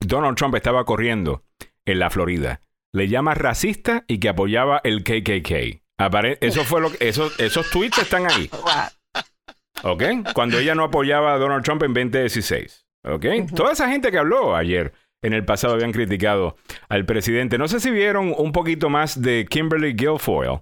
Donald 0.00 0.36
Trump 0.36 0.54
estaba 0.56 0.84
corriendo 0.84 1.44
en 1.86 1.98
la 1.98 2.10
Florida. 2.10 2.60
Le 2.92 3.08
llama 3.08 3.34
racista 3.34 4.04
y 4.06 4.18
que 4.20 4.28
apoyaba 4.28 4.80
el 4.84 5.02
KKK. 5.02 5.82
Apare- 5.98 6.38
eso 6.40 6.64
fue 6.64 6.80
lo 6.80 6.90
que, 6.92 7.08
esos, 7.08 7.38
esos 7.40 7.70
tweets 7.70 7.98
están 7.98 8.30
ahí. 8.30 8.50
¿Ok? 9.84 10.02
Cuando 10.34 10.58
ella 10.58 10.74
no 10.74 10.84
apoyaba 10.84 11.34
a 11.34 11.38
Donald 11.38 11.64
Trump 11.64 11.82
en 11.82 11.94
2016. 11.94 12.86
¿Ok? 13.04 13.24
Toda 13.54 13.72
esa 13.72 13.88
gente 13.88 14.10
que 14.10 14.18
habló 14.18 14.54
ayer 14.54 14.92
en 15.22 15.32
el 15.32 15.44
pasado 15.44 15.74
habían 15.74 15.92
criticado 15.92 16.56
al 16.88 17.04
presidente. 17.06 17.58
No 17.58 17.66
sé 17.68 17.80
si 17.80 17.90
vieron 17.90 18.34
un 18.36 18.52
poquito 18.52 18.88
más 18.90 19.20
de 19.20 19.46
Kimberly 19.48 19.94
Guilfoyle 19.94 20.60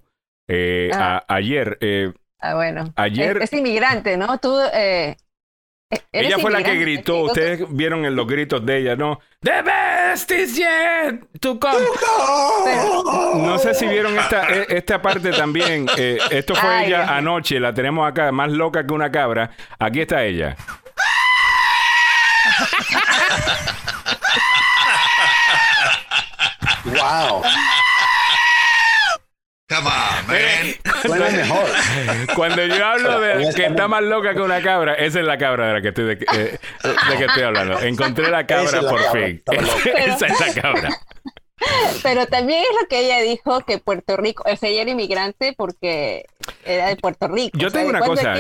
eh, 0.48 0.90
Ah. 0.94 1.24
a- 1.28 1.34
ayer. 1.34 1.78
eh, 1.80 2.12
Ah, 2.42 2.54
bueno. 2.54 2.92
Ayer- 2.96 3.36
Es, 3.38 3.52
es 3.52 3.58
inmigrante, 3.58 4.16
¿no? 4.16 4.38
Tú. 4.38 4.56
Eh, 4.72 5.16
ella 6.12 6.38
fue 6.38 6.50
la 6.50 6.62
que 6.62 6.76
gritó. 6.76 7.18
Ustedes 7.22 7.64
vieron 7.70 8.04
en 8.04 8.14
los 8.14 8.26
gritos 8.26 8.64
de 8.64 8.78
ella, 8.78 8.96
¿no? 8.96 9.20
The 9.42 9.62
best 9.62 10.30
is 10.30 10.56
yet 10.56 11.20
to 11.40 11.58
come. 11.58 11.86
No 13.44 13.58
sé 13.58 13.74
si 13.74 13.86
vieron 13.86 14.18
esta, 14.18 14.48
e- 14.48 14.66
esta 14.68 15.02
parte 15.02 15.30
también. 15.32 15.86
Eh, 15.96 16.18
esto 16.30 16.54
fue 16.54 16.68
Ay, 16.68 16.86
ella 16.88 17.16
anoche. 17.16 17.58
La 17.58 17.74
tenemos 17.74 18.08
acá, 18.08 18.30
más 18.32 18.50
loca 18.50 18.86
que 18.86 18.92
una 18.92 19.10
cabra. 19.10 19.50
Aquí 19.78 20.00
está 20.00 20.24
ella. 20.24 20.56
Wow, 26.84 27.42
Come 29.68 29.86
on, 29.86 30.10
man. 30.31 30.94
suena 31.02 31.31
mejor. 31.31 31.66
Cuando 32.37 32.66
yo 32.66 32.87
hablo 32.87 33.20
de 33.20 33.54
que 33.54 33.66
está 33.66 33.88
más 33.88 34.02
loca 34.02 34.35
que 34.35 34.40
una 34.40 34.62
cabra, 34.62 34.94
esa 34.94 35.20
es 35.20 35.26
la 35.26 35.38
cabra 35.38 35.68
de 35.68 35.72
la 35.74 35.83
que 35.83 35.88
estoy, 35.88 36.04
de, 36.04 36.12
eh, 36.12 36.58
de 36.83 37.16
que 37.16 37.24
estoy 37.24 37.42
hablando. 37.42 37.81
Encontré 37.81 38.31
la 38.31 38.46
cabra 38.46 38.64
Esa 38.64 38.76
es 38.78 38.83
la 38.85 38.90
por 38.90 39.02
cabra, 39.04 39.20
fin. 39.26 39.42
esa 39.96 40.26
es 40.26 40.40
la 40.40 40.62
cabra. 40.62 40.90
Pero 42.02 42.26
también 42.26 42.60
es 42.62 42.81
lo 42.81 42.88
que 42.88 43.00
ella 43.00 43.20
dijo, 43.20 43.60
que 43.60 43.78
Puerto 43.78 44.16
Rico, 44.16 44.42
o 44.50 44.56
sea, 44.56 44.70
ella 44.70 44.83
era 44.83 44.90
inmigrante 44.92 45.54
porque 45.56 46.24
era 46.64 46.88
de 46.88 46.96
Puerto 46.96 47.28
Rico. 47.28 47.58
Yo 47.58 47.68
O 47.68 47.70
sea, 47.70 47.81
tengo 47.81 47.92
¿de 47.92 47.98
una 47.98 48.06
cosa. 48.06 48.35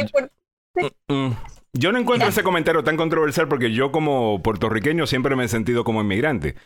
Mm, 1.08 1.32
Yo 1.72 1.92
no 1.92 1.98
encuentro 1.98 2.28
ese 2.28 2.42
comentario 2.42 2.82
tan 2.82 2.96
controversial 2.96 3.46
porque 3.46 3.72
yo 3.72 3.92
como 3.92 4.42
puertorriqueño 4.42 5.06
siempre 5.06 5.36
me 5.36 5.44
he 5.44 5.48
sentido 5.48 5.84
como 5.84 6.00
inmigrante. 6.00 6.56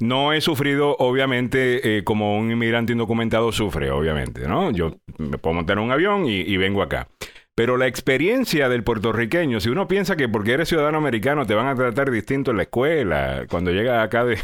No 0.00 0.32
he 0.32 0.40
sufrido, 0.40 0.96
obviamente, 0.98 1.98
eh, 1.98 2.04
como 2.04 2.36
un 2.36 2.50
inmigrante 2.50 2.92
indocumentado 2.92 3.52
sufre, 3.52 3.90
obviamente, 3.90 4.48
¿no? 4.48 4.72
Yo 4.72 4.96
me 5.18 5.38
puedo 5.38 5.54
montar 5.54 5.78
en 5.78 5.84
un 5.84 5.92
avión 5.92 6.26
y, 6.26 6.40
y 6.40 6.56
vengo 6.56 6.82
acá. 6.82 7.08
Pero 7.54 7.76
la 7.76 7.88
experiencia 7.88 8.68
del 8.68 8.84
puertorriqueño, 8.84 9.58
si 9.60 9.68
uno 9.68 9.88
piensa 9.88 10.16
que 10.16 10.28
porque 10.28 10.52
eres 10.52 10.68
ciudadano 10.68 10.98
americano 10.98 11.44
te 11.44 11.54
van 11.54 11.66
a 11.66 11.74
tratar 11.74 12.10
distinto 12.10 12.52
en 12.52 12.58
la 12.58 12.62
escuela, 12.64 13.46
cuando 13.50 13.72
llegas 13.72 14.04
acá 14.04 14.24
de, 14.24 14.38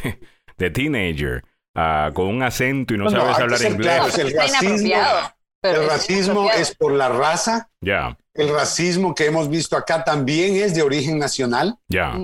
de 0.59 0.71
teenager, 0.71 1.45
ah, 1.77 2.11
con 2.13 2.27
un 2.27 2.43
acento 2.43 2.93
y 2.95 2.99
no, 2.99 3.11
sabes 3.11 3.39
hablar 3.39 3.63
inglés, 3.63 3.95
claros, 3.95 4.19
el 4.19 4.33
racismo, 4.35 4.95
pero 5.71 5.83
el 5.83 5.89
racismo 5.89 6.51
es 6.51 6.75
por 6.75 6.93
la 6.93 7.09
raza. 7.09 7.71
ya, 7.81 8.17
El 8.35 8.49
racismo 8.53 9.15
que 9.15 9.27
hemos 9.27 9.49
visto 9.49 9.77
acá 9.77 10.05
también 10.05 10.57
es 10.57 10.75
de 10.75 10.83
origen 10.83 11.19
nacional. 11.19 11.77
ya. 11.89 12.15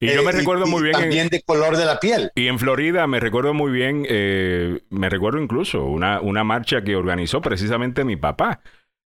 Y 0.00 0.08
yo 0.12 0.22
me 0.22 0.30
Eh, 0.30 0.32
recuerdo 0.32 0.66
y 0.66 0.70
muy 0.70 0.82
bien... 0.82 0.94
en- 0.96 1.00
También 1.02 1.28
de 1.28 1.40
color 1.42 1.76
de 1.76 1.84
la 1.86 1.98
piel. 2.00 2.30
Y 2.34 2.48
en 2.48 2.58
Florida 2.58 3.06
me 3.06 3.20
recuerdo 3.20 3.54
muy 3.54 3.70
bien, 3.72 4.04
eh, 4.08 4.80
me 4.90 5.08
recuerdo 5.08 5.40
incluso 5.40 5.84
una, 5.84 6.20
una 6.20 6.44
marcha 6.44 6.82
que 6.82 6.96
organizó 6.96 7.40
precisamente 7.40 8.04
mi 8.04 8.16
papá 8.16 8.60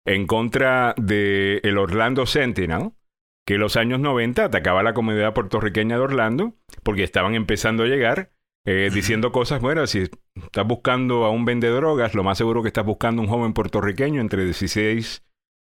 en 0.05 0.25
contra 0.25 0.95
de 0.97 1.59
el 1.63 1.77
Orlando 1.77 2.25
Sentinel, 2.25 2.91
que 3.45 3.55
en 3.55 3.59
los 3.59 3.75
años 3.75 3.99
90 3.99 4.45
atacaba 4.45 4.79
a 4.79 4.83
la 4.83 4.93
comunidad 4.93 5.33
puertorriqueña 5.33 5.97
de 5.97 6.01
Orlando 6.03 6.53
porque 6.83 7.03
estaban 7.03 7.35
empezando 7.35 7.83
a 7.83 7.87
llegar 7.87 8.31
eh, 8.67 8.89
diciendo 8.93 9.31
cosas, 9.31 9.61
bueno, 9.61 9.87
si 9.87 10.09
estás 10.43 10.67
buscando 10.67 11.23
a 11.25 11.29
un 11.31 11.45
vende 11.45 11.69
drogas, 11.69 12.13
lo 12.13 12.23
más 12.23 12.37
seguro 12.37 12.61
que 12.61 12.67
estás 12.67 12.85
buscando 12.85 13.21
un 13.21 13.27
joven 13.29 13.53
puertorriqueño 13.53 14.19
entre 14.19 14.43
16 14.43 15.23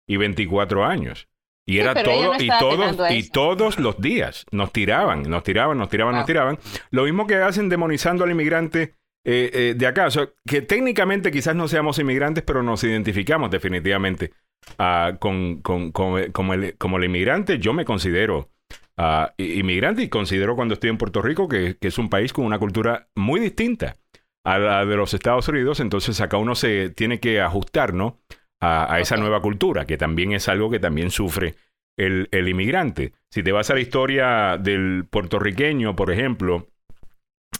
y 0.09 0.17
24 0.17 0.83
años. 0.83 1.27
Y 1.69 1.73
Sí, 1.73 1.79
era 1.79 1.93
todo, 2.01 2.33
no 2.33 2.41
y 2.43 2.47
todos, 2.47 3.11
y 3.11 3.29
todos 3.29 3.77
los 3.77 3.99
días 4.01 4.45
nos 4.51 4.71
tiraban, 4.73 5.23
nos 5.23 5.43
tiraban, 5.43 5.77
nos 5.77 5.89
tiraban, 5.89 6.15
nos 6.15 6.25
tiraban. 6.25 6.57
Lo 6.91 7.03
mismo 7.03 7.27
que 7.27 7.35
hacen 7.35 7.69
demonizando 7.69 8.23
al 8.23 8.31
inmigrante 8.31 8.95
eh, 9.25 9.51
eh, 9.53 9.73
de 9.77 9.85
acá. 9.85 10.07
O 10.07 10.11
sea, 10.11 10.29
que 10.47 10.61
técnicamente 10.61 11.29
quizás 11.29 11.55
no 11.55 11.67
seamos 11.67 11.99
inmigrantes, 11.99 12.43
pero 12.47 12.63
nos 12.63 12.83
identificamos 12.85 13.51
definitivamente 13.51 14.31
ah, 14.79 15.17
con, 15.19 15.61
con- 15.61 15.91
con- 15.91 16.31
como, 16.31 16.53
el, 16.53 16.77
como 16.77 16.97
el 16.97 17.03
inmigrante. 17.03 17.59
Yo 17.59 17.73
me 17.73 17.83
considero 17.85 18.49
ah, 18.97 19.33
inmigrante 19.37 20.03
y 20.03 20.09
considero 20.09 20.55
cuando 20.55 20.73
estoy 20.75 20.89
en 20.89 20.97
Puerto 20.97 21.21
Rico 21.21 21.47
que, 21.47 21.77
que 21.79 21.87
es 21.89 21.97
un 21.97 22.09
país 22.09 22.33
con 22.33 22.45
una 22.45 22.59
cultura 22.59 23.07
muy 23.15 23.39
distinta 23.39 23.95
a 24.43 24.57
la 24.59 24.85
de 24.85 24.95
los 24.95 25.13
Estados 25.13 25.47
Unidos. 25.47 25.79
Entonces 25.79 26.19
acá 26.21 26.37
uno 26.37 26.55
se 26.55 26.89
tiene 26.89 27.19
que 27.19 27.41
ajustar, 27.41 27.93
¿no? 27.93 28.19
A, 28.59 28.91
a 28.93 28.99
esa 28.99 29.17
nueva 29.17 29.41
cultura, 29.41 29.85
que 29.85 29.97
también 29.97 30.31
es 30.31 30.47
algo 30.47 30.69
que 30.71 30.79
también 30.79 31.11
sufre 31.11 31.55
el, 31.97 32.27
el 32.31 32.47
inmigrante. 32.47 33.13
Si 33.31 33.43
te 33.43 33.51
vas 33.51 33.69
a 33.69 33.75
la 33.75 33.81
historia 33.81 34.57
del 34.57 35.05
puertorriqueño, 35.09 35.95
por 35.95 36.11
ejemplo, 36.11 36.67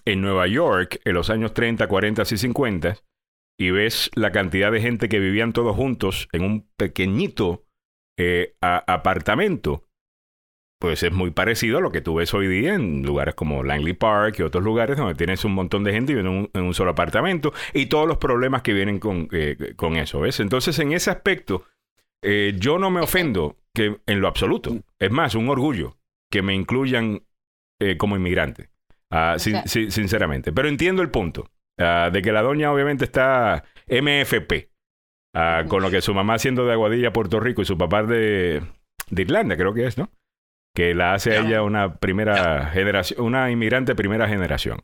en 0.06 0.22
Nueva 0.22 0.48
York, 0.48 1.00
en 1.06 1.14
los 1.14 1.30
años 1.30 1.54
30, 1.54 1.88
40 1.88 2.24
y 2.24 2.38
50, 2.38 2.98
y 3.60 3.72
ves 3.72 4.12
la 4.16 4.32
cantidad 4.32 4.72
de 4.72 4.82
gente 4.82 5.10
que 5.10 5.20
vivían 5.20 5.54
todos 5.54 5.76
juntos 5.76 6.30
en 6.32 6.44
un 6.44 6.68
pequeñito 6.78 7.66
eh, 8.18 8.56
a- 8.62 8.84
apartamento, 8.94 9.84
pues 10.80 11.02
es 11.04 11.12
muy 11.12 11.32
parecido 11.32 11.80
a 11.80 11.82
lo 11.82 11.92
que 11.92 12.02
tú 12.02 12.16
ves 12.16 12.34
hoy 12.34 12.48
día 12.48 12.76
en 12.76 13.04
lugares 13.04 13.34
como 13.36 13.64
Langley 13.64 13.94
Park 13.94 14.36
y 14.40 14.44
otros 14.44 14.64
lugares 14.64 14.98
donde 14.98 15.16
tienes 15.16 15.44
un 15.44 15.54
montón 15.54 15.84
de 15.84 15.92
gente 15.92 16.14
viviendo 16.14 16.32
en 16.32 16.38
un, 16.44 16.50
en 16.54 16.64
un 16.64 16.74
solo 16.74 16.92
apartamento 16.92 17.52
y 17.74 17.88
todos 17.88 18.08
los 18.08 18.18
problemas 18.18 18.62
que 18.62 18.74
vienen 18.74 19.00
con, 19.00 19.28
eh, 19.32 19.74
con 19.76 19.96
eso, 19.98 20.20
¿ves? 20.20 20.40
Entonces, 20.40 20.78
en 20.80 20.94
ese 20.94 21.10
aspecto, 21.10 21.66
eh, 22.24 22.54
yo 22.60 22.78
no 22.78 22.90
me 22.92 23.02
ofendo 23.02 23.58
que 23.74 23.98
en 24.06 24.22
lo 24.22 24.28
absoluto. 24.28 24.76
Es 25.00 25.12
más, 25.12 25.36
un 25.36 25.50
orgullo 25.50 25.98
que 26.32 26.42
me 26.42 26.54
incluyan 26.54 27.24
eh, 27.80 27.98
como 27.98 28.16
inmigrante, 28.16 28.70
ah, 29.12 29.36
sin- 29.38 29.92
sinceramente. 29.92 30.52
Pero 30.52 30.68
entiendo 30.68 31.02
el 31.02 31.10
punto 31.10 31.50
ah, 31.80 32.10
de 32.12 32.22
que 32.22 32.32
la 32.32 32.42
doña 32.42 32.72
obviamente 32.72 33.06
está 33.06 33.64
MFP, 33.88 34.70
ah, 35.36 35.64
con 35.68 35.82
lo 35.82 35.90
que 35.90 36.02
su 36.02 36.14
mamá 36.14 36.38
siendo 36.40 36.66
de 36.66 36.74
Aguadilla, 36.74 37.14
Puerto 37.14 37.40
Rico, 37.40 37.62
y 37.62 37.66
su 37.66 37.78
papá 37.78 38.04
de, 38.04 38.62
de 39.10 39.22
Irlanda, 39.22 39.56
creo 39.58 39.74
que 39.74 39.86
es, 39.88 39.98
¿no? 39.98 40.10
Que 40.78 40.94
la 40.94 41.16
hace 41.16 41.36
a 41.36 41.40
ella 41.40 41.64
una 41.64 41.96
primera 41.96 42.68
generación, 42.68 43.26
una 43.26 43.50
inmigrante 43.50 43.96
primera 43.96 44.28
generación. 44.28 44.80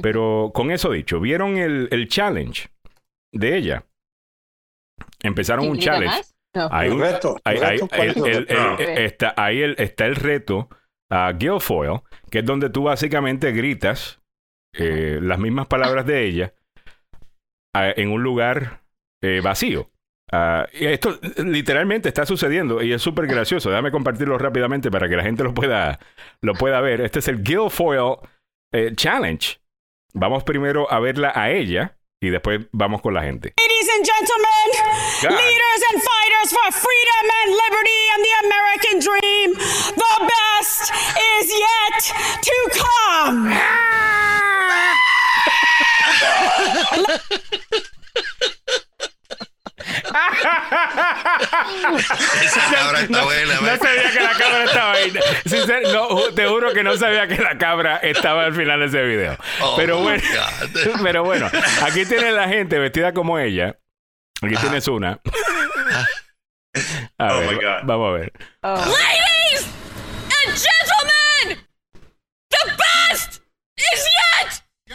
Pero 0.00 0.50
con 0.54 0.70
eso 0.70 0.90
dicho, 0.92 1.20
¿vieron 1.20 1.58
el, 1.58 1.88
el 1.90 2.08
challenge 2.08 2.70
de 3.30 3.54
ella? 3.58 3.84
Empezaron 5.22 5.66
un 5.66 5.72
¿Implica 5.72 5.92
challenge. 5.92 6.16
más? 6.16 6.34
No. 6.56 6.68
Hay 6.72 6.88
un- 6.88 7.00
reto. 7.00 7.36
Ahí, 7.44 7.58
está, 8.96 9.34
ahí 9.36 9.60
el- 9.60 9.74
está 9.78 10.06
el 10.06 10.16
reto 10.16 10.70
a 11.10 11.30
Guilfoyle, 11.32 12.00
que 12.30 12.38
es 12.38 12.44
donde 12.46 12.70
tú 12.70 12.84
básicamente 12.84 13.52
gritas 13.52 14.22
eh, 14.72 15.18
las 15.20 15.38
mismas 15.38 15.66
palabras 15.66 16.06
de 16.06 16.24
ella 16.24 16.54
ah, 17.74 17.90
en 17.94 18.10
un 18.10 18.22
lugar 18.22 18.80
eh, 19.22 19.42
vacío. 19.44 19.90
Ah, 20.32 20.66
y 20.72 20.86
esto 20.86 21.18
literalmente 21.38 22.08
está 22.08 22.24
sucediendo 22.24 22.82
y 22.82 22.92
es 22.92 23.02
súper 23.02 23.26
gracioso. 23.26 23.70
Déjame 23.70 23.90
compartirlo 23.90 24.38
rápidamente 24.38 24.90
para 24.90 25.08
que 25.08 25.16
la 25.16 25.22
gente 25.22 25.42
lo 25.42 25.54
pueda, 25.54 25.98
lo 26.40 26.54
pueda 26.54 26.80
ver. 26.80 27.00
Este 27.00 27.18
es 27.18 27.28
el 27.28 27.42
Guilfoyle 27.42 28.18
eh, 28.72 28.92
Challenge. 28.94 29.58
Vamos 30.14 30.44
primero 30.44 30.90
a 30.92 31.00
verla 31.00 31.32
a 31.34 31.50
ella 31.50 31.96
y 32.20 32.30
después 32.30 32.60
vamos 32.72 33.00
con 33.00 33.14
la 33.14 33.22
gente. 33.22 33.54
Ladies 33.58 33.88
and 33.96 34.04
gentlemen, 34.06 34.66
God. 35.22 35.30
leaders 35.30 35.82
and 35.90 36.02
fighters 36.02 36.50
for 36.52 36.72
freedom 36.72 37.24
and 37.40 37.50
liberty 37.64 38.02
and 38.14 38.20
the 38.24 38.34
American 38.46 38.96
dream, 39.00 39.48
the 39.96 40.14
best 40.30 40.92
is 41.40 41.50
yet 41.50 42.42
to 42.42 42.78
come. 42.78 42.89
Esa 52.42 52.70
cabra 52.74 53.00
está 53.00 53.18
no, 53.18 53.24
buena, 53.24 53.54
no 53.60 53.76
sabía 53.76 54.10
que 54.12 54.20
la 54.20 54.32
cabra 54.32 54.64
estaba 54.64 54.92
ahí. 54.92 55.12
Sincer- 55.44 55.92
no, 55.92 56.32
te 56.34 56.46
juro 56.46 56.72
que 56.72 56.82
no 56.82 56.96
sabía 56.96 57.26
que 57.28 57.36
la 57.36 57.58
cabra 57.58 57.96
estaba 57.98 58.44
al 58.44 58.54
final 58.54 58.80
de 58.80 58.86
ese 58.86 59.02
video. 59.02 59.36
Oh, 59.60 59.74
pero 59.76 59.98
bueno, 59.98 60.22
pero 61.02 61.24
bueno, 61.24 61.50
aquí 61.82 62.04
tienes 62.06 62.32
la 62.34 62.48
gente 62.48 62.78
vestida 62.78 63.12
como 63.12 63.38
ella. 63.38 63.76
Aquí 64.42 64.56
tienes 64.56 64.86
una. 64.88 65.18
A 67.18 67.34
Oh, 67.34 67.38
ver, 67.40 67.48
my 67.50 67.54
God. 67.56 67.80
vamos 67.84 68.08
a 68.08 68.12
ver. 68.18 68.32
Oh. 68.62 68.76
Ladies 68.76 69.66
and 70.46 70.56
gentlemen, 70.56 71.66
the 72.48 72.72
best 72.78 73.40
is 73.76 74.06
yet 74.06 74.62
to 74.88 74.94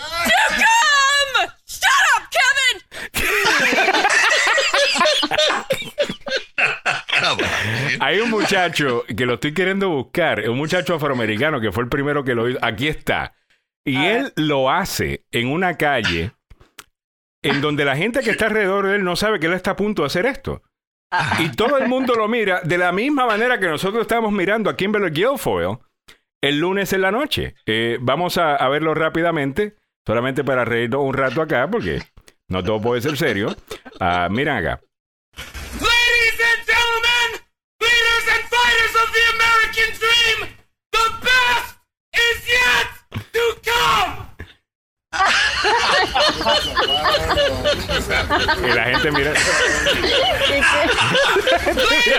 come. 0.56 1.52
Shut 1.68 2.06
up, 2.16 2.24
Kevin. 2.32 2.82
Ah, 6.58 7.34
bueno. 7.34 7.95
Hay 8.06 8.20
un 8.20 8.30
muchacho 8.30 9.04
que 9.18 9.26
lo 9.26 9.34
estoy 9.34 9.56
queriendo 9.56 9.90
buscar, 9.90 10.48
un 10.48 10.60
muchacho 10.60 10.94
afroamericano 10.94 11.60
que 11.60 11.72
fue 11.72 11.86
el 11.86 11.90
primero 11.90 12.24
que 12.24 12.36
lo 12.36 12.48
hizo. 12.48 12.60
Aquí 12.62 12.88
está. 12.88 13.34
Y 13.84 13.98
A 13.98 14.18
él 14.18 14.34
lo 14.36 14.70
hace 14.70 15.26
en 15.32 15.48
una 15.48 15.76
calle 15.76 16.32
en 17.42 17.62
donde 17.62 17.84
la 17.84 17.98
gente 17.98 18.20
que 18.20 18.30
está 18.30 18.46
alrededor 18.46 18.86
de 18.86 18.98
él 18.98 19.04
no 19.04 19.16
sabe 19.16 19.40
que 19.40 19.48
él 19.48 19.54
está 19.54 19.72
a 19.72 19.76
punto 19.76 20.04
de 20.04 20.06
hacer 20.06 20.28
esto. 20.28 20.62
Y 21.40 21.50
todo 21.56 21.80
el 21.80 21.88
mundo 21.88 22.14
lo 22.14 22.28
mira 22.28 22.62
de 22.64 22.78
la 22.78 22.92
misma 22.92 23.26
manera 23.26 23.60
que 23.60 23.70
nosotros 23.70 24.02
estamos 24.02 24.32
mirando 24.32 24.70
a 24.70 24.76
Kimberly 24.76 25.10
Guilfoyle 25.10 25.80
el 26.44 26.60
lunes 26.60 26.94
en 26.94 27.02
la 27.02 27.10
noche. 27.10 27.56
Eh, 27.66 27.98
vamos 28.00 28.38
a, 28.38 28.56
a 28.56 28.70
verlo 28.70 28.94
rápidamente, 28.94 29.78
solamente 30.06 30.44
para 30.44 30.64
reírnos 30.64 31.02
un 31.02 31.16
rato 31.16 31.42
acá, 31.42 31.68
porque 31.68 32.04
no 32.50 32.64
todo 32.64 32.80
puede 32.80 33.02
ser 33.02 33.18
serio. 33.18 33.56
Ah, 34.00 34.28
miren 34.30 34.58
acá. 34.58 34.80
To 43.36 43.46
come. 43.64 44.12
Y 48.64 48.74
la 48.74 48.84
gente 48.86 49.12
mira. 49.12 49.34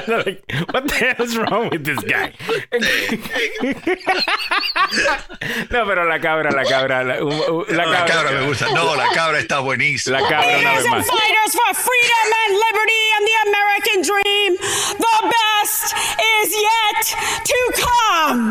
like, 0.09 0.43
What 0.73 0.89
the 0.89 0.95
hell 0.95 1.23
is 1.27 1.37
wrong 1.37 1.69
with 1.71 1.85
this 1.85 1.99
guy? 2.05 2.33
no, 5.71 5.85
pero 5.87 6.05
la 6.09 6.19
cabra, 6.21 6.51
la 6.53 6.65
cabra, 6.65 7.05
la, 7.05 7.23
u- 7.23 7.29
u- 7.29 7.65
la 7.69 7.85
La 7.85 8.07
cabra, 8.07 8.15
cabra 8.15 8.31
me 8.33 8.47
gusta. 8.47 8.67
No, 8.73 8.95
la 8.95 9.09
cabra 9.15 9.39
está 9.41 9.59
buenísima. 9.61 10.21
La 10.21 10.29
cabra 10.29 10.59
una 10.59 10.73
vez 10.73 10.87
más. 10.87 11.07
fighters 11.07 11.55
for 11.55 11.75
freedom 11.75 12.33
and 12.47 12.55
liberty 12.65 13.11
and 13.17 13.27
the 13.27 13.37
American 13.51 14.03
dream, 14.03 14.57
the 14.99 15.19
best 15.37 15.95
is 16.41 16.49
yet 16.57 17.03
to 17.45 17.59
come. 17.85 18.43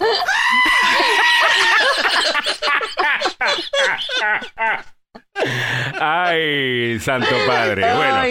Ay, 6.00 6.98
Santo 7.00 7.34
Padre. 7.46 7.82
Bueno. 7.94 8.22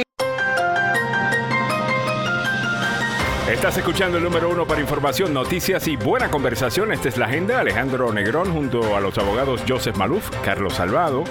Estás 3.49 3.78
escuchando 3.78 4.18
el 4.18 4.24
número 4.24 4.49
uno 4.49 4.66
para 4.66 4.80
información, 4.80 5.34
noticias 5.34 5.88
y 5.88 5.97
buena 5.97 6.30
conversación. 6.32 6.91
Esta 6.93 7.09
es 7.09 7.18
la 7.18 7.26
agenda. 7.26 7.59
Alejandro 7.59 8.12
Negrón 8.14 8.51
junto 8.53 8.95
a 8.95 9.01
los 9.01 9.18
abogados 9.18 9.62
Joseph 9.68 9.97
Maluf, 9.97 10.30
Carlos 10.43 10.76
Salvado, 10.76 11.26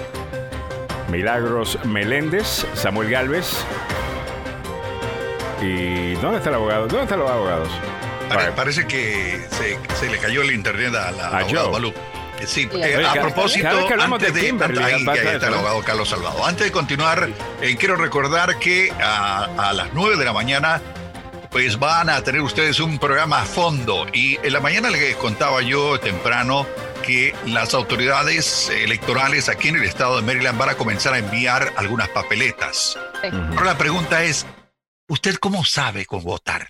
Milagros 1.09 1.79
Meléndez, 1.85 2.65
Samuel 2.75 3.09
Galvez. 3.09 3.65
¿Y 5.61 6.13
dónde 6.15 6.37
está 6.37 6.49
el 6.49 6.55
abogado? 6.55 6.81
¿Dónde 6.87 7.03
están 7.03 7.19
los 7.19 7.29
abogados? 7.29 7.69
Pare- 8.29 8.51
parece 8.51 8.85
que 8.87 9.41
se, 9.49 9.77
se 9.95 10.09
le 10.09 10.17
cayó 10.19 10.41
el 10.43 10.51
internet 10.51 10.93
a 10.95 11.11
la 11.11 11.27
A 11.27 11.39
abogado 11.39 11.71
Joe. 11.71 11.93
Eh, 12.41 12.47
Sí, 12.47 12.69
eh, 12.73 13.05
a- 13.05 13.13
propósito, 13.21 13.67
antes 14.15 14.33
de 14.33 14.39
ahí, 14.83 15.05
está 15.35 15.47
el 15.47 15.53
abogado 15.53 15.83
Carlos 15.83 16.09
Salvado. 16.09 16.45
Antes 16.45 16.65
de 16.67 16.71
continuar, 16.71 17.29
eh, 17.61 17.75
quiero 17.77 17.95
recordar 17.95 18.57
que 18.59 18.91
a, 19.01 19.45
a 19.69 19.73
las 19.73 19.93
9 19.93 20.17
de 20.17 20.25
la 20.25 20.33
mañana 20.33 20.81
pues 21.51 21.77
van 21.79 22.09
a 22.09 22.21
tener 22.23 22.41
ustedes 22.41 22.79
un 22.79 22.97
programa 22.97 23.41
a 23.41 23.45
fondo 23.45 24.05
y 24.13 24.39
en 24.41 24.53
la 24.53 24.61
mañana 24.61 24.89
les 24.89 25.15
contaba 25.17 25.61
yo 25.61 25.99
temprano 25.99 26.65
que 27.05 27.35
las 27.45 27.73
autoridades 27.73 28.69
electorales 28.69 29.49
aquí 29.49 29.67
en 29.67 29.75
el 29.75 29.83
estado 29.83 30.15
de 30.15 30.21
Maryland 30.21 30.57
van 30.57 30.69
a 30.69 30.75
comenzar 30.75 31.13
a 31.13 31.17
enviar 31.17 31.73
algunas 31.75 32.07
papeletas. 32.09 32.97
Sí. 33.21 33.27
Ahora 33.33 33.65
la 33.65 33.77
pregunta 33.77 34.23
es, 34.23 34.45
¿usted 35.09 35.35
cómo 35.35 35.65
sabe 35.65 36.05
con 36.05 36.23
votar? 36.23 36.69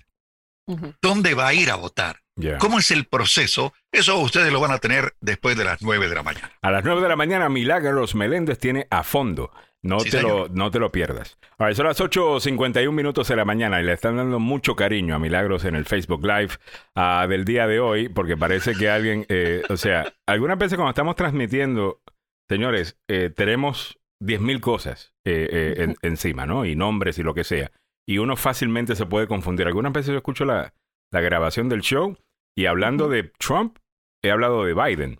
¿Dónde 1.02 1.34
va 1.34 1.48
a 1.48 1.54
ir 1.54 1.70
a 1.70 1.76
votar? 1.76 2.20
¿Cómo 2.58 2.78
es 2.78 2.90
el 2.90 3.04
proceso? 3.06 3.74
Eso 3.92 4.18
ustedes 4.18 4.52
lo 4.52 4.60
van 4.60 4.70
a 4.72 4.78
tener 4.78 5.14
después 5.20 5.56
de 5.56 5.64
las 5.64 5.82
9 5.82 6.08
de 6.08 6.14
la 6.14 6.22
mañana. 6.22 6.50
A 6.62 6.70
las 6.70 6.84
9 6.84 7.02
de 7.02 7.08
la 7.08 7.16
mañana, 7.16 7.48
Milagros 7.48 8.14
Meléndez 8.14 8.58
tiene 8.58 8.86
a 8.90 9.02
fondo. 9.02 9.50
No, 9.84 9.98
Sí, 9.98 10.10
te, 10.10 10.22
lo, 10.22 10.48
no 10.48 10.70
te 10.70 10.78
lo 10.78 10.92
pierdas. 10.92 11.38
Ahora, 11.58 11.74
son 11.74 11.86
las 11.86 12.00
8.51 12.00 12.92
minutos 12.92 13.26
de 13.28 13.34
la 13.36 13.44
mañana 13.44 13.80
y 13.80 13.84
le 13.84 13.92
están 13.92 14.16
dando 14.16 14.38
mucho 14.38 14.76
cariño 14.76 15.16
a 15.16 15.18
Milagros 15.18 15.64
en 15.64 15.74
el 15.74 15.84
Facebook 15.86 16.22
Live 16.24 16.50
ah, 16.94 17.26
del 17.28 17.44
día 17.44 17.66
de 17.66 17.80
hoy, 17.80 18.08
porque 18.08 18.36
parece 18.36 18.74
que 18.76 18.88
alguien, 18.88 19.26
eh, 19.28 19.62
o 19.68 19.76
sea, 19.76 20.14
algunas 20.26 20.56
veces 20.56 20.76
cuando 20.76 20.90
estamos 20.90 21.16
transmitiendo, 21.16 22.00
señores, 22.48 22.96
eh, 23.08 23.30
tenemos 23.34 23.98
10.000 24.22 24.60
cosas 24.60 25.12
eh, 25.24 25.48
eh, 25.50 25.74
en- 25.82 25.96
encima, 26.02 26.46
¿no? 26.46 26.64
Y 26.64 26.76
nombres 26.76 27.18
y 27.18 27.24
lo 27.24 27.34
que 27.34 27.42
sea. 27.44 27.72
Y 28.08 28.18
uno 28.18 28.36
fácilmente 28.36 28.96
se 28.96 29.06
puede 29.06 29.26
confundir. 29.26 29.66
Algunas 29.66 29.92
veces 29.92 30.10
yo 30.12 30.16
escucho 30.16 30.44
la, 30.44 30.74
la 31.12 31.20
grabación 31.20 31.68
del 31.68 31.80
show 31.82 32.16
y 32.56 32.66
hablando 32.66 33.08
de 33.08 33.24
Trump, 33.38 33.78
he 34.22 34.30
hablado 34.30 34.64
de 34.64 34.74
Biden. 34.74 35.18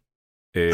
Eh, 0.55 0.72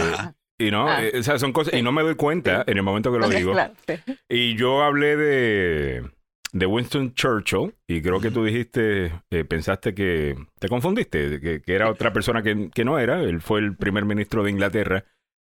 y 0.59 0.70
no, 0.70 0.88
Ah. 0.88 1.04
eh, 1.04 1.18
o 1.18 1.22
sea, 1.22 1.38
son 1.38 1.52
cosas, 1.52 1.74
y 1.74 1.82
no 1.82 1.92
me 1.92 2.02
doy 2.02 2.14
cuenta 2.16 2.64
en 2.66 2.76
el 2.78 2.82
momento 2.82 3.12
que 3.12 3.18
lo 3.18 3.28
digo. 3.28 3.52
Claro, 3.52 3.74
sí. 3.86 3.94
Y 4.28 4.56
yo 4.56 4.82
hablé 4.82 5.16
de, 5.16 6.11
de 6.52 6.66
Winston 6.66 7.14
Churchill, 7.14 7.74
y 7.86 8.02
creo 8.02 8.20
que 8.20 8.30
tú 8.32 8.42
dijiste, 8.44 9.12
eh, 9.30 9.44
pensaste 9.44 9.94
que 9.94 10.34
te 10.59 10.68
confundiste, 10.68 11.40
que, 11.40 11.62
que 11.62 11.74
era 11.74 11.88
otra 11.90 12.12
persona 12.12 12.42
que, 12.42 12.70
que 12.74 12.84
no 12.84 12.98
era. 12.98 13.22
Él 13.22 13.40
fue 13.40 13.61
el 13.61 13.76
primer 13.76 14.04
ministro 14.04 14.42
de 14.42 14.50
Inglaterra 14.50 15.04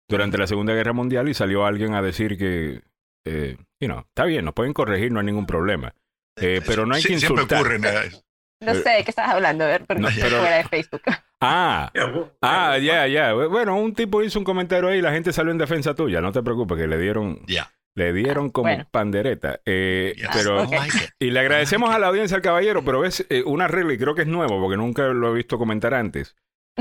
durante 0.09 0.39
la 0.39 0.47
Segunda 0.49 0.75
Guerra 0.75 0.93
Mundial 0.93 1.29
y 1.29 1.35
salió 1.35 1.67
alguien 1.67 1.95
a 1.95 2.03
decir 2.03 2.37
que, 2.37 2.83
eh, 3.27 3.57
you 3.81 3.87
know, 3.89 4.01
está 4.01 4.25
bien, 4.25 4.45
nos 4.45 4.55
pueden 4.55 4.73
corregir, 4.73 5.13
no 5.13 5.21
hay 5.21 5.27
ningún 5.27 5.47
problema. 5.47 5.95
Eh, 6.39 6.61
pero 6.67 6.87
no 6.87 6.95
hay 6.95 7.03
Sí, 7.03 7.09
que 7.09 7.19
Siempre 7.19 7.43
insultar. 7.45 7.73
eh, 7.73 8.11
No 8.61 8.75
sé 8.75 8.89
de 8.91 9.05
qué 9.05 9.11
estás 9.11 9.29
hablando, 9.29 9.65
a 9.65 9.69
ver, 9.69 9.85
pero 9.87 10.01
No, 10.01 10.09
estoy 10.09 10.25
pero- 10.25 10.41
fuera 10.41 10.57
de 10.57 10.65
Facebook. 10.65 11.03
Ah, 11.41 11.93
ah, 12.43 12.79
ya, 12.79 13.07
ya. 13.07 13.33
Bueno, 13.35 13.77
un 13.79 13.95
tipo 13.95 14.23
hizo 14.23 14.39
un 14.39 14.45
comentario 14.45 14.89
ahí 14.89 14.99
y 14.99 15.03
la 15.03 15.13
gente 15.13 15.33
salió 15.33 15.53
en 15.53 15.59
defensa 15.59 15.95
tuya. 15.95 16.21
No 16.21 16.33
te 16.33 16.43
preocupes, 16.43 16.79
que 16.79 16.87
le 16.87 16.99
dieron, 16.99 17.41
Ya. 17.47 17.71
le 17.95 18.13
dieron 18.15 18.49
como 18.51 18.69
bueno. 18.71 18.89
pandereta. 18.91 19.61
Eh, 19.67 20.15
Yes. 20.17 20.29
pero, 20.33 20.65
like 20.65 20.97
it. 20.97 21.11
y 21.19 21.31
le 21.31 21.41
agradecemos 21.41 21.95
a 21.95 21.99
la 21.99 22.07
audiencia 22.09 22.37
al 22.37 22.43
caballero, 22.43 22.83
pero 22.85 23.05
es 23.05 23.27
eh, 23.29 23.43
una 23.45 23.69
regla 23.69 23.93
y 23.93 23.99
creo 23.99 24.15
que 24.15 24.23
es 24.23 24.29
nuevo 24.29 24.59
porque 24.61 24.77
nunca 24.79 25.05
lo 25.09 25.31
he 25.31 25.35
visto 25.35 25.59
comentar 25.59 25.93
antes. 25.95 26.35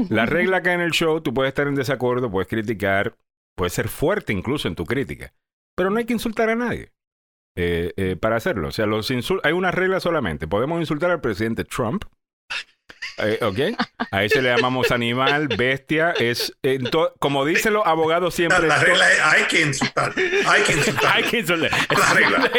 La 0.09 0.25
regla 0.25 0.61
que 0.61 0.71
en 0.71 0.81
el 0.81 0.91
show 0.91 1.21
tú 1.21 1.33
puedes 1.33 1.49
estar 1.51 1.67
en 1.67 1.75
desacuerdo, 1.75 2.29
puedes 2.29 2.49
criticar, 2.49 3.15
puedes 3.55 3.71
ser 3.73 3.87
fuerte 3.87 4.33
incluso 4.33 4.67
en 4.67 4.75
tu 4.75 4.85
crítica, 4.85 5.33
pero 5.75 5.89
no 5.89 5.97
hay 5.97 6.05
que 6.05 6.11
insultar 6.13 6.49
a 6.49 6.55
nadie 6.55 6.91
eh, 7.55 7.93
eh, 7.97 8.15
para 8.19 8.35
hacerlo. 8.35 8.67
O 8.67 8.71
sea, 8.71 8.85
los 8.85 9.09
hay 9.43 9.53
una 9.53 9.71
regla 9.71 9.99
solamente. 9.99 10.47
Podemos 10.47 10.79
insultar 10.79 11.11
al 11.11 11.21
presidente 11.21 11.63
Trump. 11.63 12.05
eh, 13.17 13.39
¿Ok? 13.41 13.59
A 14.11 14.23
ese 14.23 14.41
le 14.41 14.49
llamamos 14.55 14.91
animal, 14.91 15.47
bestia. 15.57 16.11
Es 16.11 16.53
to- 16.91 17.13
como 17.19 17.45
dicen 17.45 17.73
los 17.73 17.85
abogados 17.85 18.33
siempre. 18.35 18.67
la 18.67 18.77
regla 18.79 19.11
es, 19.11 19.19
hay 19.21 19.43
que 19.45 19.61
insultar. 19.61 20.13
Hay 20.47 20.63
que 20.63 20.73
insultar. 20.73 21.11
hay 21.15 21.23
que 21.23 21.39
insultar. 21.39 21.71
La 21.97 22.13
regla. 22.13 22.51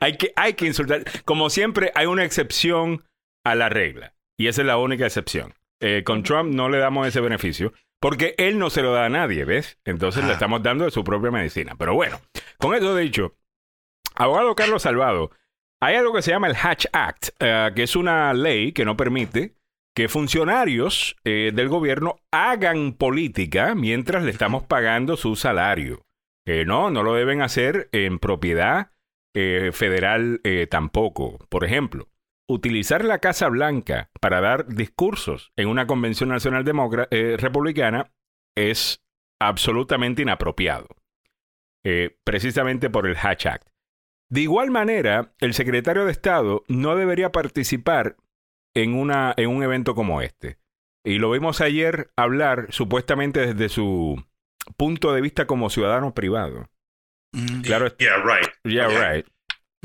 Hay, 0.00 0.16
que, 0.16 0.32
hay 0.36 0.54
que 0.54 0.66
insultar. 0.66 1.04
Como 1.24 1.50
siempre, 1.50 1.92
hay 1.94 2.06
una 2.06 2.24
excepción 2.24 3.04
a 3.44 3.54
la 3.54 3.68
regla. 3.68 4.14
Y 4.38 4.46
esa 4.48 4.62
es 4.62 4.66
la 4.66 4.78
única 4.78 5.04
excepción. 5.06 5.54
Eh, 5.80 6.02
con 6.04 6.22
Trump 6.22 6.54
no 6.54 6.68
le 6.68 6.78
damos 6.78 7.06
ese 7.08 7.20
beneficio 7.20 7.72
porque 8.00 8.34
él 8.38 8.58
no 8.58 8.70
se 8.70 8.82
lo 8.82 8.92
da 8.92 9.04
a 9.06 9.08
nadie, 9.08 9.44
¿ves? 9.44 9.78
Entonces 9.84 10.24
le 10.24 10.30
Ah. 10.30 10.34
estamos 10.34 10.62
dando 10.62 10.84
de 10.84 10.90
su 10.92 11.04
propia 11.04 11.30
medicina. 11.30 11.74
Pero 11.78 11.94
bueno, 11.94 12.20
con 12.58 12.74
eso 12.74 12.96
dicho, 12.96 13.34
abogado 14.22 14.54
Carlos 14.54 14.82
Salvado, 14.82 15.30
hay 15.80 15.96
algo 15.96 16.14
que 16.14 16.22
se 16.22 16.30
llama 16.30 16.46
el 16.46 16.56
Hatch 16.56 16.86
Act, 16.92 17.30
eh, 17.40 17.70
que 17.74 17.82
es 17.82 17.96
una 17.96 18.32
ley 18.32 18.72
que 18.72 18.84
no 18.84 18.96
permite 18.96 19.56
que 19.94 20.08
funcionarios 20.08 21.16
eh, 21.24 21.50
del 21.52 21.68
gobierno 21.68 22.20
hagan 22.30 22.92
política 22.92 23.74
mientras 23.74 24.22
le 24.22 24.30
estamos 24.30 24.62
pagando 24.62 25.16
su 25.16 25.36
salario. 25.36 26.06
Eh, 26.46 26.64
no, 26.64 26.90
no 26.90 27.02
lo 27.02 27.14
deben 27.14 27.42
hacer 27.42 27.88
en 27.92 28.18
propiedad 28.18 28.90
federal 29.34 30.42
tampoco. 30.68 31.38
Por 31.48 31.64
ejemplo, 31.64 32.10
utilizar 32.46 33.02
la 33.02 33.18
Casa 33.18 33.48
Blanca 33.48 34.10
para 34.20 34.42
dar 34.42 34.66
discursos 34.66 35.52
en 35.56 35.68
una 35.68 35.86
convención 35.86 36.28
nacional 36.28 36.64
demócrata, 36.64 37.08
eh, 37.16 37.38
republicana 37.38 38.12
es 38.54 39.02
absolutamente 39.40 40.20
inapropiado. 40.20 40.88
Precisamente 42.24 42.90
por 42.90 43.08
el 43.08 43.16
Hatch 43.16 43.46
Act. 43.46 43.71
De 44.32 44.40
igual 44.40 44.70
manera, 44.70 45.32
el 45.40 45.52
secretario 45.52 46.06
de 46.06 46.12
Estado 46.12 46.64
no 46.66 46.96
debería 46.96 47.32
participar 47.32 48.16
en, 48.74 48.94
una, 48.94 49.34
en 49.36 49.50
un 49.50 49.62
evento 49.62 49.94
como 49.94 50.22
este. 50.22 50.58
Y 51.04 51.18
lo 51.18 51.30
vimos 51.30 51.60
ayer 51.60 52.10
hablar 52.16 52.68
supuestamente 52.70 53.46
desde 53.48 53.68
su 53.68 54.24
punto 54.78 55.12
de 55.12 55.20
vista 55.20 55.46
como 55.46 55.68
ciudadano 55.68 56.14
privado. 56.14 56.70
Mm, 57.34 57.60
Claro, 57.62 57.94
Yeah, 57.98 58.16
right. 58.24 58.48
yeah, 58.64 58.86
Okay. 58.86 58.98
right. 59.16 59.26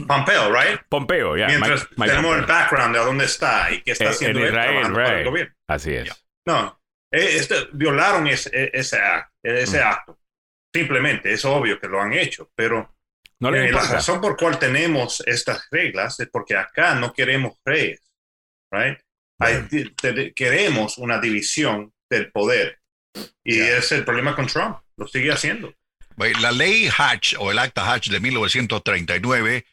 Pompeo, 0.07 0.53
right? 0.53 0.79
Pompeo, 0.87 1.35
ya. 1.35 1.47
Mientras 1.47 1.81
Mike- 1.83 1.95
Mike 1.97 2.11
tenemos 2.11 2.37
el 2.37 2.45
background 2.45 2.95
de 2.95 3.01
dónde 3.03 3.25
está 3.25 3.71
y 3.73 3.81
qué 3.81 3.91
está 3.91 4.05
Eh, 4.05 4.09
haciendo 4.09 4.39
en 4.39 4.45
Israel, 4.45 4.67
trabajando 4.69 4.95
para 4.95 5.09
el 5.09 5.15
right. 5.17 5.27
gobierno. 5.27 5.55
Así 5.67 5.93
es. 5.93 6.25
No, 6.47 6.79
eh, 7.11 7.29
este, 7.35 7.55
violaron 7.73 8.27
ese, 8.27 8.49
eh, 8.53 8.71
ese, 8.73 8.97
act- 8.97 9.31
ese 9.43 9.79
Mm. 9.83 9.87
acto. 9.87 10.19
Simplemente, 10.73 11.33
es 11.33 11.43
obvio 11.45 11.79
que 11.79 11.87
lo 11.87 11.99
han 11.99 12.13
hecho, 12.13 12.49
pero 12.55 12.93
No 13.39 13.53
eh, 13.53 13.71
la 13.71 13.81
razón 13.83 14.19
por 14.21 14.35
cual 14.35 14.57
tenemos 14.57 15.21
estas 15.25 15.67
reglas 15.69 16.19
es 16.19 16.27
porque 16.31 16.55
acá 16.55 16.95
no 16.95 17.13
queremos 17.13 17.57
reyes, 17.63 18.01
right? 18.71 18.97
Hay- 19.39 19.67
di- 19.69 19.91
te- 19.93 20.33
queremos 20.33 20.97
una 20.97 21.19
división 21.19 21.93
del 22.09 22.31
poder. 22.31 22.79
Y 23.43 23.59
ese 23.59 23.77
es 23.77 23.91
el 23.91 24.05
problema 24.05 24.35
con 24.35 24.47
Trump. 24.47 24.77
Lo 24.97 25.07
sigue 25.07 25.31
haciendo. 25.31 25.73
La 26.41 26.51
ley 26.51 26.89
Hatch 26.95 27.35
o 27.37 27.51
el 27.51 27.59
Acta 27.59 27.91
Hatch 27.93 28.09
de 28.09 28.19
1939 28.19 29.65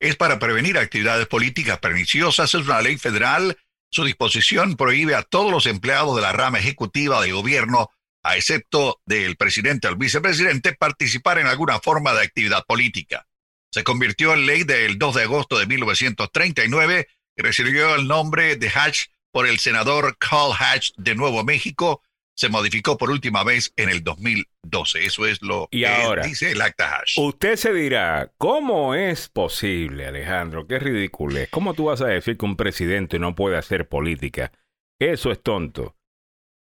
es 0.00 0.16
para 0.16 0.38
prevenir 0.40 0.76
actividades 0.78 1.26
políticas 1.28 1.78
perniciosas. 1.78 2.52
Es 2.54 2.66
una 2.66 2.80
ley 2.82 2.98
federal. 2.98 3.56
Su 3.90 4.04
disposición 4.04 4.76
prohíbe 4.76 5.14
a 5.14 5.22
todos 5.22 5.50
los 5.52 5.66
empleados 5.66 6.16
de 6.16 6.22
la 6.22 6.32
rama 6.32 6.58
ejecutiva 6.58 7.20
del 7.22 7.34
gobierno, 7.34 7.90
a 8.22 8.36
excepto 8.36 9.00
del 9.04 9.36
presidente 9.36 9.88
o 9.88 9.90
el 9.90 9.96
vicepresidente, 9.96 10.74
participar 10.74 11.38
en 11.38 11.46
alguna 11.46 11.80
forma 11.80 12.12
de 12.12 12.22
actividad 12.22 12.64
política. 12.66 13.26
Se 13.72 13.84
convirtió 13.84 14.34
en 14.34 14.46
ley 14.46 14.64
del 14.64 14.98
2 14.98 15.14
de 15.14 15.22
agosto 15.22 15.58
de 15.58 15.66
1939 15.66 17.08
y 17.36 17.42
recibió 17.42 17.94
el 17.94 18.06
nombre 18.06 18.56
de 18.56 18.68
Hatch 18.68 19.06
por 19.32 19.46
el 19.46 19.58
senador 19.58 20.16
Carl 20.18 20.52
Hatch 20.58 20.92
de 20.96 21.14
Nuevo 21.14 21.42
México. 21.42 22.02
Se 22.34 22.48
modificó 22.48 22.96
por 22.96 23.10
última 23.10 23.44
vez 23.44 23.72
en 23.76 23.88
el 23.88 24.04
2012. 24.04 25.04
Eso 25.04 25.26
es 25.26 25.40
lo 25.42 25.68
Y 25.70 25.80
que 25.80 25.86
ahora, 25.86 26.26
dice 26.26 26.52
el 26.52 26.60
Acta 26.60 26.96
Hatch. 26.96 27.18
Usted 27.18 27.56
se 27.56 27.72
dirá, 27.72 28.30
¿cómo 28.38 28.94
es 28.94 29.28
posible, 29.28 30.06
Alejandro? 30.06 30.66
Qué 30.66 30.78
ridículo 30.78 31.38
es. 31.38 31.48
¿Cómo 31.50 31.74
tú 31.74 31.86
vas 31.86 32.00
a 32.02 32.06
decir 32.06 32.36
que 32.36 32.44
un 32.44 32.56
presidente 32.56 33.18
no 33.18 33.34
puede 33.34 33.56
hacer 33.56 33.88
política? 33.88 34.52
Eso 34.98 35.32
es 35.32 35.42
tonto. 35.42 35.96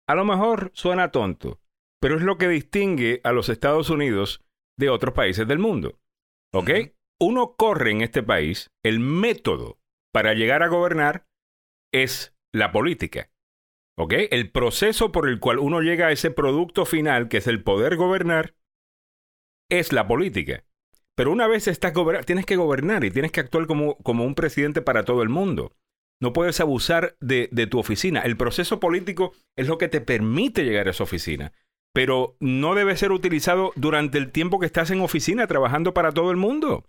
A 0.07 0.15
lo 0.15 0.25
mejor 0.25 0.71
suena 0.75 1.11
tonto, 1.11 1.61
pero 2.01 2.17
es 2.17 2.23
lo 2.23 2.37
que 2.37 2.49
distingue 2.49 3.21
a 3.25 3.33
los 3.33 3.49
Estados 3.49 3.89
Unidos 3.89 4.45
de 4.79 4.91
otros 4.91 5.15
países 5.15 5.49
del 5.49 5.59
mundo. 5.59 5.99
¿Ok? 6.53 6.71
Uno 7.21 7.55
corre 7.57 7.91
en 7.91 8.03
este 8.03 8.23
país, 8.23 8.71
el 8.83 9.01
método 9.01 9.79
para 10.13 10.35
llegar 10.35 10.63
a 10.63 10.69
gobernar 10.69 11.27
es 11.93 12.37
la 12.53 12.73
política. 12.73 13.31
¿Ok? 13.97 14.15
El 14.31 14.51
proceso 14.51 15.13
por 15.13 15.29
el 15.29 15.41
cual 15.41 15.59
uno 15.59 15.81
llega 15.81 16.09
a 16.09 16.13
ese 16.13 16.31
producto 16.31 16.85
final, 16.85 17.29
que 17.29 17.39
es 17.39 17.47
el 17.47 17.63
poder 17.63 17.97
gobernar, 17.97 18.55
es 19.71 19.93
la 19.93 20.07
política. 20.07 20.65
Pero 21.17 21.31
una 21.31 21.47
vez 21.47 21.69
estás 21.69 21.95
gobernar, 21.95 22.25
tienes 22.25 22.45
que 22.45 22.57
gobernar 22.57 23.05
y 23.05 23.11
tienes 23.11 23.33
que 23.33 23.41
actuar 23.41 23.67
como, 23.67 23.97
como 23.99 24.25
un 24.25 24.35
presidente 24.35 24.83
para 24.83 25.05
todo 25.05 25.23
el 25.23 25.29
mundo. 25.29 25.77
No 26.21 26.33
puedes 26.33 26.61
abusar 26.61 27.17
de, 27.21 27.49
de 27.53 27.67
tu 27.67 27.79
oficina. 27.79 28.21
El 28.21 28.37
proceso 28.37 28.81
político 28.81 29.33
es 29.57 29.69
lo 29.69 29.79
que 29.79 29.89
te 29.89 30.01
permite 30.01 30.65
llegar 30.65 30.87
a 30.87 30.91
esa 30.91 31.05
oficina. 31.05 31.53
Pero 31.93 32.37
no 32.41 32.75
debe 32.75 32.97
ser 32.97 33.13
utilizado 33.13 33.73
durante 33.77 34.19
el 34.19 34.33
tiempo 34.33 34.59
que 34.59 34.67
estás 34.67 34.91
en 34.91 35.01
oficina 35.01 35.47
trabajando 35.47 35.95
para 35.95 36.13
todo 36.13 36.31
el 36.31 36.37
mundo. 36.37 36.89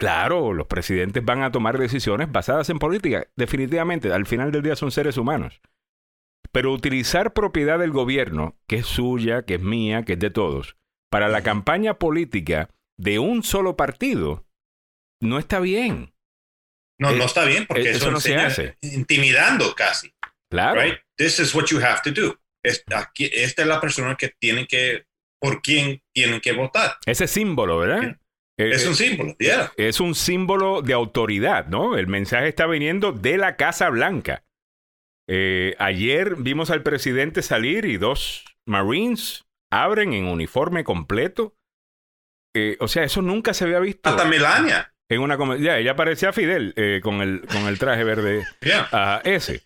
Claro, 0.00 0.54
los 0.54 0.66
presidentes 0.66 1.22
van 1.22 1.42
a 1.42 1.52
tomar 1.52 1.78
decisiones 1.78 2.32
basadas 2.32 2.70
en 2.70 2.78
política. 2.78 3.26
Definitivamente, 3.36 4.10
al 4.10 4.24
final 4.24 4.50
del 4.50 4.62
día 4.62 4.74
son 4.74 4.90
seres 4.90 5.18
humanos. 5.18 5.60
Pero 6.52 6.72
utilizar 6.72 7.34
propiedad 7.34 7.78
del 7.78 7.92
gobierno, 7.92 8.56
que 8.66 8.76
es 8.76 8.86
suya, 8.86 9.42
que 9.42 9.56
es 9.56 9.62
mía, 9.62 10.04
que 10.06 10.14
es 10.14 10.18
de 10.18 10.30
todos, 10.30 10.78
para 11.10 11.28
la 11.28 11.42
campaña 11.42 11.98
política 11.98 12.70
de 12.98 13.18
un 13.18 13.42
solo 13.42 13.76
partido, 13.76 14.46
no 15.20 15.38
está 15.38 15.60
bien. 15.60 16.14
No, 17.00 17.10
Eh, 17.10 17.16
no 17.16 17.24
está 17.24 17.44
bien 17.44 17.66
porque 17.66 17.82
eh, 17.88 17.90
eso, 17.90 17.98
eso 17.98 18.10
no 18.10 18.20
se 18.20 18.36
hace. 18.36 18.76
intimidando 18.82 19.74
casi. 19.74 20.12
Claro. 20.50 20.80
Right? 20.82 20.98
This 21.16 21.38
is 21.40 21.54
what 21.54 21.66
you 21.66 21.78
have 21.80 22.00
to 22.04 22.10
do. 22.12 22.38
Es- 22.62 22.84
aquí- 22.94 23.30
esta 23.32 23.62
es 23.62 23.68
la 23.68 23.80
persona 23.80 24.16
que 24.16 24.32
tiene 24.38 24.66
que, 24.66 25.04
por 25.40 25.62
quién 25.62 26.02
tienen 26.14 26.40
que 26.40 26.52
votar. 26.52 26.96
Ese 27.06 27.26
símbolo, 27.26 27.78
¿verdad? 27.78 28.16
Eh, 28.58 28.70
Es 28.74 28.84
eh, 28.84 28.88
un 28.88 28.94
símbolo, 28.94 29.36
yeah. 29.38 29.72
es 29.78 30.00
un 30.00 30.14
símbolo 30.14 30.82
de 30.82 30.92
autoridad, 30.92 31.66
¿no? 31.68 31.96
El 31.96 32.06
mensaje 32.08 32.48
está 32.48 32.66
viniendo 32.66 33.12
de 33.12 33.38
la 33.38 33.56
Casa 33.56 33.88
Blanca. 33.88 34.44
Eh, 35.28 35.74
ayer 35.78 36.34
vimos 36.36 36.70
al 36.70 36.82
presidente 36.82 37.40
salir 37.42 37.84
y 37.86 37.96
dos 37.96 38.44
Marines 38.66 39.46
abren 39.72 40.12
en 40.12 40.26
uniforme 40.26 40.84
completo. 40.84 41.54
Eh, 42.54 42.76
o 42.80 42.88
sea, 42.88 43.04
eso 43.04 43.22
nunca 43.22 43.54
se 43.54 43.64
había 43.64 43.78
visto. 43.78 44.10
Hasta 44.10 44.24
Melania. 44.24 44.89
En 45.10 45.20
una 45.20 45.36
come- 45.36 45.60
ya, 45.60 45.76
ella 45.78 45.94
parecía 45.96 46.32
Fidel 46.32 46.72
eh, 46.76 47.00
con, 47.02 47.20
el, 47.20 47.42
con 47.42 47.66
el 47.66 47.78
traje 47.78 48.04
verde 48.04 48.44
Yeah. 48.62 48.88
ah, 48.92 49.20
ese. 49.24 49.62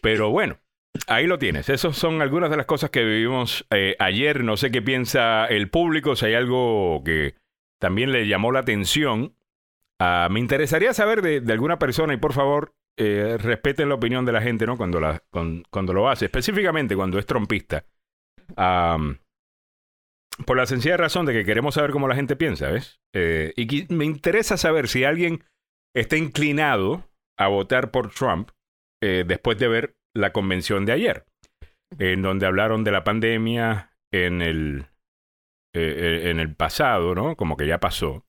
Pero 0.00 0.30
bueno, 0.30 0.58
ahí 1.06 1.26
lo 1.26 1.38
tienes. 1.38 1.68
Esas 1.68 1.96
son 1.96 2.22
algunas 2.22 2.48
de 2.50 2.56
las 2.56 2.66
cosas 2.66 2.90
que 2.90 3.04
vivimos 3.04 3.66
eh, 3.70 3.96
ayer. 3.98 4.44
No 4.44 4.56
sé 4.56 4.70
qué 4.70 4.80
piensa 4.80 5.46
el 5.46 5.68
público, 5.68 6.16
si 6.16 6.26
hay 6.26 6.34
algo 6.34 7.02
que 7.04 7.34
también 7.80 8.12
le 8.12 8.26
llamó 8.28 8.52
la 8.52 8.60
atención. 8.60 9.34
Ah, 10.00 10.28
me 10.30 10.38
interesaría 10.40 10.94
saber 10.94 11.22
de, 11.22 11.40
de 11.40 11.52
alguna 11.52 11.78
persona 11.80 12.14
y 12.14 12.18
por 12.18 12.32
favor 12.32 12.72
eh, 12.96 13.36
respeten 13.40 13.88
la 13.88 13.96
opinión 13.96 14.24
de 14.24 14.32
la 14.32 14.40
gente 14.40 14.64
¿no? 14.64 14.76
cuando, 14.76 15.00
la, 15.00 15.22
con- 15.30 15.64
cuando 15.70 15.92
lo 15.92 16.08
hace, 16.08 16.26
específicamente 16.26 16.94
cuando 16.94 17.18
es 17.18 17.26
trompista. 17.26 17.84
Am, 18.56 19.18
por 20.46 20.56
la 20.56 20.66
sencilla 20.66 20.96
razón 20.96 21.26
de 21.26 21.32
que 21.32 21.44
queremos 21.44 21.74
saber 21.74 21.90
cómo 21.90 22.08
la 22.08 22.14
gente 22.14 22.36
piensa, 22.36 22.70
¿ves? 22.70 23.00
Eh, 23.14 23.52
y 23.56 23.92
me 23.92 24.04
interesa 24.04 24.56
saber 24.56 24.88
si 24.88 25.04
alguien 25.04 25.44
está 25.94 26.16
inclinado 26.16 27.04
a 27.38 27.48
votar 27.48 27.90
por 27.90 28.10
Trump 28.10 28.50
eh, 29.02 29.24
después 29.26 29.58
de 29.58 29.68
ver 29.68 29.96
la 30.14 30.32
convención 30.32 30.86
de 30.86 30.92
ayer, 30.92 31.24
en 31.98 32.22
donde 32.22 32.46
hablaron 32.46 32.84
de 32.84 32.92
la 32.92 33.04
pandemia 33.04 33.90
en 34.12 34.42
el, 34.42 34.86
eh, 35.74 36.30
en 36.30 36.40
el 36.40 36.54
pasado, 36.54 37.14
¿no? 37.14 37.36
Como 37.36 37.56
que 37.56 37.66
ya 37.66 37.78
pasó. 37.78 38.24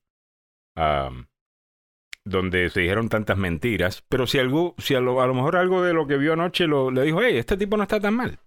Donde 2.24 2.70
se 2.70 2.80
dijeron 2.80 3.08
tantas 3.08 3.36
mentiras, 3.36 4.04
pero 4.08 4.26
si, 4.26 4.38
algo, 4.38 4.74
si 4.78 4.94
a, 4.94 5.00
lo, 5.00 5.20
a 5.20 5.26
lo 5.26 5.34
mejor 5.34 5.56
algo 5.56 5.82
de 5.82 5.92
lo 5.92 6.06
que 6.06 6.16
vio 6.16 6.32
anoche 6.32 6.66
lo, 6.66 6.90
le 6.90 7.02
dijo, 7.02 7.22
hey, 7.22 7.36
este 7.36 7.56
tipo 7.56 7.76
no 7.76 7.82
está 7.82 8.00
tan 8.00 8.14
mal. 8.14 8.38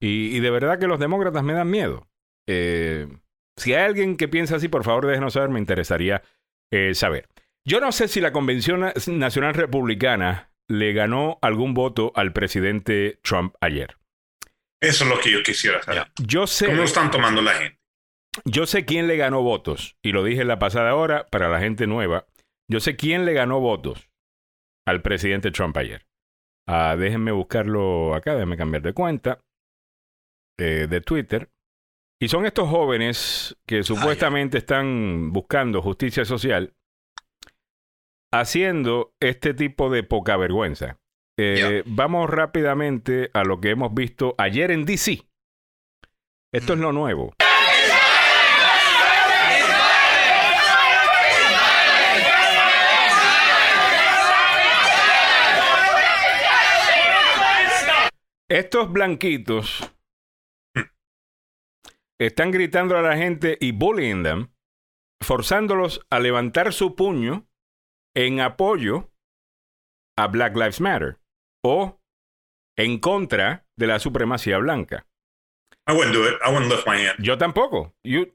Y 0.00 0.38
de 0.40 0.50
verdad 0.50 0.78
que 0.78 0.86
los 0.86 0.98
demócratas 0.98 1.42
me 1.44 1.54
dan 1.54 1.70
miedo. 1.70 2.06
Eh, 2.48 3.08
si 3.56 3.72
hay 3.74 3.84
alguien 3.84 4.16
que 4.16 4.28
piensa 4.28 4.56
así, 4.56 4.68
por 4.68 4.84
favor 4.84 5.06
déjenos 5.06 5.34
saber, 5.34 5.50
me 5.50 5.58
interesaría 5.60 6.22
eh, 6.72 6.94
saber. 6.94 7.28
Yo 7.66 7.80
no 7.80 7.92
sé 7.92 8.08
si 8.08 8.20
la 8.20 8.32
Convención 8.32 8.80
Na- 8.80 8.92
Nacional 9.06 9.54
Republicana 9.54 10.50
le 10.68 10.92
ganó 10.92 11.38
algún 11.42 11.74
voto 11.74 12.12
al 12.14 12.32
presidente 12.32 13.18
Trump 13.22 13.54
ayer. 13.60 13.96
Eso 14.82 15.04
es 15.04 15.10
lo 15.10 15.18
que 15.20 15.30
yo 15.32 15.42
quisiera 15.42 15.82
saber. 15.82 16.08
Yo 16.22 16.46
sé, 16.46 16.66
¿Cómo 16.66 16.78
lo 16.78 16.84
están 16.84 17.10
tomando 17.10 17.40
la 17.42 17.52
gente? 17.54 17.78
yo 18.44 18.66
sé 18.66 18.84
quién 18.84 19.06
le 19.06 19.16
ganó 19.16 19.42
votos, 19.42 19.96
y 20.02 20.10
lo 20.12 20.24
dije 20.24 20.42
en 20.42 20.48
la 20.48 20.58
pasada 20.58 20.94
hora 20.96 21.26
para 21.30 21.48
la 21.48 21.60
gente 21.60 21.86
nueva. 21.86 22.26
Yo 22.68 22.80
sé 22.80 22.96
quién 22.96 23.24
le 23.24 23.32
ganó 23.32 23.60
votos 23.60 24.10
al 24.86 25.02
presidente 25.02 25.50
Trump 25.52 25.76
ayer. 25.76 26.06
Ah, 26.66 26.96
déjenme 26.98 27.30
buscarlo 27.30 28.14
acá, 28.14 28.34
déjenme 28.34 28.56
cambiar 28.56 28.82
de 28.82 28.92
cuenta 28.92 29.38
eh, 30.58 30.86
de 30.88 31.00
Twitter. 31.00 31.48
Y 32.24 32.28
son 32.28 32.46
estos 32.46 32.70
jóvenes 32.70 33.54
que 33.66 33.82
supuestamente 33.82 34.56
están 34.56 35.30
buscando 35.30 35.82
justicia 35.82 36.24
social 36.24 36.72
haciendo 38.32 39.12
este 39.20 39.52
tipo 39.52 39.90
de 39.90 40.04
poca 40.04 40.38
vergüenza. 40.38 40.98
Eh, 41.36 41.82
Vamos 41.84 42.30
rápidamente 42.30 43.28
a 43.34 43.44
lo 43.44 43.60
que 43.60 43.68
hemos 43.68 43.92
visto 43.92 44.34
ayer 44.38 44.70
en 44.70 44.86
DC. 44.86 45.20
Esto 46.50 46.72
es 46.72 46.78
lo 46.78 46.92
nuevo. 46.92 47.34
Estos 58.48 58.90
blanquitos 58.90 59.93
están 62.20 62.50
gritando 62.50 62.96
a 62.96 63.02
la 63.02 63.16
gente 63.16 63.56
y 63.60 63.72
bullying 63.72 64.22
them, 64.22 64.48
forzándolos 65.22 66.00
a 66.10 66.20
levantar 66.20 66.72
su 66.72 66.94
puño 66.94 67.46
en 68.16 68.40
apoyo 68.40 69.10
a 70.16 70.28
Black 70.28 70.54
Lives 70.56 70.80
Matter 70.80 71.18
o 71.64 72.00
en 72.76 72.98
contra 72.98 73.66
de 73.76 73.86
la 73.86 73.98
supremacía 73.98 74.58
blanca. 74.58 75.06
I 75.86 75.92
wouldn't 75.92 76.14
do 76.14 76.26
it. 76.26 76.34
I 76.46 76.50
wouldn't 76.50 76.70
lift 76.70 76.86
my 76.86 76.96
hand. 77.06 77.16
Yo 77.18 77.36
tampoco. 77.36 77.94
You- 78.04 78.32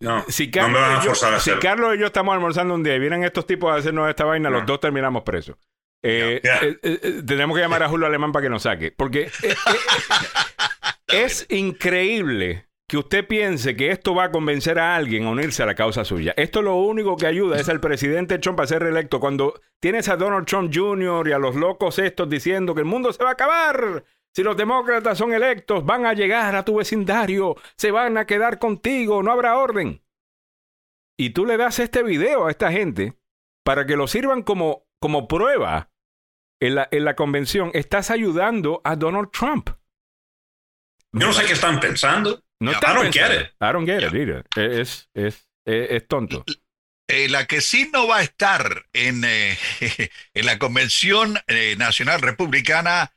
No, 0.00 0.24
si 0.28 0.46
no 0.46 0.52
Carlos, 0.52 0.72
me 0.72 0.80
van 0.80 0.90
a 0.92 0.94
y 0.94 1.04
yo, 1.04 1.10
forzar 1.10 1.34
a 1.34 1.40
si. 1.40 1.50
Carlos 1.60 1.94
y 1.94 1.98
yo 1.98 2.06
estamos 2.06 2.32
almorzando 2.34 2.74
un 2.74 2.82
día 2.82 2.94
y 2.96 2.98
vienen 2.98 3.22
estos 3.24 3.46
tipos 3.46 3.70
a 3.70 3.76
hacernos 3.76 4.08
esta 4.08 4.24
vaina, 4.24 4.48
los 4.50 4.64
dos 4.64 4.80
terminamos 4.80 5.22
presos. 5.22 5.56
Eh, 6.02 6.40
eh, 6.42 6.78
eh, 6.82 7.22
tenemos 7.26 7.56
que 7.56 7.62
llamar 7.62 7.82
a 7.82 7.88
Julio 7.88 8.06
Alemán 8.06 8.32
para 8.32 8.44
que 8.44 8.50
nos 8.50 8.62
saque. 8.62 8.92
Porque 8.92 9.30
es 11.08 11.46
increíble 11.50 12.67
que 12.88 12.96
usted 12.96 13.26
piense 13.26 13.76
que 13.76 13.90
esto 13.90 14.14
va 14.14 14.24
a 14.24 14.30
convencer 14.30 14.78
a 14.78 14.96
alguien 14.96 15.26
a 15.26 15.30
unirse 15.30 15.62
a 15.62 15.66
la 15.66 15.74
causa 15.74 16.06
suya. 16.06 16.32
Esto 16.38 16.62
lo 16.62 16.76
único 16.76 17.16
que 17.16 17.26
ayuda 17.26 17.60
es 17.60 17.68
al 17.68 17.80
presidente 17.80 18.38
Trump 18.38 18.58
a 18.60 18.66
ser 18.66 18.82
reelecto. 18.82 19.20
Cuando 19.20 19.60
tienes 19.78 20.08
a 20.08 20.16
Donald 20.16 20.46
Trump 20.46 20.72
Jr. 20.74 21.28
y 21.28 21.32
a 21.32 21.38
los 21.38 21.54
locos 21.54 21.98
estos 21.98 22.30
diciendo 22.30 22.74
que 22.74 22.80
el 22.80 22.86
mundo 22.86 23.12
se 23.12 23.22
va 23.22 23.30
a 23.30 23.32
acabar. 23.34 24.04
Si 24.34 24.42
los 24.42 24.56
demócratas 24.56 25.18
son 25.18 25.34
electos, 25.34 25.84
van 25.84 26.06
a 26.06 26.14
llegar 26.14 26.56
a 26.56 26.64
tu 26.64 26.76
vecindario, 26.76 27.56
se 27.76 27.90
van 27.90 28.16
a 28.16 28.24
quedar 28.24 28.58
contigo, 28.58 29.22
no 29.22 29.32
habrá 29.32 29.58
orden. 29.58 30.02
Y 31.18 31.30
tú 31.30 31.44
le 31.44 31.58
das 31.58 31.80
este 31.80 32.02
video 32.02 32.46
a 32.46 32.50
esta 32.50 32.72
gente 32.72 33.18
para 33.64 33.84
que 33.84 33.96
lo 33.96 34.06
sirvan 34.06 34.42
como, 34.42 34.86
como 34.98 35.28
prueba 35.28 35.90
en 36.58 36.76
la, 36.76 36.88
en 36.90 37.04
la 37.04 37.16
convención. 37.16 37.70
Estás 37.74 38.10
ayudando 38.10 38.80
a 38.82 38.96
Donald 38.96 39.30
Trump. 39.30 39.70
Yo 41.12 41.26
no 41.26 41.32
sé 41.34 41.44
qué 41.44 41.52
están 41.52 41.80
pensando. 41.80 42.42
No 42.60 42.72
I 42.72 42.74
está 42.74 42.92
don't 42.94 43.12
get 43.12 43.30
it. 43.32 43.48
I 43.60 43.72
don't 43.72 43.86
get 43.86 44.02
it, 44.02 44.14
either. 44.14 44.44
Es, 44.56 45.08
es, 45.14 45.48
es, 45.64 45.90
es 45.90 46.08
tonto. 46.08 46.44
Eh, 47.08 47.28
la 47.28 47.46
que 47.46 47.60
sí 47.60 47.88
no 47.92 48.06
va 48.06 48.18
a 48.18 48.22
estar 48.22 48.84
en, 48.92 49.22
eh, 49.24 49.56
en 50.34 50.46
la 50.46 50.58
Convención 50.58 51.38
eh, 51.46 51.74
Nacional 51.78 52.20
Republicana 52.20 53.12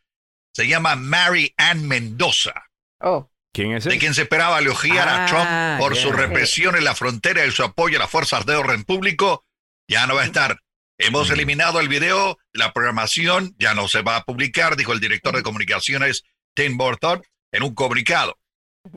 se 0.54 0.68
llama 0.68 0.96
Mary 0.96 1.54
Ann 1.58 1.88
Mendoza, 1.88 2.54
Oh, 3.02 3.30
¿Quién 3.54 3.74
es 3.74 3.84
de 3.86 3.98
quien 3.98 4.14
se 4.14 4.22
esperaba 4.24 4.60
elogiar 4.60 5.10
Ah, 5.10 5.24
a 5.24 5.28
Trump 5.28 5.80
por 5.80 5.96
su 5.98 6.12
represión 6.12 6.76
en 6.78 6.84
la 6.86 6.94
frontera 6.96 7.46
y 7.46 7.52
su 7.52 7.64
apoyo 7.64 7.98
a 7.98 8.02
las 8.02 8.10
fuerzas 8.12 8.46
de 8.46 8.56
orden 8.56 8.84
público. 8.84 9.44
Ya 9.90 10.06
no 10.08 10.16
va 10.16 10.22
a 10.22 10.26
estar. 10.26 10.60
Hemos 10.98 11.30
Mm. 11.30 11.34
eliminado 11.34 11.80
el 11.80 11.88
video, 11.90 12.38
la 12.54 12.72
programación 12.74 13.56
ya 13.58 13.74
no 13.74 13.88
se 13.88 14.04
va 14.04 14.18
a 14.18 14.24
publicar, 14.24 14.76
dijo 14.78 14.94
el 14.94 15.00
director 15.00 15.36
de 15.36 15.42
comunicaciones 15.44 16.24
Tim 16.54 16.78
Burton 16.78 17.24
en 17.52 17.64
un 17.64 17.74
comunicado. 17.74 18.38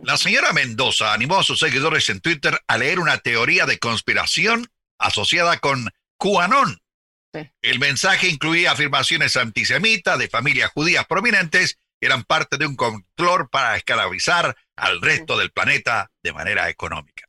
La 0.02 0.16
señora 0.16 0.52
Mendoza 0.52 1.12
animó 1.12 1.38
a 1.38 1.44
sus 1.44 1.58
seguidores 1.58 2.08
en 2.08 2.20
Twitter 2.20 2.58
a 2.66 2.78
leer 2.78 2.98
una 2.98 3.18
teoría 3.18 3.66
de 3.66 3.78
conspiración 3.78 4.70
asociada 4.98 5.58
con 5.58 5.90
QAnon. 6.18 6.80
Sí. 7.34 7.50
El 7.62 7.78
mensaje 7.78 8.28
incluía 8.28 8.72
afirmaciones 8.72 9.36
antisemitas 9.36 10.18
de 10.18 10.28
familias 10.28 10.70
judías 10.72 11.04
prominentes 11.06 11.78
que 12.00 12.06
eran 12.06 12.24
parte 12.24 12.56
de 12.56 12.66
un 12.66 12.76
control 12.76 13.48
para 13.50 13.76
esclavizar 13.76 14.56
al 14.76 15.00
resto 15.02 15.36
del 15.36 15.50
planeta 15.50 16.10
de 16.22 16.32
manera 16.32 16.68
económica. 16.68 17.26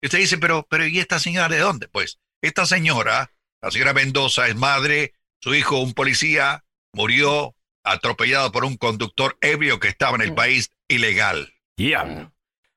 Y 0.00 0.06
usted 0.06 0.18
dice, 0.18 0.38
pero, 0.38 0.66
pero 0.68 0.86
¿y 0.86 0.98
esta 0.98 1.18
señora 1.18 1.48
de 1.48 1.58
dónde? 1.58 1.88
Pues 1.88 2.18
esta 2.42 2.66
señora, 2.66 3.32
la 3.62 3.70
señora 3.70 3.94
Mendoza, 3.94 4.46
es 4.46 4.56
madre, 4.56 5.14
su 5.40 5.54
hijo, 5.54 5.80
un 5.80 5.94
policía, 5.94 6.64
murió 6.92 7.56
atropellado 7.82 8.52
por 8.52 8.64
un 8.64 8.76
conductor 8.76 9.38
ebrio 9.40 9.80
que 9.80 9.88
estaba 9.88 10.16
en 10.16 10.22
el 10.22 10.34
país 10.34 10.70
ilegal. 10.88 11.55
Diablo. 11.76 12.32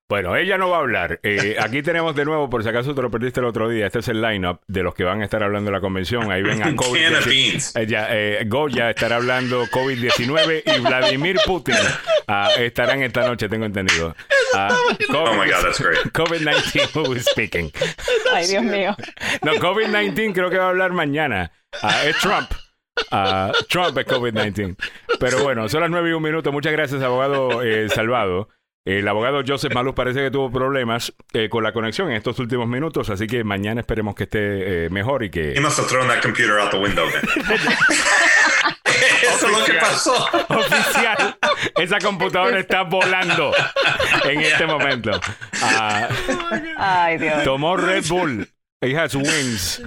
Bueno, 0.10 0.36
ella 0.36 0.58
no 0.58 0.70
va 0.70 0.78
a 0.78 0.80
hablar. 0.80 1.20
Eh, 1.22 1.56
aquí 1.62 1.84
tenemos 1.84 2.16
de 2.16 2.26
nuevo, 2.26 2.50
por 2.50 2.64
si 2.64 2.70
acaso 2.70 2.96
te 2.96 3.02
lo 3.02 3.12
perdiste 3.12 3.40
el 3.40 3.46
otro 3.46 3.70
día, 3.70 3.86
este 3.86 4.00
es 4.00 4.08
el 4.08 4.22
lineup 4.22 4.60
de 4.68 4.82
los 4.82 4.96
que 4.96 5.04
van 5.04 5.22
a 5.22 5.26
estar 5.26 5.44
hablando 5.44 5.70
en 5.70 5.74
la 5.76 5.82
convención. 5.82 6.32
Ahí 6.32 6.42
ven 6.42 6.64
a 6.64 6.76
COVID. 6.76 7.62
Ella, 7.76 8.08
eh, 8.10 8.44
Goya 8.48 8.90
estará 8.90 9.18
hablando 9.18 9.66
COVID-19 9.68 10.64
y 10.66 10.80
Vladimir 10.80 11.38
Putin 11.46 11.76
ah, 12.28 12.50
estarán 12.58 13.04
esta 13.04 13.28
noche, 13.28 13.48
tengo 13.48 13.66
entendido. 13.66 14.16
Ah, 14.56 14.76
Oh 15.10 15.34
my 15.34 15.50
God, 15.50 15.62
that's 15.62 15.80
great. 15.80 16.00
COVID-19 16.14 17.08
who 17.08 17.14
is 17.14 17.26
speaking. 17.26 17.72
Ay, 18.34 18.48
Dios 18.48 18.64
mío. 18.64 18.96
No, 19.44 19.54
COVID-19 19.54 20.34
creo 20.34 20.50
que 20.50 20.58
va 20.58 20.66
a 20.66 20.70
hablar 20.70 20.92
mañana. 20.92 21.52
Ah, 21.84 22.04
es 22.06 22.18
Trump. 22.18 22.50
Trump 23.70 23.96
es 23.96 24.08
COVID-19. 24.08 24.76
Pero 25.20 25.44
bueno, 25.44 25.70
son 25.70 25.82
las 25.82 25.92
nueve 25.92 26.10
y 26.10 26.14
un 26.14 26.24
minuto. 26.24 26.52
Muchas 26.52 26.72
gracias, 26.72 27.04
abogado 27.04 27.62
eh, 27.62 27.90
Salvado. 27.90 28.50
El 28.98 29.08
abogado 29.08 29.44
Joseph 29.46 29.72
Maluz 29.76 29.94
parece 29.94 30.20
que 30.20 30.32
tuvo 30.32 30.52
problemas 30.52 31.14
eh, 31.34 31.48
con 31.48 31.64
la 31.64 31.72
conexión 31.72 32.10
en 32.10 32.16
estos 32.16 32.40
últimos 32.40 32.68
minutos, 32.68 33.12
así 33.12 33.28
que 33.28 33.44
mañana 33.44 33.82
esperemos 33.82 34.16
que 34.16 34.24
esté 34.24 34.86
eh, 34.86 34.90
mejor 34.90 35.24
y 35.24 35.30
que 35.30 35.54
He 35.54 35.60
must 35.60 35.78
have 35.78 35.88
thrown 35.88 36.08
that 36.08 36.24
computer 36.24 36.58
out 36.58 36.72
the 36.72 36.80
window. 36.80 37.06
Eso 39.22 39.46
es 39.46 39.52
lo 39.60 39.64
que 39.64 39.74
pasó. 39.74 40.28
oficial 40.50 41.38
esa 41.78 42.00
computadora 42.00 42.60
está 42.60 42.82
volando 42.82 43.54
en 44.24 44.42
este 44.42 44.66
momento. 44.66 45.12
Ah, 45.62 46.08
Ay, 46.78 47.20
Dios. 47.20 47.44
tomó 47.44 47.78
Red 47.78 48.06
Bull. 48.08 48.48
It 48.82 48.96
has 48.96 49.14
wings. 49.14 49.84